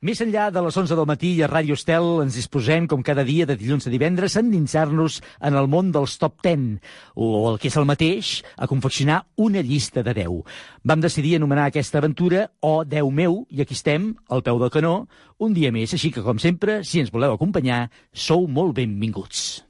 Més 0.00 0.22
enllà 0.24 0.46
de 0.48 0.62
les 0.64 0.76
11 0.80 0.96
del 0.96 1.04
matí 1.04 1.30
a 1.44 1.48
Ràdio 1.50 1.76
Estel 1.76 2.22
ens 2.22 2.38
disposem, 2.38 2.86
com 2.88 3.02
cada 3.04 3.20
dia 3.20 3.44
de 3.44 3.52
dilluns 3.60 3.84
a 3.84 3.90
divendres, 3.92 4.32
a 4.32 4.40
endinsar-nos 4.40 5.18
en 5.44 5.58
el 5.60 5.68
món 5.68 5.90
dels 5.92 6.14
top 6.22 6.38
10, 6.46 6.78
o 7.20 7.28
el 7.50 7.60
que 7.60 7.68
és 7.68 7.76
el 7.76 7.84
mateix, 7.84 8.32
a 8.56 8.64
confeccionar 8.70 9.20
una 9.36 9.60
llista 9.60 10.00
de 10.00 10.16
10. 10.22 10.40
Vam 10.88 11.04
decidir 11.04 11.36
anomenar 11.36 11.68
aquesta 11.68 12.00
aventura 12.00 12.46
O 12.64 12.78
10 12.80 13.12
meu, 13.12 13.42
i 13.52 13.60
aquí 13.60 13.76
estem, 13.76 14.14
al 14.32 14.40
peu 14.40 14.56
del 14.64 14.72
canó, 14.72 14.94
un 15.36 15.52
dia 15.52 15.68
més, 15.68 15.92
així 15.92 16.08
que, 16.16 16.24
com 16.24 16.40
sempre, 16.40 16.80
si 16.80 17.04
ens 17.04 17.12
voleu 17.12 17.36
acompanyar, 17.36 17.90
sou 18.08 18.48
molt 18.48 18.80
benvinguts. 18.80 19.69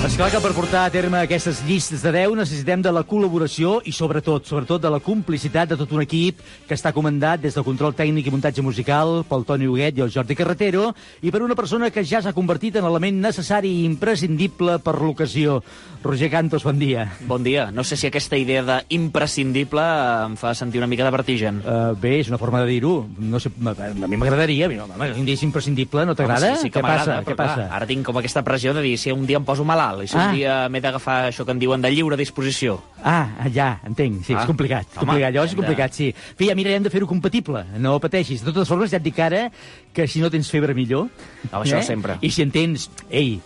Esclar 0.00 0.30
que 0.32 0.38
per 0.40 0.54
portar 0.56 0.86
a 0.88 0.90
terme 0.90 1.18
aquestes 1.20 1.58
llistes 1.68 2.00
de 2.00 2.08
10 2.14 2.32
necessitem 2.38 2.80
de 2.80 2.88
la 2.88 3.02
col·laboració 3.04 3.82
i 3.84 3.92
sobretot, 3.92 4.46
sobretot 4.48 4.80
de 4.80 4.88
la 4.88 4.96
complicitat 5.04 5.68
de 5.68 5.76
tot 5.76 5.90
un 5.92 6.00
equip 6.00 6.38
que 6.64 6.72
està 6.72 6.94
comandat 6.96 7.42
des 7.42 7.52
del 7.52 7.66
control 7.66 7.92
tècnic 7.92 8.24
i 8.24 8.32
muntatge 8.32 8.64
musical 8.64 9.20
pel 9.28 9.44
Toni 9.44 9.68
Huguet 9.68 10.00
i 10.00 10.04
el 10.06 10.12
Jordi 10.14 10.38
Carretero 10.38 10.86
i 11.20 11.28
per 11.28 11.42
una 11.44 11.56
persona 11.58 11.90
que 11.92 12.00
ja 12.08 12.22
s'ha 12.24 12.32
convertit 12.32 12.78
en 12.80 12.88
element 12.88 13.20
necessari 13.20 13.74
i 13.82 13.84
imprescindible 13.84 14.78
per 14.80 14.96
l'ocasió. 15.02 15.58
Roger 16.00 16.30
Cantos, 16.32 16.64
bon 16.64 16.80
dia. 16.80 17.04
Bon 17.28 17.44
dia. 17.44 17.68
No 17.70 17.84
sé 17.84 18.00
si 18.00 18.08
aquesta 18.08 18.40
idea 18.40 18.64
d'imprescindible 18.64 19.84
em 20.30 20.38
fa 20.40 20.54
sentir 20.56 20.80
una 20.80 20.88
mica 20.88 21.04
de 21.04 21.12
vertigen. 21.12 21.60
Uh, 21.60 21.92
bé, 21.92 22.16
és 22.22 22.32
una 22.32 22.40
forma 22.40 22.64
de 22.64 22.72
dir-ho. 22.72 22.94
No 23.20 23.36
sé, 23.36 23.52
a 23.52 23.92
mi 23.92 24.16
m'agradaria. 24.16 24.72
No, 24.72 24.88
home, 24.88 25.12
un 25.12 25.28
dia 25.28 25.36
és 25.36 25.44
imprescindible, 25.44 26.08
no 26.08 26.16
t'agrada? 26.16 26.54
sí, 26.56 26.64
sí 26.64 26.72
que 26.72 26.80
Què 26.80 26.88
passa? 26.88 27.20
Què 27.20 27.34
però 27.34 27.36
clar, 27.36 27.52
passa? 27.52 27.68
Ara 27.76 27.90
tinc 27.90 28.08
com 28.08 28.16
aquesta 28.16 28.40
pressió 28.48 28.72
de 28.72 28.80
dir 28.80 28.96
si 28.96 29.12
un 29.12 29.28
dia 29.28 29.36
em 29.36 29.44
poso 29.44 29.68
malalt 29.68 29.89
i 30.02 30.06
si 30.08 30.16
Ah. 30.16 30.68
m'he 30.68 30.80
d'agafar 30.80 31.28
això 31.30 31.44
que 31.44 31.50
en 31.52 31.58
diuen 31.58 31.80
de 31.82 31.90
lliure 31.90 32.16
disposició. 32.16 32.80
Ah, 33.02 33.28
ja, 33.52 33.80
entenc, 33.86 34.22
sí, 34.24 34.34
Ah, 34.34 34.40
és 34.42 34.46
complicat. 34.46 34.86
home, 34.96 35.06
complicat. 35.06 35.32
Llavors 35.34 35.50
és 35.52 35.56
complicat, 35.56 35.92
sí. 35.92 36.14
Fi, 36.36 36.46
ja 36.48 36.54
mirarem 36.54 36.82
de 36.82 36.90
fer-ho 36.90 37.06
compatible, 37.06 37.64
no 37.78 37.98
pateixis. 37.98 38.44
De 38.44 38.52
totes 38.52 38.68
formes, 38.68 38.90
ja 38.90 38.98
et 38.98 39.02
dic 39.02 39.18
ara 39.18 39.50
que 39.92 40.06
si 40.06 40.20
no 40.20 40.30
tens 40.30 40.50
febre, 40.50 40.74
millor. 40.74 41.06
Eh? 41.06 41.48
Ah, 41.52 41.60
això 41.62 41.82
sempre. 41.82 42.18
I 42.20 42.30
si 42.30 42.42
en 42.42 42.50
tens, 42.50 42.90
ei, 43.10 43.40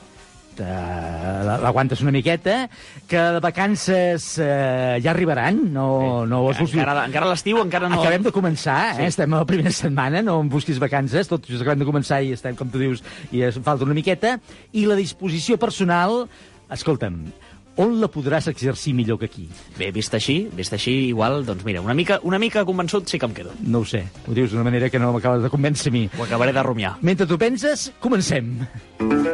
te- 0.57 0.67
l'aguantes 1.65 2.01
una 2.05 2.13
miqueta, 2.15 2.69
que 3.09 3.19
de 3.37 3.41
vacances 3.45 4.27
eh, 4.43 4.99
ja 5.03 5.11
arribaran, 5.13 5.61
no, 5.73 6.27
no 6.27 6.43
es 6.51 6.59
busquis... 6.61 6.81
Encara, 6.81 7.07
encara 7.09 7.31
l'estiu 7.31 7.61
encara 7.63 7.89
no... 7.93 8.01
Acabem 8.03 8.25
de 8.27 8.33
començar, 8.35 8.79
eh? 8.93 8.97
Sí. 9.03 9.09
estem 9.15 9.35
a 9.35 9.43
la 9.43 9.49
primera 9.49 9.73
setmana, 9.75 10.23
no 10.25 10.41
em 10.45 10.51
busquis 10.53 10.79
vacances, 10.83 11.31
tot 11.31 11.47
just 11.51 11.63
acabem 11.65 11.85
de 11.85 11.89
començar 11.89 12.23
i 12.25 12.33
estem, 12.37 12.57
com 12.59 12.71
tu 12.71 12.81
dius, 12.83 13.03
i 13.33 13.43
es 13.47 13.59
falta 13.65 13.85
una 13.87 13.97
miqueta. 13.97 14.39
I 14.73 14.87
la 14.91 14.97
disposició 14.99 15.59
personal, 15.61 16.25
escolta'm, 16.73 17.23
on 17.77 17.97
la 17.99 18.07
podràs 18.07 18.47
exercir 18.47 18.93
millor 18.95 19.19
que 19.19 19.27
aquí? 19.27 19.49
Bé, 19.79 19.89
vist 19.95 20.15
així, 20.15 20.45
vist 20.55 20.73
així, 20.77 20.93
igual, 21.09 21.41
doncs 21.47 21.65
mira, 21.67 21.81
una 21.83 21.95
mica, 21.99 22.21
una 22.23 22.39
mica 22.39 22.63
convençut 22.69 23.11
sí 23.11 23.19
que 23.19 23.27
em 23.27 23.35
quedo. 23.35 23.51
No 23.67 23.83
ho 23.83 23.89
sé, 23.89 24.05
ho 24.29 24.37
dius 24.37 24.55
d'una 24.55 24.63
manera 24.67 24.91
que 24.91 25.01
no 25.03 25.11
m'acabes 25.17 25.43
de 25.43 25.51
convèncer 25.51 25.91
a 25.91 25.97
mi. 25.97 26.05
Ho 26.19 26.23
acabaré 26.29 26.55
de 26.55 26.63
rumiar. 26.63 26.95
Mentre 27.03 27.27
tu 27.27 27.39
penses, 27.41 27.91
comencem. 27.99 28.55
Avui 29.03 29.27
he 29.27 29.34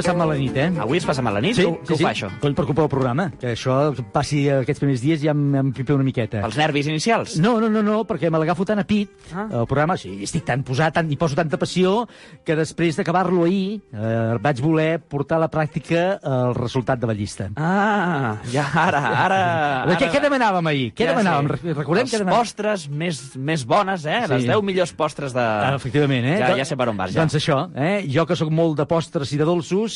passat 0.00 0.16
mala 0.18 0.34
nit, 0.40 0.56
eh? 0.56 0.68
Avui 0.82 0.98
es 1.00 1.06
passa 1.08 1.22
mal 1.22 1.34
la 1.36 1.42
nit? 1.44 1.56
Sí, 1.58 1.64
Què, 1.66 1.94
sí, 1.94 1.94
ho 1.94 2.00
fa, 2.06 2.10
això? 2.14 2.30
Coll, 2.42 2.54
per 2.58 2.64
culpa 2.68 2.82
del 2.86 2.90
programa. 2.92 3.28
Que 3.40 3.52
això 3.54 3.76
passi 4.14 4.42
aquests 4.50 4.80
primers 4.82 5.02
dies 5.04 5.22
ja 5.22 5.34
em, 5.36 5.44
em 5.60 5.72
pipa 5.76 5.94
una 5.96 6.06
miqueta. 6.06 6.42
Els 6.46 6.56
nervis 6.60 6.88
inicials? 6.90 7.36
No, 7.40 7.58
no, 7.62 7.68
no, 7.72 7.82
no, 7.86 8.00
perquè 8.08 8.30
me 8.32 8.40
l'agafo 8.42 8.64
tan 8.68 8.80
a 8.82 8.86
pit, 8.88 9.12
ah. 9.34 9.46
El 9.62 9.66
programa, 9.70 9.96
sí, 10.00 10.12
estic 10.26 10.44
tan 10.48 10.62
posat, 10.66 10.94
tant, 10.96 11.10
hi 11.12 11.16
poso 11.20 11.36
tanta 11.38 11.58
passió, 11.60 12.06
que 12.44 12.56
després 12.58 12.96
d'acabar-lo 12.98 13.44
ahir 13.46 13.80
eh, 13.92 14.36
vaig 14.42 14.60
voler 14.64 14.90
portar 15.00 15.38
a 15.38 15.44
la 15.44 15.50
pràctica 15.52 16.04
el 16.24 16.54
resultat 16.56 17.00
de 17.02 17.06
la 17.10 17.14
llista. 17.18 17.50
Ah, 17.60 18.36
ja, 18.52 18.64
ara, 18.86 19.00
ara... 19.24 19.40
Ara, 19.90 19.96
què, 20.00 20.08
què 20.12 20.20
demanàvem 20.22 20.66
ahir? 20.70 20.86
Què 20.96 21.06
Ja 21.06 21.12
demanàvem? 21.14 21.48
Re- 21.54 21.74
Recordem 21.76 22.06
Les 22.06 22.12
què 22.12 22.18
demanàvem? 22.20 22.40
postres 22.40 22.84
més, 22.90 23.20
més 23.36 23.62
bones, 23.68 24.04
eh? 24.08 24.20
Sí. 24.26 24.32
Les 24.32 24.46
10 24.48 24.62
millors 24.66 24.92
postres 24.96 25.34
de... 25.36 25.42
Ah, 25.42 25.74
efectivament, 25.76 26.24
eh? 26.26 26.36
Ja, 26.40 26.50
Do- 26.52 26.58
ja 26.60 26.66
sé 26.68 26.76
per 26.78 26.86
on 26.92 26.98
vas, 26.98 27.12
ja. 27.14 27.20
Doncs 27.22 27.36
això, 27.40 27.58
eh? 27.74 28.04
Jo 28.10 28.24
que 28.28 28.36
sóc 28.38 28.50
molt 28.54 28.76
de 28.78 28.86
postres 28.90 29.32
i 29.34 29.38
de 29.40 29.46
dolços, 29.48 29.89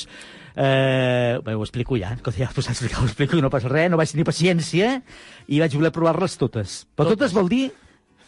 eh, 0.57 1.39
bé, 1.45 1.55
ho 1.55 1.63
explico 1.65 1.97
ja, 2.01 2.15
que 2.17 2.33
ja 2.37 2.51
us 2.51 2.69
he 2.69 2.75
explicat, 2.75 3.01
ho 3.03 3.07
explico, 3.09 3.41
no 3.43 3.51
passa 3.53 3.71
res, 3.73 3.91
no 3.91 3.99
vaig 4.01 4.11
tenir 4.13 4.27
paciència 4.29 5.01
i 5.49 5.61
vaig 5.63 5.75
voler 5.79 5.93
provar-les 5.95 6.37
totes. 6.41 6.85
Però 6.95 7.09
totes, 7.09 7.19
totes 7.31 7.35
vol 7.37 7.49
dir 7.53 7.65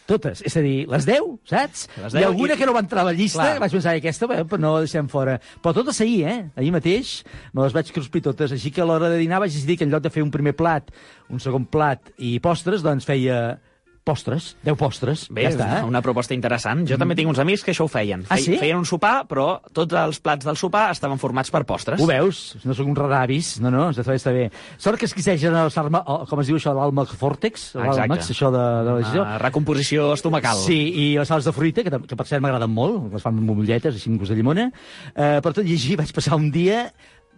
totes, 0.07 0.39
és 0.47 0.53
a 0.55 0.61
dir, 0.63 0.85
les 0.87 1.03
10, 1.03 1.25
saps? 1.43 1.81
Les 1.99 2.13
I 2.13 2.21
10 2.21 2.25
alguna 2.29 2.53
i- 2.55 2.57
que 2.57 2.65
no 2.65 2.71
va 2.71 2.79
entrar 2.79 3.01
a 3.01 3.09
la 3.09 3.13
llista, 3.13 3.43
Clar. 3.43 3.59
vaig 3.59 3.73
pensar, 3.75 3.95
"I 3.95 3.99
aquesta, 3.99 4.27
bé, 4.27 4.37
però 4.47 4.57
no 4.63 4.73
la 4.75 4.79
deixem 4.85 5.09
fora. 5.11 5.33
Però 5.61 5.73
totes 5.75 5.99
ahir, 5.99 6.21
eh? 6.27 6.49
Ahir 6.55 6.71
mateix 6.71 7.25
me 7.51 7.63
les 7.63 7.73
vaig 7.73 7.91
cruspir 7.91 8.21
totes, 8.23 8.53
així 8.53 8.71
que 8.71 8.79
a 8.81 8.85
l'hora 8.85 9.09
de 9.09 9.17
dinar 9.17 9.39
vaig 9.41 9.51
decidir 9.51 9.77
que 9.77 9.83
en 9.83 9.91
lloc 9.91 10.01
de 10.03 10.09
fer 10.09 10.23
un 10.23 10.31
primer 10.31 10.55
plat, 10.55 10.89
un 11.29 11.39
segon 11.41 11.65
plat 11.65 11.99
i 12.19 12.39
postres, 12.39 12.81
doncs 12.81 13.03
feia 13.03 13.59
postres, 14.07 14.53
10 14.63 14.77
postres, 14.79 15.25
Bé, 15.29 15.43
ja 15.45 15.51
està. 15.51 15.67
eh? 15.81 15.83
una 15.87 16.01
proposta 16.05 16.33
interessant. 16.33 16.85
Jo 16.87 16.95
també 16.97 17.15
tinc 17.19 17.29
uns 17.29 17.41
amics 17.43 17.65
que 17.67 17.73
això 17.75 17.83
ho 17.85 17.91
feien. 17.91 18.23
Ah, 18.31 18.37
sí? 18.39 18.55
Feien 18.57 18.79
un 18.79 18.87
sopar, 18.87 19.25
però 19.27 19.59
tots 19.75 19.93
els 19.99 20.21
plats 20.23 20.47
del 20.47 20.55
sopar 20.57 20.85
estaven 20.95 21.19
formats 21.19 21.51
per 21.51 21.65
postres. 21.67 21.99
Ho 22.01 22.07
veus? 22.09 22.55
No 22.63 22.73
sóc 22.77 22.87
un 22.87 22.95
radavis. 22.95 23.57
No, 23.63 23.69
no, 23.73 23.89
està 23.91 24.07
bé, 24.07 24.15
està 24.21 24.31
bé. 24.33 24.47
Sort 24.79 24.97
que 25.01 25.05
es 25.09 25.13
quisegen 25.13 25.55
els 25.59 25.77
arma, 25.77 26.01
el- 26.07 26.25
com 26.31 26.39
es 26.41 26.47
diu 26.47 26.55
això, 26.57 26.73
l'alma 26.77 27.03
fòrtex, 27.05 27.67
l'àlmax, 27.75 28.31
això 28.31 28.49
de, 28.53 28.63
de 28.87 28.91
la 28.93 28.97
decisió. 29.01 29.21
Una 29.27 29.37
recomposició 29.43 30.13
estomacal. 30.15 30.57
Sí, 30.63 30.79
i 30.95 31.05
les 31.19 31.27
sals 31.27 31.45
de 31.45 31.51
fruita, 31.53 31.83
que, 31.83 31.91
que 32.07 32.15
per 32.15 32.25
cert 32.29 32.41
m'agraden 32.45 32.71
molt, 32.71 33.11
les 33.13 33.21
fan 33.23 33.35
amb 33.37 33.49
bombolletes, 33.51 33.95
així 33.99 34.09
amb 34.13 34.21
gust 34.23 34.31
de 34.31 34.37
llimona. 34.39 34.69
Eh, 35.15 35.39
per 35.43 35.51
tot 35.53 35.65
i 35.67 35.73
així 35.75 35.97
vaig 35.99 36.13
passar 36.15 36.37
un 36.39 36.49
dia, 36.53 36.85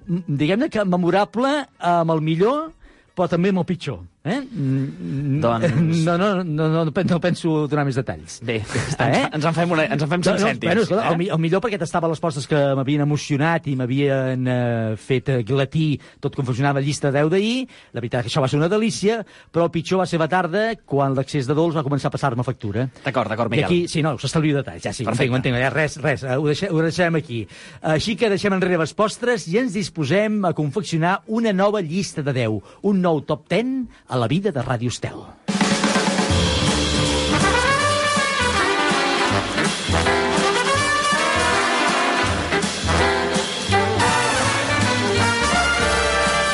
mm, 0.06 0.24
diguem-ne 0.28 0.70
que 0.70 0.84
memorable 0.86 1.66
amb 1.80 2.12
el 2.12 2.22
millor, 2.22 2.72
però 3.16 3.28
també 3.32 3.50
amb 3.50 3.60
el 3.64 3.66
pitjor. 3.68 4.00
Eh? 4.22 4.42
Mm, 4.52 5.40
Doncs- 5.40 6.04
No, 6.04 6.18
no, 6.18 6.44
no, 6.44 6.68
no, 6.70 6.84
no, 6.86 6.92
pen- 6.92 7.08
no 7.08 7.20
penso 7.24 7.68
donar 7.72 7.86
més 7.88 7.96
detalls. 7.96 8.42
Bé, 8.44 8.58
està, 8.68 9.08
eh? 9.16 9.22
ens 9.32 9.46
en 9.48 9.54
fem, 9.56 9.72
una, 9.72 9.86
ens 9.88 10.04
en 10.04 10.10
fem 10.12 10.24
cinc 10.26 10.42
cèntims. 10.44 10.68
bueno, 10.68 10.82
escolta, 10.84 11.06
eh? 11.08 11.14
el, 11.16 11.30
el 11.32 11.40
millor 11.40 11.62
perquè 11.64 11.80
tastaven 11.80 12.12
les 12.12 12.20
postes 12.20 12.46
que 12.46 12.60
m'havien 12.76 13.02
emocionat 13.06 13.70
i 13.72 13.78
m'havien 13.80 14.44
eh, 14.52 14.96
fet 15.00 15.30
eh, 15.32 15.38
glatí 15.48 16.00
tot 16.20 16.36
la 16.40 16.82
llista 16.82 17.12
de 17.12 17.20
10 17.22 17.30
d'ahir. 17.32 17.68
La 17.94 18.02
veritat 18.02 18.24
que 18.26 18.30
això 18.30 18.42
va 18.44 18.50
ser 18.52 18.60
una 18.60 18.68
delícia, 18.68 19.26
però 19.54 19.64
el 19.66 19.72
pitjor 19.72 20.00
va 20.04 20.06
ser 20.06 20.20
la 20.20 20.28
tarda 20.28 20.76
quan 20.86 21.16
l'excés 21.16 21.48
de 21.48 21.56
dolç 21.56 21.76
va 21.80 21.84
començar 21.88 22.08
a 22.08 22.12
passar-me 22.12 22.44
factura. 22.44 22.90
D'acord, 23.06 23.30
d'acord, 23.30 23.54
I 23.54 23.56
Miquel. 23.56 23.66
aquí, 23.66 23.88
sí, 23.88 24.04
no, 24.04 24.18
s'estalvio 24.20 24.58
detalls, 24.58 24.84
ja 24.84 24.92
sí, 24.92 25.04
ho 25.04 25.08
Perfecte. 25.08 25.32
entenc, 25.32 25.34
ho 25.34 25.38
entenc, 25.38 25.64
ja, 25.64 25.70
res, 25.72 25.96
res, 26.04 26.24
eh, 26.24 26.36
ho, 26.36 26.46
deixem, 26.46 26.76
ho 26.76 26.82
deixem 26.84 27.16
aquí. 27.16 27.48
Així 27.82 28.18
que 28.20 28.30
deixem 28.30 28.54
enrere 28.54 28.78
les 28.84 28.94
postres 28.94 29.48
i 29.48 29.58
ens 29.64 29.74
disposem 29.74 30.44
a 30.46 30.52
confeccionar 30.54 31.22
una 31.28 31.54
nova 31.54 31.80
llista 31.82 32.22
de 32.22 32.34
10, 32.34 32.60
un 32.84 33.02
nou 33.02 33.22
top 33.24 33.48
10 33.48 33.88
a 34.10 34.18
la 34.18 34.28
vida 34.28 34.52
de 34.52 34.66
Ràdio 34.66 34.90
Estel. 34.90 35.22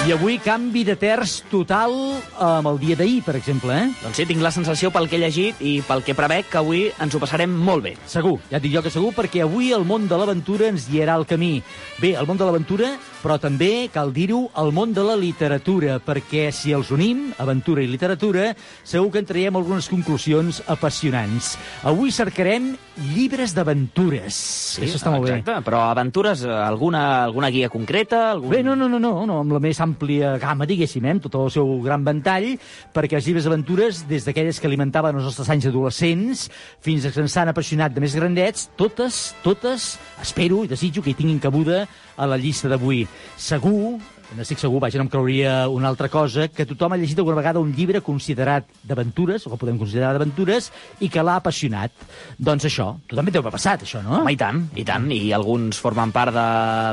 I 0.05 0.11
avui 0.13 0.35
canvi 0.37 0.83
de 0.85 0.93
terç 1.01 1.39
total 1.49 1.95
amb 2.37 2.67
el 2.69 2.75
dia 2.77 2.93
d'ahir, 2.99 3.23
per 3.25 3.33
exemple, 3.39 3.73
eh? 3.73 3.87
Doncs 4.03 4.19
sí, 4.19 4.27
tinc 4.29 4.43
la 4.43 4.51
sensació 4.53 4.91
pel 4.93 5.07
que 5.09 5.17
he 5.17 5.23
llegit 5.23 5.63
i 5.65 5.79
pel 5.87 6.03
que 6.05 6.13
prevec 6.13 6.51
que 6.51 6.59
avui 6.61 6.83
ens 7.01 7.15
ho 7.15 7.21
passarem 7.23 7.49
molt 7.49 7.87
bé. 7.87 7.95
Segur, 8.05 8.35
ja 8.51 8.59
et 8.59 8.67
dic 8.67 8.75
jo 8.75 8.83
que 8.85 8.93
segur, 8.93 9.15
perquè 9.17 9.41
avui 9.41 9.71
el 9.73 9.87
món 9.87 10.05
de 10.11 10.19
l'aventura 10.19 10.69
ens 10.69 10.85
guiarà 10.91 11.15
el 11.17 11.25
camí. 11.25 11.55
Bé, 12.03 12.13
el 12.19 12.29
món 12.29 12.37
de 12.37 12.45
l'aventura, 12.45 12.91
però 13.25 13.39
també, 13.41 13.87
cal 13.89 14.11
dir-ho, 14.13 14.43
el 14.61 14.67
món 14.69 14.91
de 14.93 15.01
la 15.01 15.15
literatura, 15.17 15.95
perquè 15.97 16.51
si 16.53 16.75
els 16.77 16.91
unim, 16.93 17.31
aventura 17.41 17.81
i 17.81 17.87
literatura, 17.89 18.51
segur 18.85 19.09
que 19.15 19.23
en 19.23 19.25
traiem 19.25 19.57
algunes 19.57 19.89
conclusions 19.89 20.61
apassionants. 20.69 21.55
Avui 21.89 22.13
cercarem 22.13 22.75
llibres 23.15 23.55
d'aventures. 23.57 24.37
Això 24.77 24.99
està 24.99 25.09
molt 25.15 25.25
bé. 25.25 25.39
Exacte, 25.39 25.57
però 25.65 25.81
aventures, 25.89 26.45
eh, 26.45 26.53
alguna, 26.53 27.01
alguna 27.23 27.49
guia 27.49 27.71
concreta? 27.73 28.29
Algun... 28.35 28.53
Bé, 28.53 28.61
no, 28.63 28.77
no, 28.77 28.85
no, 28.91 29.01
no, 29.01 29.15
no, 29.25 29.39
amb 29.41 29.57
la 29.57 29.63
més 29.63 29.81
àmplia 29.81 30.35
gamma, 30.37 30.69
diguéssim, 30.69 31.09
eh, 31.09 31.17
amb 31.17 31.25
tot 31.25 31.39
el 31.41 31.49
seu 31.57 31.73
gran 31.81 32.05
ventall, 32.05 32.51
perquè 32.93 33.17
els 33.17 33.25
llibres 33.25 33.49
d'aventures, 33.49 34.05
des 34.07 34.29
d'aquelles 34.29 34.61
que 34.61 34.69
alimentaven 34.69 35.17
els 35.17 35.31
nostres 35.31 35.49
anys 35.49 35.65
adolescents, 35.73 36.45
fins 36.85 37.09
a 37.09 37.11
que 37.11 37.25
ens 37.25 37.41
han 37.41 37.49
apassionat 37.49 37.97
de 37.97 38.05
més 38.05 38.15
grandets, 38.21 38.69
totes, 38.77 39.31
totes, 39.41 39.95
espero 40.21 40.61
i 40.61 40.69
desitjo 40.69 41.01
que 41.01 41.15
hi 41.15 41.17
tinguin 41.17 41.41
cabuda 41.41 41.87
a 42.17 42.27
la 42.27 42.37
llista 42.37 42.69
d'avui. 42.71 43.05
Segur 43.37 43.97
n'estic 44.35 44.57
segur, 44.59 44.79
vaja, 44.81 44.97
no 44.97 45.05
em 45.05 45.09
creuria 45.13 45.67
una 45.69 45.87
altra 45.87 46.09
cosa, 46.09 46.47
que 46.49 46.65
tothom 46.65 46.93
ha 46.93 46.97
llegit 46.97 47.19
alguna 47.21 47.37
vegada 47.37 47.59
un 47.61 47.71
llibre 47.75 48.01
considerat 48.01 48.65
d'aventures, 48.83 49.45
o 49.45 49.51
que 49.53 49.59
podem 49.61 49.77
considerar 49.77 50.13
d'aventures, 50.15 50.71
i 51.05 51.09
que 51.13 51.23
l'ha 51.23 51.35
apassionat. 51.37 51.91
Doncs 52.37 52.65
això, 52.65 52.89
tu 53.07 53.15
també 53.15 53.31
t'ho 53.31 53.43
ha 53.45 53.51
passat, 53.53 53.85
això, 53.85 54.01
no? 54.03 54.21
Home, 54.21 54.33
i 54.33 54.39
tant, 54.39 54.63
i 54.75 54.83
tant. 54.87 55.07
I 55.13 55.31
alguns 55.35 55.79
formen 55.79 56.11
part 56.15 56.33
de 56.33 56.45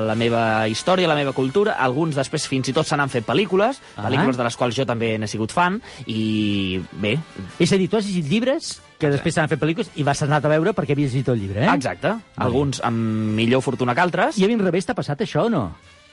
la 0.06 0.14
meva 0.18 0.68
història, 0.68 1.08
la 1.08 1.16
meva 1.18 1.32
cultura. 1.32 1.78
Alguns 1.80 2.16
després 2.20 2.46
fins 2.50 2.68
i 2.68 2.76
tot 2.76 2.86
se 2.86 2.96
n'han 2.96 3.08
fet 3.12 3.26
pel·lícules, 3.26 3.80
Ah. 3.96 4.08
pel·lícules 4.08 4.36
de 4.36 4.44
les 4.44 4.56
quals 4.56 4.76
jo 4.76 4.84
també 4.86 5.16
n'he 5.18 5.26
sigut 5.28 5.52
fan. 5.52 5.80
I 6.06 6.80
bé, 7.00 7.18
És 7.58 7.72
a 7.72 7.76
dir, 7.76 7.88
tu 7.88 7.96
has 7.96 8.06
llegit 8.06 8.28
llibres 8.28 8.80
que 8.98 9.10
després 9.10 9.34
s'han 9.34 9.48
fet 9.48 9.60
pel·lícules 9.60 9.90
i 9.96 10.02
vas 10.06 10.20
anar 10.22 10.38
a 10.44 10.48
veure 10.48 10.72
perquè 10.72 10.92
havies 10.92 11.12
llegit 11.12 11.28
el 11.28 11.40
llibre, 11.40 11.64
eh? 11.64 11.74
exacte. 11.74 12.14
Alguns 12.36 12.80
amb 12.84 13.34
millor 13.34 13.62
fortuna 13.62 13.94
que 13.94 14.00
altres. 14.00 14.38
I 14.38 14.44
a 14.44 14.48
l'inrevés 14.48 14.86
t'ha 14.86 14.94
passat 14.94 15.20
això 15.20 15.46
o 15.46 15.50
no? 15.50 15.64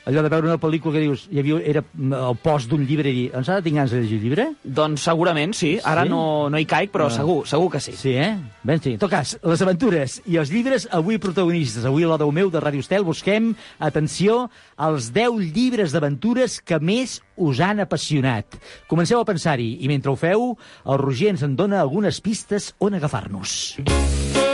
Allò 0.10 0.24
de 0.26 0.30
veure 0.34 0.48
una 0.48 0.58
pel·lícula 0.58 0.96
que 0.96 1.02
dius, 1.04 1.28
hi 1.30 1.38
havia, 1.38 1.60
era 1.70 1.84
el 2.02 2.38
post 2.42 2.70
d'un 2.72 2.82
llibre 2.88 3.12
i 3.12 3.14
dir, 3.14 3.26
doncs 3.34 3.50
ara 3.54 3.62
tinc 3.62 3.76
ganes 3.78 3.92
de 3.94 4.00
llegir 4.02 4.18
el 4.18 4.24
llibre? 4.26 4.46
Doncs 4.64 5.04
segurament 5.06 5.54
sí. 5.54 5.76
Ara 5.86 6.08
Sí? 6.08 6.10
no, 6.10 6.50
no 6.50 6.58
hi 6.58 6.66
caic, 6.66 6.90
però 6.92 7.06
Ah. 7.06 7.14
segur, 7.14 7.46
segur 7.48 7.70
que 7.72 7.80
sí. 7.80 7.94
Sí, 7.94 8.16
eh? 8.18 8.32
Ben, 8.64 8.82
sí. 8.82 8.94
En 8.94 9.00
tot 9.04 9.12
cas, 9.12 9.36
les 9.44 9.62
aventures 9.62 10.22
i 10.26 10.38
els 10.42 10.50
llibres, 10.50 10.88
avui 10.92 11.20
protagonistes. 11.22 11.86
Avui 11.86 12.04
a 12.04 12.08
la 12.08 12.18
Déu 12.18 12.32
meu 12.32 12.50
de 12.50 12.60
Ràdio 12.60 12.80
Estel 12.82 13.04
busquem, 13.06 13.54
atenció, 13.78 14.50
els 14.80 15.12
10 15.14 15.54
llibres 15.54 15.92
d'aventures 15.94 16.60
que 16.62 16.80
més 16.80 17.22
us 17.38 17.60
han 17.60 17.80
apassionat. 17.80 18.58
Comenceu 18.88 19.20
a 19.22 19.26
pensar-hi 19.26 19.78
i 19.82 19.88
mentre 19.88 20.10
ho 20.12 20.16
feu, 20.16 20.58
el 20.86 20.98
Roger 20.98 21.30
ens 21.36 21.44
en 21.44 21.56
dona 21.56 21.82
algunes 21.82 22.20
pistes 22.20 22.74
on 22.80 22.96
agafar-nos. 22.96 23.78
Obrir 23.78 24.49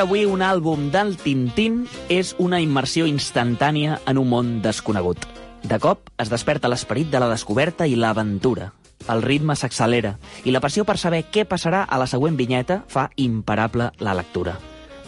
encara 0.00 0.16
avui 0.16 0.24
un 0.24 0.40
àlbum 0.40 0.86
del 0.88 1.10
Tintín 1.20 1.82
és 2.08 2.30
una 2.40 2.56
immersió 2.64 3.04
instantània 3.04 3.98
en 4.08 4.16
un 4.16 4.30
món 4.30 4.52
desconegut. 4.64 5.26
De 5.60 5.76
cop 5.76 6.08
es 6.16 6.30
desperta 6.32 6.70
l'esperit 6.72 7.10
de 7.12 7.20
la 7.20 7.28
descoberta 7.28 7.84
i 7.84 7.98
l'aventura. 8.00 8.70
El 9.12 9.20
ritme 9.20 9.52
s'accelera 9.52 10.14
i 10.48 10.54
la 10.54 10.62
passió 10.64 10.86
per 10.88 10.96
saber 10.96 11.26
què 11.28 11.44
passarà 11.44 11.82
a 11.84 11.98
la 12.00 12.06
següent 12.08 12.38
vinyeta 12.40 12.78
fa 12.88 13.10
imparable 13.20 13.90
la 14.00 14.16
lectura. 14.16 14.56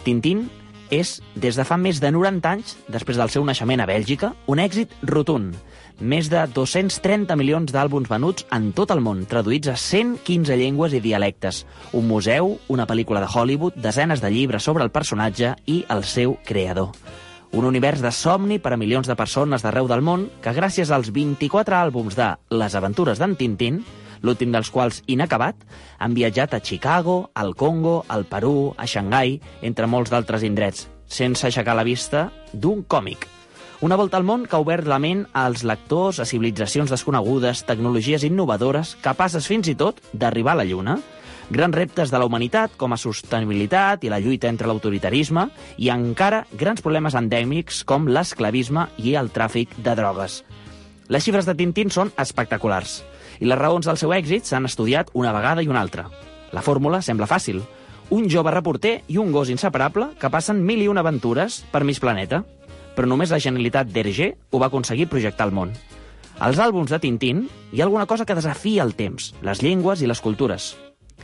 Tintín 0.05 0.45
és, 0.93 1.23
des 1.33 1.57
de 1.57 1.65
fa 1.65 1.79
més 1.81 1.97
de 1.97 2.13
90 2.13 2.53
anys, 2.53 2.77
després 2.85 3.17
del 3.17 3.33
seu 3.33 3.41
naixement 3.49 3.81
a 3.81 3.89
Bèlgica, 3.89 4.35
un 4.45 4.61
èxit 4.61 4.93
rotund. 5.01 5.57
Més 6.01 6.25
de 6.31 6.41
230 6.49 7.35
milions 7.37 7.69
d'àlbums 7.71 8.09
venuts 8.09 8.47
en 8.51 8.71
tot 8.73 8.89
el 8.91 9.01
món, 9.05 9.25
traduïts 9.29 9.69
a 9.69 9.75
115 9.77 10.57
llengües 10.57 10.95
i 10.97 11.01
dialectes. 11.03 11.63
Un 11.93 12.07
museu, 12.09 12.57
una 12.67 12.87
pel·lícula 12.89 13.21
de 13.21 13.29
Hollywood, 13.29 13.77
desenes 13.77 14.21
de 14.21 14.31
llibres 14.33 14.63
sobre 14.65 14.83
el 14.83 14.91
personatge 14.91 15.53
i 15.69 15.83
el 15.93 16.03
seu 16.03 16.39
creador. 16.45 16.89
Un 17.53 17.67
univers 17.69 18.01
de 18.01 18.09
somni 18.09 18.57
per 18.57 18.73
a 18.73 18.79
milions 18.81 19.07
de 19.07 19.15
persones 19.15 19.61
d'arreu 19.61 19.85
del 19.87 20.01
món 20.01 20.25
que 20.41 20.55
gràcies 20.57 20.89
als 20.89 21.11
24 21.13 21.77
àlbums 21.77 22.17
de 22.17 22.31
Les 22.49 22.73
aventures 22.73 23.21
d'en 23.21 23.37
Tintín, 23.37 23.83
l'últim 24.23 24.49
dels 24.51 24.71
quals 24.73 25.03
inacabat, 25.05 25.61
han 25.99 26.17
viatjat 26.17 26.55
a 26.55 26.61
Chicago, 26.63 27.29
al 27.35 27.53
Congo, 27.53 28.01
al 28.07 28.25
Perú, 28.25 28.73
a 28.77 28.89
Xangai, 28.89 29.37
entre 29.61 29.85
molts 29.85 30.09
d'altres 30.09 30.41
indrets, 30.41 30.87
sense 31.05 31.45
aixecar 31.45 31.77
la 31.77 31.85
vista 31.85 32.31
d'un 32.51 32.81
còmic. 32.81 33.29
Una 33.83 33.97
volta 33.97 34.15
al 34.15 34.23
món 34.23 34.45
que 34.47 34.55
ha 34.55 34.61
obert 34.63 34.87
la 34.87 34.95
ment 34.95 35.25
als 35.35 35.65
lectors, 35.67 36.21
a 36.23 36.25
civilitzacions 36.25 36.87
desconegudes, 36.93 37.65
tecnologies 37.67 38.23
innovadores, 38.23 38.93
capaces 39.03 39.43
fins 39.51 39.67
i 39.67 39.73
tot 39.75 39.99
d'arribar 40.13 40.53
a 40.53 40.59
la 40.61 40.63
Lluna, 40.69 40.93
grans 41.51 41.75
reptes 41.75 42.13
de 42.13 42.21
la 42.21 42.29
humanitat, 42.29 42.77
com 42.79 42.95
a 42.95 42.99
sostenibilitat 43.01 44.05
i 44.07 44.13
la 44.13 44.21
lluita 44.23 44.47
entre 44.47 44.71
l'autoritarisme, 44.71 45.49
i 45.75 45.91
encara 45.91 46.45
grans 46.55 46.79
problemes 46.79 47.19
endèmics 47.19 47.83
com 47.83 48.07
l'esclavisme 48.07 48.87
i 49.03 49.17
el 49.19 49.33
tràfic 49.35 49.75
de 49.75 49.97
drogues. 49.99 50.39
Les 51.11 51.27
xifres 51.27 51.43
de 51.43 51.59
Tintín 51.59 51.91
són 51.91 52.15
espectaculars, 52.15 53.01
i 53.43 53.51
les 53.51 53.59
raons 53.59 53.91
del 53.91 53.99
seu 53.99 54.15
èxit 54.15 54.47
s'han 54.47 54.71
estudiat 54.71 55.11
una 55.11 55.35
vegada 55.35 55.59
i 55.59 55.67
una 55.67 55.83
altra. 55.83 56.07
La 56.55 56.63
fórmula 56.63 57.03
sembla 57.03 57.27
fàcil. 57.27 57.59
Un 58.15 58.31
jove 58.31 58.55
reporter 58.55 59.01
i 59.11 59.19
un 59.19 59.35
gos 59.35 59.51
inseparable 59.51 60.13
que 60.23 60.31
passen 60.31 60.63
mil 60.63 60.79
i 60.79 60.87
una 60.87 61.03
aventures 61.03 61.65
per 61.75 61.83
mig 61.83 61.99
planeta. 61.99 62.45
Però 62.93 63.09
només 63.09 63.33
la 63.33 63.41
genialitat 63.41 63.89
d'Hergé 63.89 64.33
ho 64.51 64.61
va 64.61 64.69
aconseguir 64.69 65.09
projectar 65.11 65.47
al 65.47 65.55
món. 65.55 65.73
Als 66.39 66.59
àlbums 66.59 66.91
de 66.91 66.99
Tintín 66.99 67.45
hi 67.71 67.81
ha 67.81 67.85
alguna 67.85 68.07
cosa 68.09 68.25
que 68.25 68.35
desafia 68.35 68.83
el 68.83 68.95
temps, 68.95 69.33
les 69.41 69.61
llengües 69.61 70.01
i 70.01 70.09
les 70.09 70.21
cultures. 70.21 70.73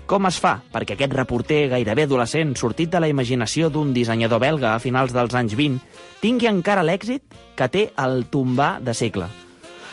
Com 0.10 0.26
es 0.30 0.38
fa 0.42 0.56
perquè 0.74 0.96
aquest 0.96 1.14
reporter 1.14 1.68
gairebé 1.74 2.06
adolescent, 2.08 2.56
sortit 2.58 2.90
de 2.94 3.02
la 3.02 3.10
imaginació 3.10 3.70
d'un 3.70 3.92
dissenyador 3.94 4.42
belga 4.42 4.74
a 4.74 4.80
finals 4.82 5.14
dels 5.14 5.36
anys 5.38 5.54
20, 5.58 5.78
tingui 6.22 6.50
encara 6.50 6.86
l'èxit 6.86 7.38
que 7.58 7.70
té 7.70 7.90
el 7.98 8.26
tombà 8.34 8.78
de 8.82 8.96
segle? 8.98 9.30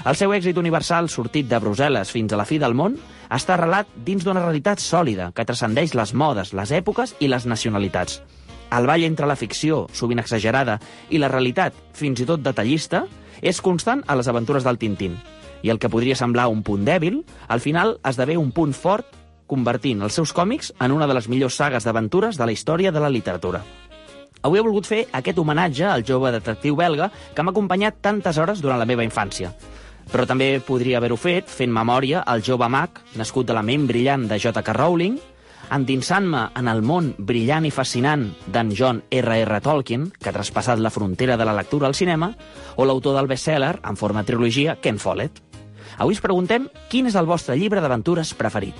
El 0.07 0.17
seu 0.17 0.33
èxit 0.37 0.57
universal, 0.61 1.09
sortit 1.11 1.49
de 1.51 1.59
Brussel·les 1.61 2.13
fins 2.13 2.33
a 2.33 2.41
la 2.41 2.47
fi 2.49 2.61
del 2.63 2.77
món, 2.77 2.97
està 3.33 3.57
arrelat 3.57 3.89
dins 4.07 4.25
d'una 4.25 4.45
realitat 4.45 4.81
sòlida 4.81 5.33
que 5.35 5.45
transcendeix 5.49 5.97
les 5.99 6.13
modes, 6.15 6.53
les 6.55 6.73
èpoques 6.73 7.17
i 7.19 7.33
les 7.33 7.49
nacionalitats. 7.49 8.21
El 8.73 8.87
ball 8.87 9.05
entre 9.07 9.29
la 9.29 9.37
ficció, 9.39 9.87
sovint 9.93 10.21
exagerada, 10.23 10.81
i 11.11 11.21
la 11.23 11.31
realitat, 11.31 11.75
fins 11.95 12.21
i 12.21 12.27
tot 12.27 12.43
detallista, 12.43 13.05
és 13.43 13.61
constant 13.63 14.03
a 14.07 14.17
les 14.17 14.29
aventures 14.29 14.65
del 14.65 14.79
Tintín. 14.79 15.17
I 15.63 15.71
el 15.71 15.79
que 15.79 15.91
podria 15.91 16.17
semblar 16.19 16.49
un 16.53 16.63
punt 16.67 16.85
dèbil, 16.87 17.23
al 17.49 17.61
final 17.61 17.97
esdevé 18.05 18.37
un 18.37 18.53
punt 18.53 18.75
fort, 18.75 19.07
convertint 19.47 20.03
els 20.03 20.17
seus 20.19 20.33
còmics 20.35 20.73
en 20.83 20.93
una 20.93 21.07
de 21.07 21.15
les 21.15 21.29
millors 21.31 21.55
sagues 21.55 21.87
d'aventures 21.87 22.39
de 22.39 22.47
la 22.47 22.53
història 22.53 22.93
de 22.93 23.03
la 23.03 23.11
literatura. 23.11 23.63
Avui 24.43 24.61
he 24.61 24.63
volgut 24.63 24.87
fer 24.87 25.05
aquest 25.17 25.39
homenatge 25.39 25.87
al 25.89 26.05
jove 26.07 26.31
detectiu 26.35 26.77
belga 26.79 27.09
que 27.35 27.43
m'ha 27.43 27.55
acompanyat 27.55 28.03
tantes 28.03 28.39
hores 28.39 28.61
durant 28.63 28.79
la 28.79 28.87
meva 28.87 29.07
infància. 29.07 29.53
Però 30.13 30.27
també 30.27 30.61
podria 30.63 31.01
haver-ho 31.01 31.17
fet 31.19 31.49
fent 31.51 31.73
memòria 31.75 32.21
al 32.23 32.45
jove 32.47 32.69
mag, 32.71 33.01
nascut 33.19 33.47
de 33.49 33.57
la 33.57 33.65
ment 33.67 33.89
brillant 33.89 34.29
de 34.31 34.39
J.K. 34.39 34.77
Rowling, 34.77 35.17
endinsant-me 35.73 36.43
en 36.55 36.69
el 36.71 36.83
món 36.87 37.13
brillant 37.19 37.67
i 37.67 37.73
fascinant 37.75 38.29
d'en 38.53 38.71
John 38.77 39.03
R.R. 39.11 39.61
Tolkien, 39.65 40.09
que 40.21 40.31
ha 40.31 40.37
traspassat 40.37 40.81
la 40.83 40.93
frontera 40.95 41.37
de 41.37 41.47
la 41.49 41.55
lectura 41.57 41.89
al 41.89 41.95
cinema, 41.95 42.33
o 42.77 42.85
l'autor 42.85 43.17
del 43.17 43.29
best-seller, 43.31 43.81
en 43.83 43.97
forma 43.97 44.23
de 44.23 44.33
trilogia, 44.33 44.77
Ken 44.81 44.99
Follett. 44.99 45.43
Avui 45.99 46.15
us 46.15 46.23
preguntem 46.23 46.69
quin 46.91 47.09
és 47.09 47.17
el 47.17 47.27
vostre 47.27 47.57
llibre 47.57 47.81
d'aventures 47.81 48.35
preferit. 48.37 48.77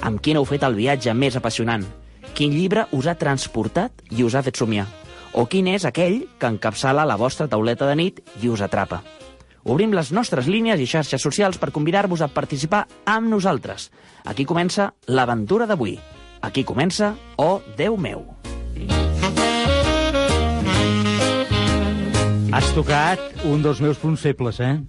Amb 0.00 0.20
quin 0.22 0.38
heu 0.38 0.46
fet 0.48 0.64
el 0.64 0.78
viatge 0.78 1.14
més 1.14 1.36
apassionant? 1.36 1.84
Quin 2.34 2.54
llibre 2.54 2.86
us 2.96 3.08
ha 3.10 3.18
transportat 3.18 4.04
i 4.10 4.22
us 4.24 4.34
ha 4.34 4.44
fet 4.46 4.56
somiar? 4.56 4.86
O 5.34 5.46
quin 5.46 5.68
és 5.70 5.84
aquell 5.86 6.24
que 6.38 6.48
encapçala 6.48 7.06
la 7.06 7.18
vostra 7.20 7.48
tauleta 7.48 7.86
de 7.86 7.98
nit 7.98 8.22
i 8.42 8.48
us 8.48 8.62
atrapa? 8.64 9.02
Obrim 9.64 9.92
les 9.92 10.08
nostres 10.16 10.48
línies 10.48 10.80
i 10.80 10.88
xarxes 10.88 11.20
socials 11.20 11.58
per 11.60 11.70
convidar-vos 11.74 12.22
a 12.24 12.30
participar 12.32 12.86
amb 13.04 13.28
nosaltres. 13.28 13.90
Aquí 14.24 14.46
comença 14.48 14.94
l'aventura 15.06 15.68
d'avui. 15.68 15.98
Aquí 16.42 16.64
comença 16.64 17.14
Oh, 17.36 17.60
Déu 17.76 17.96
meu. 17.96 18.24
Has 22.52 22.66
tocat 22.74 23.20
un 23.46 23.62
dels 23.62 23.78
meus 23.80 23.98
punts 24.00 24.20
febles, 24.20 24.58
eh? 24.60 24.80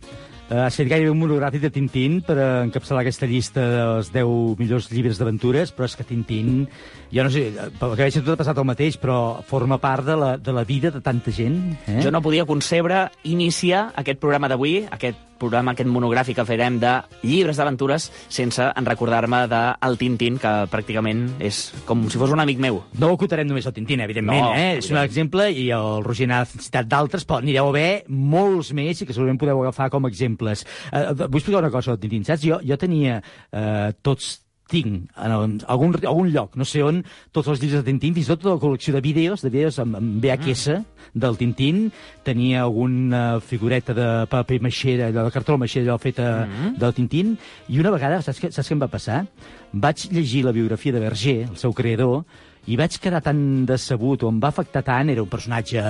Ha 0.51 0.65
estat 0.67 0.89
gairebé 0.91 1.13
un 1.13 1.19
monogràfic 1.21 1.61
de 1.63 1.69
Tintín 1.71 2.17
per 2.27 2.35
encapçalar 2.35 3.05
aquesta 3.05 3.27
llista 3.29 3.63
dels 3.71 4.09
10 4.11 4.59
millors 4.59 4.89
llibres 4.91 5.21
d'aventures, 5.21 5.71
però 5.71 5.87
és 5.87 5.95
que 5.95 6.03
Tintín, 6.03 6.65
jo 7.07 7.23
no 7.23 7.31
sé, 7.31 7.45
pel 7.79 7.95
que 7.95 8.03
veig 8.03 8.19
tot 8.19 8.33
ha 8.35 8.39
passat 8.43 8.59
el 8.59 8.67
mateix, 8.67 8.99
però 8.99 9.39
forma 9.47 9.79
part 9.79 10.03
de 10.11 10.19
la, 10.19 10.35
de 10.35 10.51
la 10.51 10.65
vida 10.67 10.91
de 10.91 10.99
tanta 10.99 11.31
gent. 11.31 11.61
Eh? 11.87 12.01
Jo 12.03 12.11
no 12.11 12.23
podia 12.25 12.43
concebre 12.49 13.05
iniciar 13.23 13.93
aquest 13.95 14.19
programa 14.19 14.51
d'avui, 14.51 14.81
aquest 14.91 15.31
programa, 15.41 15.73
aquest 15.73 15.89
monogràfic 15.89 16.37
que 16.37 16.45
farem 16.45 16.77
de 16.81 16.91
llibres 17.25 17.57
d'aventures, 17.57 18.07
sense 18.29 18.67
en 18.67 18.87
recordar-me 18.87 19.43
del 19.49 19.97
Tintín, 19.97 20.37
que 20.41 20.51
pràcticament 20.71 21.23
és 21.41 21.63
com 21.87 22.03
si 22.11 22.21
fos 22.21 22.33
un 22.35 22.43
amic 22.43 22.61
meu. 22.61 22.81
No 23.01 23.09
ho 23.09 23.17
acotarem 23.17 23.49
només 23.49 23.65
al 23.65 23.73
Tintín, 23.73 24.03
evidentment, 24.05 24.41
No, 24.41 24.53
eh? 24.53 24.77
És 24.77 24.91
un 24.93 24.99
exemple, 25.01 25.47
i 25.49 25.69
el 25.73 26.03
Roger 26.05 26.29
n'ha 26.29 26.43
citat 26.45 26.89
d'altres, 26.91 27.25
però 27.25 27.41
anireu 27.41 27.71
a 27.71 27.75
veure 27.75 28.03
molts 28.07 28.71
més 28.77 29.01
i 29.01 29.07
que 29.07 29.15
segurament 29.15 29.41
podeu 29.41 29.63
agafar 29.63 29.89
com 29.93 30.05
a 30.05 30.11
exemples. 30.41 30.65
Eh, 30.91 31.27
vull 31.27 31.41
explicar 31.41 31.61
una 31.61 31.71
cosa 31.71 31.97
Tintín, 31.97 32.25
saps? 32.25 32.45
Jo, 32.45 32.61
jo 32.63 32.77
tenia 32.77 33.21
eh, 33.51 33.91
tots 34.01 34.39
tinc 34.71 35.09
en 35.19 35.33
algun, 35.67 35.97
algun 36.07 36.29
lloc, 36.31 36.55
no 36.55 36.63
sé 36.63 36.79
on, 36.81 37.01
tots 37.35 37.49
els 37.51 37.59
llibres 37.59 37.81
de 37.81 37.89
Tintín, 37.89 38.13
fins 38.15 38.29
i 38.29 38.31
tot 38.31 38.39
tota 38.39 38.53
la 38.55 38.61
col·lecció 38.61 38.93
de 38.95 39.01
vídeos, 39.03 39.41
de 39.43 39.49
vídeos 39.51 39.77
amb, 39.83 39.97
amb 39.99 40.23
VHS 40.23 40.77
mm. 40.77 41.09
del 41.19 41.35
Tintín, 41.35 41.81
tenia 42.23 42.61
alguna 42.63 43.41
figureta 43.43 43.93
de 43.93 44.07
paper 44.31 44.61
maixera, 44.63 45.09
de 45.11 45.25
cartró 45.35 45.57
maixera, 45.59 45.89
allò 45.89 45.97
feta 45.99 46.29
mm. 46.45 46.77
del 46.79 46.95
Tintín, 46.95 47.35
i 47.67 47.83
una 47.83 47.91
vegada, 47.91 48.21
saps 48.23 48.39
què, 48.39 48.53
saps 48.55 48.71
què 48.71 48.77
em 48.77 48.85
va 48.85 48.87
passar? 48.91 49.25
Vaig 49.73 50.07
llegir 50.15 50.45
la 50.47 50.55
biografia 50.55 50.95
de 50.95 51.03
Berger, 51.03 51.37
el 51.49 51.59
seu 51.59 51.75
creador, 51.75 52.23
i 52.69 52.77
vaig 52.77 52.97
quedar 53.01 53.21
tan 53.25 53.65
decebut, 53.65 54.23
o 54.23 54.29
em 54.29 54.39
va 54.41 54.51
afectar 54.51 54.83
tant, 54.85 55.09
era 55.09 55.23
un 55.23 55.29
personatge, 55.29 55.81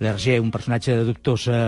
l'Hergé, 0.00 0.38
un 0.40 0.50
personatge 0.52 0.96
de 0.98 1.06
dubtosa 1.08 1.60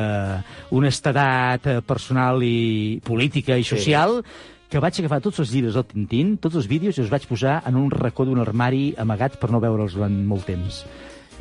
honestedat 0.71 1.69
eh, 1.69 1.79
personal 1.87 2.43
i 2.45 3.01
política 3.05 3.57
i 3.57 3.65
social, 3.65 4.21
sí. 4.21 4.67
que 4.73 4.83
vaig 4.83 5.01
agafar 5.01 5.23
tots 5.25 5.41
els 5.45 5.55
llibres 5.55 5.79
del 5.79 5.89
Tintín, 5.89 6.37
tots 6.37 6.61
els 6.61 6.69
vídeos, 6.69 6.99
i 6.99 7.05
els 7.05 7.13
vaig 7.13 7.25
posar 7.29 7.63
en 7.69 7.81
un 7.81 7.89
racó 7.93 8.29
d'un 8.29 8.41
armari 8.45 8.93
amagat 9.01 9.41
per 9.41 9.51
no 9.53 9.61
veure'ls 9.63 9.97
durant 9.97 10.21
molt 10.29 10.49
temps. 10.49 10.85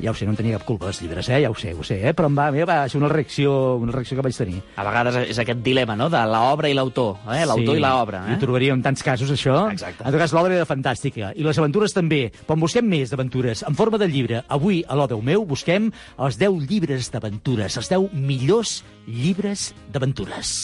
Ja 0.01 0.11
ho 0.11 0.17
sé, 0.17 0.25
no 0.25 0.33
en 0.33 0.39
tenia 0.39 0.57
cap 0.57 0.65
culpa 0.67 0.89
dels 0.89 1.01
llibres, 1.03 1.29
eh? 1.29 1.41
ja 1.43 1.51
ho 1.51 1.55
sé, 1.57 1.73
ho 1.77 1.83
sé, 1.85 1.99
eh? 2.01 2.13
però 2.17 2.29
em 2.31 2.37
va, 2.37 2.49
va 2.67 2.77
ser 2.89 2.99
una 2.99 3.09
reacció, 3.11 3.53
una 3.81 3.93
reacció 3.93 4.17
que 4.17 4.25
vaig 4.25 4.37
tenir. 4.37 4.61
A 4.75 4.85
vegades 4.87 5.19
és 5.23 5.41
aquest 5.41 5.61
dilema, 5.65 5.95
no?, 5.99 6.09
de 6.11 6.21
l'obra 6.29 6.69
i 6.71 6.77
l'autor, 6.77 7.21
eh? 7.29 7.43
l'autor 7.45 7.75
sí, 7.75 7.79
i 7.79 7.83
l'obra. 7.83 8.23
Eh? 8.27 8.35
I 8.35 8.41
trobaríem 8.41 8.79
en 8.79 8.85
tants 8.85 9.05
casos, 9.05 9.31
això. 9.33 9.57
Exacte. 9.71 10.05
En 10.05 10.13
tot 10.13 10.21
cas, 10.23 10.35
l'obra 10.35 10.57
era 10.57 10.67
fantàstica. 10.69 11.31
I 11.35 11.45
les 11.45 11.59
aventures 11.61 11.93
també. 11.95 12.23
Però 12.45 12.57
en 12.57 12.63
busquem 12.65 12.87
més 12.87 13.11
d'aventures, 13.13 13.65
en 13.67 13.77
forma 13.77 13.99
de 14.01 14.09
llibre. 14.11 14.43
Avui, 14.51 14.81
a 14.87 14.97
l'O 14.97 15.09
Déu 15.11 15.21
meu, 15.25 15.45
busquem 15.47 15.91
els 16.17 16.39
10 16.41 16.65
llibres 16.69 17.11
d'aventures, 17.13 17.77
els 17.77 17.91
10 17.91 18.15
millors 18.15 18.79
llibres 19.07 19.71
d'aventures. 19.91 20.55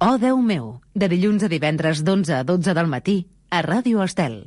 Oh, 0.00 0.16
Déu 0.16 0.40
meu, 0.40 0.78
de 0.96 1.10
dilluns 1.12 1.44
a 1.44 1.50
divendres 1.52 2.00
d'11 2.06 2.38
a 2.38 2.44
12 2.48 2.74
del 2.78 2.88
matí, 2.88 3.18
a 3.50 3.60
Ràdio 3.66 4.00
Estel. 4.06 4.46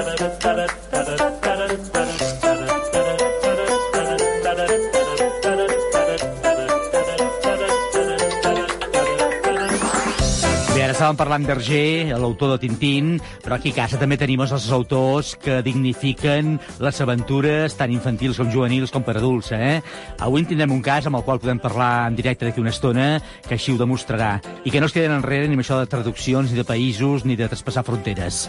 estàvem 11.01 11.17
parlant 11.17 11.45
d'Hergé, 11.47 12.13
l'autor 12.13 12.51
de 12.51 12.57
Tintín, 12.61 13.15
però 13.41 13.55
aquí 13.55 13.71
a 13.71 13.77
casa 13.79 13.97
també 13.97 14.19
tenim 14.21 14.43
els 14.45 14.67
autors 14.69 15.31
que 15.41 15.55
dignifiquen 15.65 16.59
les 16.77 16.99
aventures 17.01 17.73
tant 17.73 17.89
infantils 17.89 18.37
com 18.37 18.51
juvenils 18.53 18.93
com 18.93 19.01
per 19.01 19.15
adults, 19.17 19.49
eh? 19.55 19.79
Avui 20.21 20.43
en 20.43 20.49
tindrem 20.51 20.75
un 20.75 20.83
cas 20.85 21.07
amb 21.09 21.17
el 21.17 21.23
qual 21.25 21.41
podem 21.41 21.57
parlar 21.57 22.11
en 22.11 22.19
directe 22.19 22.45
d'aquí 22.45 22.61
una 22.61 22.69
estona, 22.69 23.07
que 23.47 23.57
així 23.57 23.73
ho 23.73 23.79
demostrarà, 23.79 24.35
i 24.61 24.69
que 24.69 24.77
no 24.77 24.85
es 24.91 24.93
queden 24.93 25.15
enrere 25.15 25.47
ni 25.49 25.57
amb 25.57 25.63
això 25.63 25.79
de 25.79 25.89
traduccions, 25.89 26.53
ni 26.53 26.59
de 26.59 26.67
països, 26.69 27.25
ni 27.25 27.39
de 27.39 27.49
traspassar 27.49 27.81
fronteres. 27.87 28.43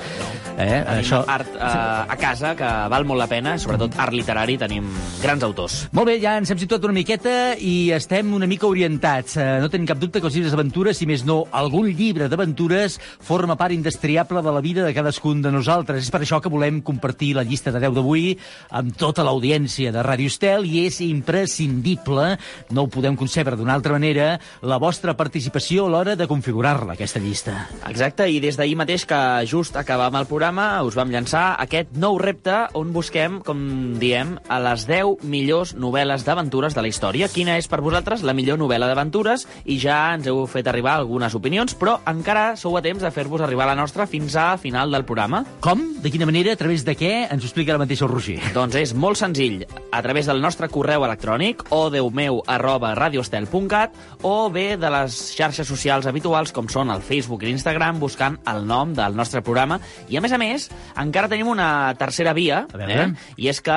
Eh? 0.58 0.68
Tenim 0.68 0.92
Això... 0.98 1.22
art 1.32 1.56
eh, 1.56 1.64
a 1.64 2.20
casa 2.20 2.52
que 2.58 2.74
val 2.92 3.08
molt 3.08 3.22
la 3.22 3.30
pena, 3.32 3.56
sobretot 3.56 3.96
art 3.96 4.12
literari, 4.12 4.58
tenim 4.60 4.92
grans 5.22 5.48
autors. 5.48 5.78
Molt 5.96 6.12
bé, 6.12 6.18
ja 6.20 6.36
ens 6.36 6.52
hem 6.52 6.60
situat 6.60 6.84
una 6.84 6.98
miqueta 7.00 7.56
i 7.56 7.94
estem 7.96 8.36
una 8.36 8.50
mica 8.50 8.68
orientats. 8.68 9.40
Eh, 9.40 9.48
no 9.64 9.72
tenim 9.72 9.88
cap 9.88 10.04
dubte 10.04 10.20
que 10.20 10.28
els 10.28 10.36
llibres 10.36 10.52
d'aventures, 10.52 11.00
si 11.00 11.08
més 11.08 11.24
no, 11.24 11.46
algun 11.48 11.88
llibre 11.88 12.28
d'aventures, 12.42 12.98
forma 13.22 13.54
part 13.56 13.72
indestriable 13.72 14.42
de 14.42 14.52
la 14.52 14.60
vida 14.60 14.82
de 14.84 14.92
cadascun 14.94 15.42
de 15.42 15.52
nosaltres. 15.54 16.02
És 16.02 16.10
per 16.10 16.22
això 16.24 16.40
que 16.42 16.50
volem 16.50 16.80
compartir 16.82 17.32
la 17.36 17.44
llista 17.46 17.70
de 17.70 17.78
10 17.78 17.94
d'avui 17.94 18.32
amb 18.74 18.96
tota 18.98 19.22
l'audiència 19.22 19.92
de 19.94 20.02
Ràdio 20.02 20.30
Estel 20.32 20.66
i 20.66 20.82
és 20.88 20.98
imprescindible, 21.04 22.36
no 22.74 22.84
ho 22.84 22.90
podem 22.90 23.16
concebre 23.16 23.56
d'una 23.56 23.76
altra 23.76 23.94
manera, 23.94 24.40
la 24.62 24.80
vostra 24.82 25.14
participació 25.14 25.86
a 25.86 25.92
l'hora 25.92 26.16
de 26.18 26.26
configurar-la, 26.26 26.96
aquesta 26.96 27.22
llista. 27.22 27.54
Exacte, 27.88 28.26
i 28.26 28.40
des 28.42 28.58
d'ahir 28.58 28.74
mateix 28.80 29.06
que 29.06 29.20
just 29.46 29.78
acabàvem 29.78 30.18
el 30.22 30.28
programa 30.30 30.66
us 30.82 30.98
vam 30.98 31.12
llançar 31.12 31.52
aquest 31.62 31.94
nou 31.94 32.18
repte 32.18 32.56
on 32.78 32.92
busquem, 32.94 33.38
com 33.46 33.62
diem, 34.02 34.34
a 34.48 34.58
les 34.66 34.88
10 34.90 35.22
millors 35.28 35.76
novel·les 35.78 36.26
d'aventures 36.26 36.74
de 36.74 36.82
la 36.82 36.90
història. 36.90 37.30
Quina 37.30 37.56
és 37.60 37.70
per 37.70 37.82
vosaltres 37.84 38.26
la 38.26 38.34
millor 38.34 38.58
novel·la 38.58 38.90
d'aventures? 38.90 39.46
I 39.70 39.78
ja 39.78 40.00
ens 40.16 40.26
heu 40.26 40.42
fet 40.50 40.66
arribar 40.66 40.96
algunes 40.96 41.36
opinions, 41.38 41.76
però 41.78 41.98
encara 42.08 42.31
sou 42.56 42.76
a 42.78 42.82
temps 42.82 43.02
de 43.02 43.10
fer-vos 43.12 43.42
arribar 43.44 43.66
la 43.68 43.74
nostra 43.78 44.06
fins 44.08 44.34
a 44.40 44.56
final 44.58 44.90
del 44.94 45.04
programa. 45.04 45.42
Com? 45.64 45.82
De 46.02 46.10
quina 46.10 46.26
manera? 46.26 46.54
A 46.54 46.58
través 46.60 46.84
de 46.86 46.94
què? 46.98 47.10
Ens 47.30 47.44
ho 47.44 47.48
explica 47.50 47.74
ara 47.74 47.80
mateix 47.82 48.00
el 48.02 48.10
Roger. 48.10 48.38
Doncs 48.54 48.76
és 48.80 48.94
molt 48.94 49.20
senzill, 49.20 49.62
a 49.92 50.00
través 50.02 50.26
del 50.30 50.40
nostre 50.42 50.68
correu 50.72 51.04
electrònic 51.06 51.64
o 51.76 51.82
deumeu 51.92 52.40
arroba 52.50 52.94
radiostel.cat 52.98 53.94
o 54.22 54.50
bé 54.50 54.76
de 54.80 54.90
les 54.90 55.18
xarxes 55.36 55.68
socials 55.68 56.06
habituals 56.10 56.52
com 56.56 56.68
són 56.72 56.90
el 56.94 57.02
Facebook 57.04 57.44
i 57.44 57.50
l'Instagram 57.50 58.00
buscant 58.02 58.38
el 58.50 58.64
nom 58.66 58.94
del 58.96 59.14
nostre 59.18 59.42
programa. 59.42 59.80
I 60.08 60.16
a 60.16 60.24
més 60.24 60.32
a 60.32 60.40
més, 60.40 60.70
encara 60.98 61.28
tenim 61.28 61.48
una 61.52 61.92
tercera 62.00 62.32
via, 62.32 62.64
A 62.72 62.76
veure. 62.80 63.02
eh? 63.02 63.34
i 63.36 63.48
és 63.52 63.60
que 63.60 63.76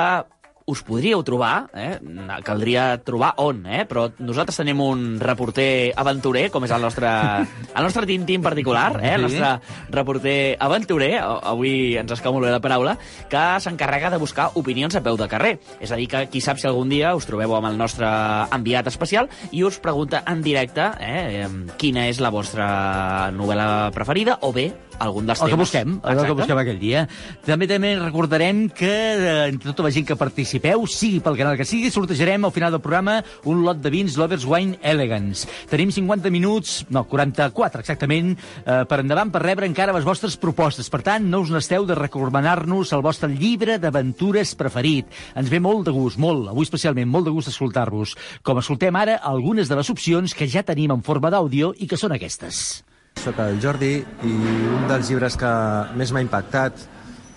us 0.65 0.81
podríeu 0.81 1.21
trobar, 1.21 1.69
eh? 1.77 1.99
caldria 2.43 2.97
trobar 3.05 3.35
on, 3.37 3.61
eh? 3.69 3.83
però 3.85 4.07
nosaltres 4.17 4.57
tenim 4.57 4.79
un 4.81 5.19
reporter 5.21 5.93
aventurer, 5.93 6.47
com 6.49 6.65
és 6.65 6.73
el 6.73 6.81
nostre, 6.81 7.11
el 7.45 7.85
nostre 7.85 8.07
Tintín 8.09 8.41
particular, 8.41 8.97
eh? 8.97 9.13
el 9.13 9.27
nostre 9.27 9.51
reporter 9.93 10.55
aventurer, 10.57 11.19
avui 11.21 11.93
ens 12.01 12.15
escau 12.17 12.33
molt 12.33 12.47
bé 12.47 12.53
la 12.55 12.63
paraula, 12.63 12.95
que 13.29 13.43
s'encarrega 13.61 14.09
de 14.09 14.21
buscar 14.21 14.49
opinions 14.57 14.97
a 14.97 15.03
peu 15.05 15.19
de 15.21 15.29
carrer. 15.29 15.53
És 15.77 15.93
a 15.93 16.01
dir, 16.01 16.09
que 16.09 16.25
qui 16.33 16.41
sap 16.41 16.57
si 16.57 16.65
algun 16.65 16.89
dia 16.89 17.13
us 17.13 17.29
trobeu 17.29 17.53
amb 17.53 17.69
el 17.69 17.77
nostre 17.77 18.09
enviat 18.55 18.89
especial 18.89 19.29
i 19.53 19.61
us 19.67 19.77
pregunta 19.83 20.23
en 20.25 20.41
directe 20.41 20.89
eh, 20.97 21.45
quina 21.77 22.07
és 22.09 22.17
la 22.23 22.33
vostra 22.33 23.29
novel·la 23.37 23.91
preferida 23.93 24.39
o 24.41 24.49
bé 24.55 24.71
algun 24.99 25.25
dels 25.25 25.41
El 25.41 25.47
que 25.49 25.55
temes. 25.55 25.67
busquem, 25.67 25.89
el 25.95 26.01
que 26.01 26.11
Exacte. 26.13 26.33
busquem 26.39 26.57
aquell 26.57 26.79
dia. 26.79 27.07
També 27.45 27.67
també 27.67 27.95
recordarem 27.99 28.69
que 28.69 28.91
eh, 28.91 29.47
entre 29.49 29.71
tota 29.71 29.83
la 29.83 29.91
gent 29.91 30.05
que 30.07 30.15
participeu, 30.15 30.85
sigui 30.87 31.19
pel 31.19 31.37
canal 31.37 31.57
que 31.57 31.65
sigui, 31.65 31.91
sortejarem 31.91 32.45
al 32.45 32.51
final 32.51 32.71
del 32.71 32.81
programa 32.81 33.23
un 33.45 33.63
lot 33.63 33.81
de 33.81 33.89
vins 33.89 34.17
Lovers 34.17 34.45
Wine 34.45 34.79
Elegance. 34.81 35.47
Tenim 35.69 35.91
50 35.91 36.31
minuts, 36.31 36.85
no, 36.89 37.05
44 37.05 37.81
exactament, 37.81 38.37
eh, 38.65 38.85
per 38.87 38.99
endavant 39.01 39.31
per 39.31 39.41
rebre 39.43 39.65
encara 39.67 39.93
les 39.93 40.05
vostres 40.05 40.37
propostes. 40.37 40.89
Per 40.89 41.01
tant, 41.01 41.25
no 41.25 41.41
us 41.41 41.51
n'esteu 41.51 41.85
de 41.85 41.95
recomanar-nos 41.95 42.93
el 42.93 43.01
vostre 43.01 43.29
llibre 43.29 43.77
d'aventures 43.79 44.55
preferit. 44.55 45.07
Ens 45.35 45.49
ve 45.49 45.59
molt 45.59 45.85
de 45.85 45.91
gust, 45.91 46.17
molt, 46.17 46.47
avui 46.49 46.63
especialment, 46.63 47.09
molt 47.09 47.25
de 47.25 47.31
gust 47.35 47.49
escoltar-vos. 47.49 48.15
Com 48.43 48.59
escoltem 48.59 48.95
ara 48.95 49.17
algunes 49.17 49.67
de 49.67 49.75
les 49.75 49.89
opcions 49.89 50.33
que 50.33 50.47
ja 50.47 50.63
tenim 50.63 50.91
en 50.91 51.03
forma 51.03 51.29
d'àudio 51.29 51.73
i 51.77 51.87
que 51.87 51.97
són 51.97 52.13
aquestes. 52.13 52.84
Soc 53.21 53.39
el 53.41 53.59
Jordi 53.63 53.93
i 54.27 54.33
un 54.75 54.85
dels 54.89 55.09
llibres 55.09 55.37
que 55.39 55.51
més 55.97 56.11
m'ha 56.13 56.23
impactat, 56.23 56.81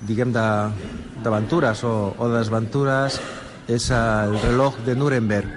diguem, 0.08 0.32
d'aventures 0.34 1.82
o, 1.84 1.92
o 2.18 2.28
de 2.28 2.38
desventures, 2.38 3.18
és 3.68 3.90
el 3.92 4.38
reloj 4.42 4.80
de 4.86 4.96
Nuremberg, 4.96 5.48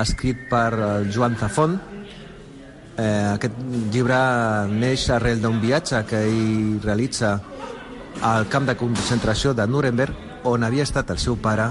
escrit 0.00 0.46
per 0.50 0.72
el 0.74 1.10
Joan 1.14 1.36
Zafón. 1.40 1.78
Eh, 2.96 3.34
aquest 3.34 3.56
llibre 3.92 4.18
neix 4.70 5.08
arrel 5.10 5.40
d'un 5.42 5.60
viatge 5.62 6.04
que 6.08 6.22
ell 6.28 6.80
realitza 6.84 7.38
al 8.22 8.48
camp 8.48 8.68
de 8.70 8.76
concentració 8.78 9.54
de 9.54 9.66
Nuremberg, 9.66 10.14
on 10.44 10.64
havia 10.64 10.84
estat 10.84 11.10
el 11.10 11.18
seu 11.18 11.36
pare 11.40 11.70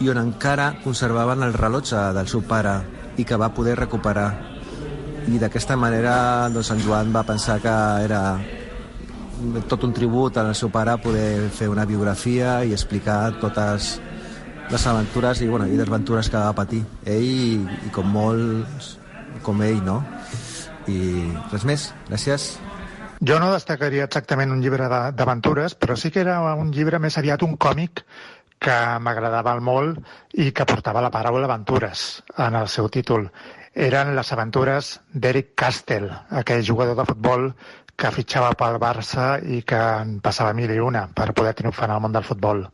i 0.00 0.10
on 0.12 0.20
encara 0.20 0.74
conservaven 0.84 1.42
el 1.46 1.56
rellotge 1.56 2.00
del 2.16 2.28
seu 2.28 2.44
pare 2.44 2.76
i 3.16 3.24
que 3.24 3.38
va 3.40 3.54
poder 3.56 3.78
recuperar 3.80 4.55
i 5.26 5.40
d'aquesta 5.42 5.76
manera 5.76 6.48
doncs, 6.54 6.70
en 6.70 6.82
Joan 6.84 7.12
va 7.14 7.24
pensar 7.26 7.58
que 7.62 7.74
era 8.04 8.20
tot 9.68 9.84
un 9.84 9.92
tribut 9.92 10.36
al 10.38 10.54
seu 10.54 10.70
pare 10.72 10.96
poder 11.02 11.48
fer 11.52 11.68
una 11.68 11.84
biografia 11.84 12.62
i 12.64 12.72
explicar 12.76 13.34
totes 13.40 13.96
les 14.70 14.86
aventures 14.86 15.42
i, 15.42 15.48
bueno, 15.48 15.66
i 15.66 15.76
desventures 15.78 16.30
que 16.30 16.38
va 16.38 16.54
patir 16.56 16.82
ell 17.04 17.26
i, 17.26 17.58
i 17.86 17.92
com 17.94 18.08
molts 18.10 18.96
com 19.42 19.60
ell, 19.62 19.82
no? 19.84 20.00
I 20.90 21.26
res 21.52 21.66
més, 21.68 21.90
gràcies. 22.08 22.54
Jo 23.26 23.38
no 23.40 23.52
destacaria 23.52 24.04
exactament 24.04 24.52
un 24.52 24.60
llibre 24.60 24.88
d'aventures, 24.90 25.74
però 25.74 25.96
sí 25.96 26.10
que 26.12 26.20
era 26.20 26.38
un 26.54 26.72
llibre 26.74 27.00
més 27.00 27.16
aviat 27.16 27.42
un 27.46 27.56
còmic 27.56 28.04
que 28.58 28.76
m'agradava 29.02 29.54
molt 29.60 30.00
i 30.42 30.50
que 30.52 30.66
portava 30.68 31.02
la 31.04 31.12
paraula 31.14 31.48
aventures 31.48 32.22
en 32.46 32.56
el 32.58 32.68
seu 32.72 32.88
títol. 32.88 33.28
Eren 33.76 34.14
les 34.16 34.32
aventures 34.32 34.94
d'Eric 35.12 35.52
Castell, 35.54 36.08
aquell 36.40 36.64
jugador 36.64 36.96
de 36.96 37.04
futbol 37.04 37.50
que 37.96 38.12
fitxava 38.12 38.54
pel 38.56 38.78
Barça 38.80 39.36
i 39.40 39.62
que 39.62 39.78
en 39.78 40.18
passava 40.24 40.54
mil 40.56 40.72
i 40.72 40.80
una 40.80 41.06
per 41.14 41.32
poder 41.36 41.54
triomfar 41.56 41.88
en 41.88 41.96
el 41.96 42.02
món 42.04 42.16
del 42.16 42.24
futbol. 42.24 42.64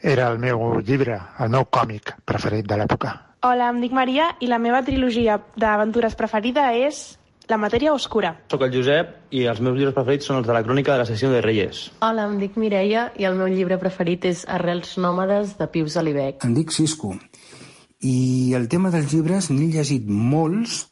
Era 0.00 0.28
el 0.32 0.38
meu 0.40 0.80
llibre, 0.80 1.18
el 1.40 1.52
meu 1.52 1.66
còmic 1.68 2.14
preferit 2.24 2.68
de 2.68 2.80
l'època. 2.80 3.14
Hola, 3.44 3.70
em 3.72 3.80
dic 3.80 3.92
Maria 3.96 4.30
i 4.40 4.48
la 4.48 4.58
meva 4.60 4.82
trilogia 4.84 5.38
d'aventures 5.56 6.16
preferida 6.16 6.70
és 6.76 7.19
La 7.50 7.56
matèria 7.58 7.90
oscura. 7.90 8.28
Soc 8.52 8.62
el 8.62 8.70
Josep 8.70 9.34
i 9.34 9.40
els 9.50 9.58
meus 9.58 9.74
llibres 9.74 9.94
preferits 9.96 10.28
són 10.28 10.36
els 10.38 10.46
de 10.46 10.54
la 10.54 10.60
crònica 10.62 10.92
de 10.92 11.00
l'assassino 11.00 11.32
de 11.34 11.40
Reyes. 11.42 11.80
Hola, 12.06 12.28
em 12.30 12.36
dic 12.38 12.54
Mireia 12.60 13.08
i 13.18 13.26
el 13.26 13.34
meu 13.40 13.48
llibre 13.50 13.78
preferit 13.80 14.28
és 14.30 14.44
Arrels 14.46 14.92
nòmades 15.02 15.56
de 15.58 15.66
Pius 15.72 15.96
Alibec. 15.98 16.44
Em 16.46 16.54
dic 16.54 16.70
Cisco. 16.70 17.16
I 18.06 18.54
el 18.54 18.68
tema 18.70 18.92
dels 18.94 19.10
llibres 19.10 19.50
n'he 19.50 19.66
llegit 19.74 20.06
molts 20.06 20.84